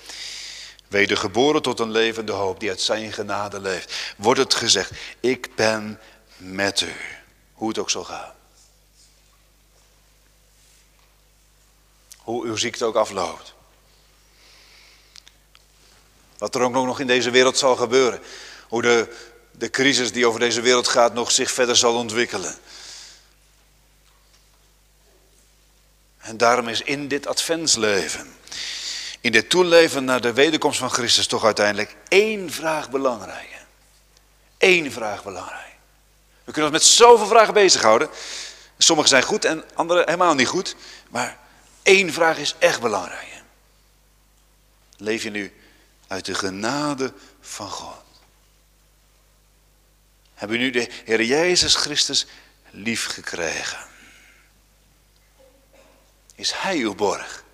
Wedergeboren 0.89 1.63
tot 1.63 1.81
een 1.81 1.91
levende 1.91 2.33
hoop 2.33 2.61
die 2.61 2.69
uit 2.69 2.81
zijn 2.81 3.13
genade 3.13 3.61
leeft. 3.61 4.15
Wordt 4.17 4.41
het 4.41 4.55
gezegd, 4.55 4.91
ik 5.21 5.55
ben 5.55 6.01
met 6.37 6.81
u. 6.81 6.95
Hoe 7.53 7.69
het 7.69 7.79
ook 7.79 7.91
zal 7.91 8.05
gaan. 8.05 8.33
Hoe 12.17 12.45
uw 12.45 12.57
ziekte 12.57 12.85
ook 12.85 12.97
afloopt. 12.97 13.59
Wat 16.41 16.55
er 16.55 16.61
ook 16.61 16.73
nog 16.73 17.01
in 17.01 17.07
deze 17.07 17.31
wereld 17.31 17.59
zal 17.59 17.77
gebeuren. 17.77 18.21
Hoe 18.69 18.83
de, 18.83 19.17
de 19.53 19.71
crisis 19.71 20.13
die 20.13 20.27
over 20.27 20.41
deze 20.41 20.61
wereld 20.61 20.89
gaat 20.89 21.15
nog 21.15 21.31
zich 21.31 21.51
verder 21.51 21.77
zal 21.77 21.95
ontwikkelen. 21.95 22.55
En 26.19 26.37
daarom 26.37 26.69
is 26.69 26.83
in 26.83 27.09
dit 27.09 27.27
adventsleven, 27.27 28.35
in 29.21 29.33
dit 29.33 29.51
toeleven 29.51 30.05
naar 30.05 30.21
de 30.21 30.33
wederkomst 30.33 30.79
van 30.79 30.91
Christus 30.91 31.27
toch 31.27 31.45
uiteindelijk 31.45 31.97
één 32.09 32.51
vraag 32.51 32.91
belangrijk. 32.91 33.49
Eén 34.59 34.93
vraag 34.93 35.25
belangrijk. 35.25 35.77
We 36.45 36.53
kunnen 36.53 36.73
ons 36.73 36.81
met 36.81 36.91
zoveel 36.91 37.27
vragen 37.27 37.55
bezighouden. 37.55 38.09
Sommige 38.79 39.09
zijn 39.09 39.23
goed 39.23 39.45
en 39.45 39.65
andere 39.75 40.03
helemaal 40.05 40.35
niet 40.35 40.49
goed. 40.49 40.77
Maar 41.11 41.39
één 41.83 42.13
vraag 42.13 42.39
is 42.39 42.55
echt 42.59 42.81
belangrijk. 42.81 43.29
Leef 44.97 45.23
je 45.23 45.31
nu 45.31 45.60
uit 46.11 46.25
de 46.25 46.35
genade 46.35 47.13
van 47.41 47.71
God? 47.71 48.03
Hebben 50.35 50.57
u 50.57 50.61
nu 50.61 50.71
de 50.71 50.89
Heer 51.05 51.23
Jezus 51.23 51.75
Christus 51.75 52.27
lief 52.71 53.07
gekregen? 53.07 53.79
Is 56.35 56.53
Hij 56.53 56.77
uw 56.77 56.95
borg 56.95 57.45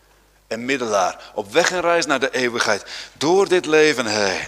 en 0.46 0.64
middelaar 0.64 1.30
op 1.34 1.52
weg 1.52 1.70
en 1.70 1.80
reis 1.80 2.06
naar 2.06 2.20
de 2.20 2.34
eeuwigheid 2.34 2.84
door 3.12 3.48
dit 3.48 3.66
leven 3.66 4.06
heen? 4.06 4.46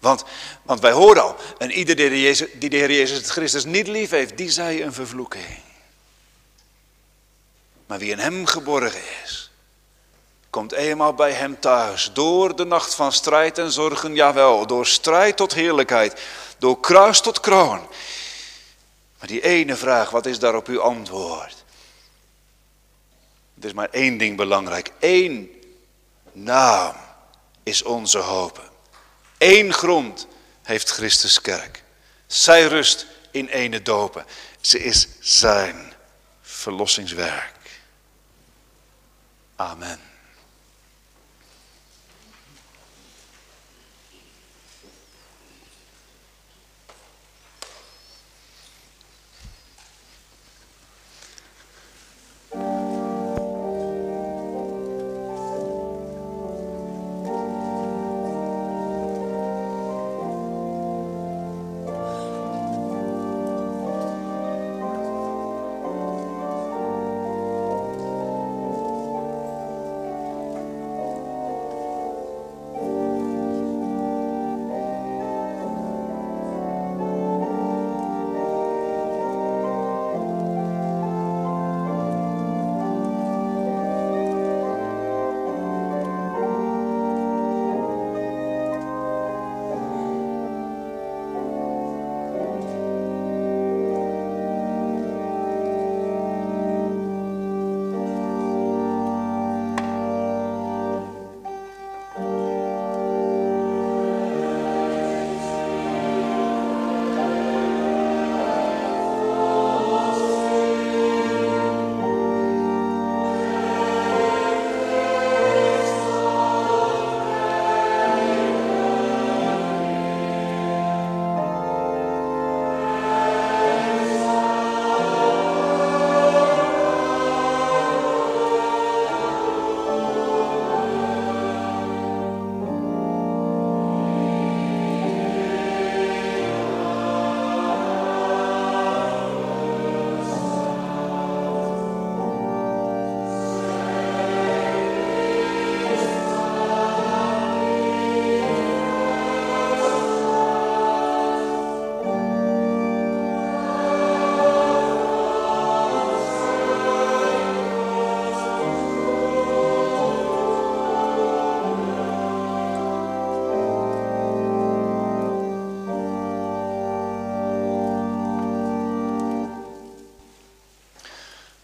Want, 0.00 0.24
want 0.62 0.80
wij 0.80 0.92
horen 0.92 1.22
al, 1.22 1.36
en 1.58 1.70
ieder 1.70 1.96
die 1.96 2.08
de, 2.08 2.20
Jezus, 2.20 2.48
die 2.54 2.70
de 2.70 2.76
Heer 2.76 2.92
Jezus 2.92 3.30
Christus 3.30 3.64
niet 3.64 3.86
lief 3.88 4.10
heeft, 4.10 4.36
die 4.36 4.50
zij 4.50 4.82
een 4.82 4.92
vervloeking. 4.92 5.58
Maar 7.86 7.98
wie 7.98 8.10
in 8.10 8.18
Hem 8.18 8.46
geborgen 8.46 9.00
is, 9.24 9.51
komt 10.52 10.72
eenmaal 10.72 11.14
bij 11.14 11.32
Hem 11.32 11.60
thuis. 11.60 12.10
Door 12.12 12.56
de 12.56 12.64
nacht 12.64 12.94
van 12.94 13.12
strijd 13.12 13.58
en 13.58 13.72
zorgen, 13.72 14.14
jawel, 14.14 14.66
door 14.66 14.86
strijd 14.86 15.36
tot 15.36 15.54
heerlijkheid, 15.54 16.20
door 16.58 16.80
kruis 16.80 17.20
tot 17.20 17.40
kroon. 17.40 17.88
Maar 19.18 19.28
die 19.28 19.40
ene 19.40 19.76
vraag, 19.76 20.10
wat 20.10 20.26
is 20.26 20.38
daarop 20.38 20.66
uw 20.66 20.80
antwoord? 20.80 21.64
Er 23.60 23.64
is 23.64 23.72
maar 23.72 23.88
één 23.90 24.18
ding 24.18 24.36
belangrijk. 24.36 24.92
Eén 25.00 25.62
naam 26.32 26.94
is 27.62 27.82
onze 27.82 28.18
hoop. 28.18 28.70
Eén 29.38 29.72
grond 29.72 30.26
heeft 30.62 30.90
Christus 30.90 31.40
kerk. 31.40 31.82
Zij 32.26 32.66
rust 32.66 33.06
in 33.30 33.48
ene 33.48 33.82
dopen. 33.82 34.26
Ze 34.60 34.82
is 34.82 35.08
zijn 35.20 35.92
verlossingswerk. 36.42 37.54
Amen. 39.56 40.11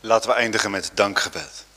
Laten 0.08 0.30
we 0.30 0.36
eindigen 0.36 0.70
met 0.70 0.90
dankgebed. 0.94 1.67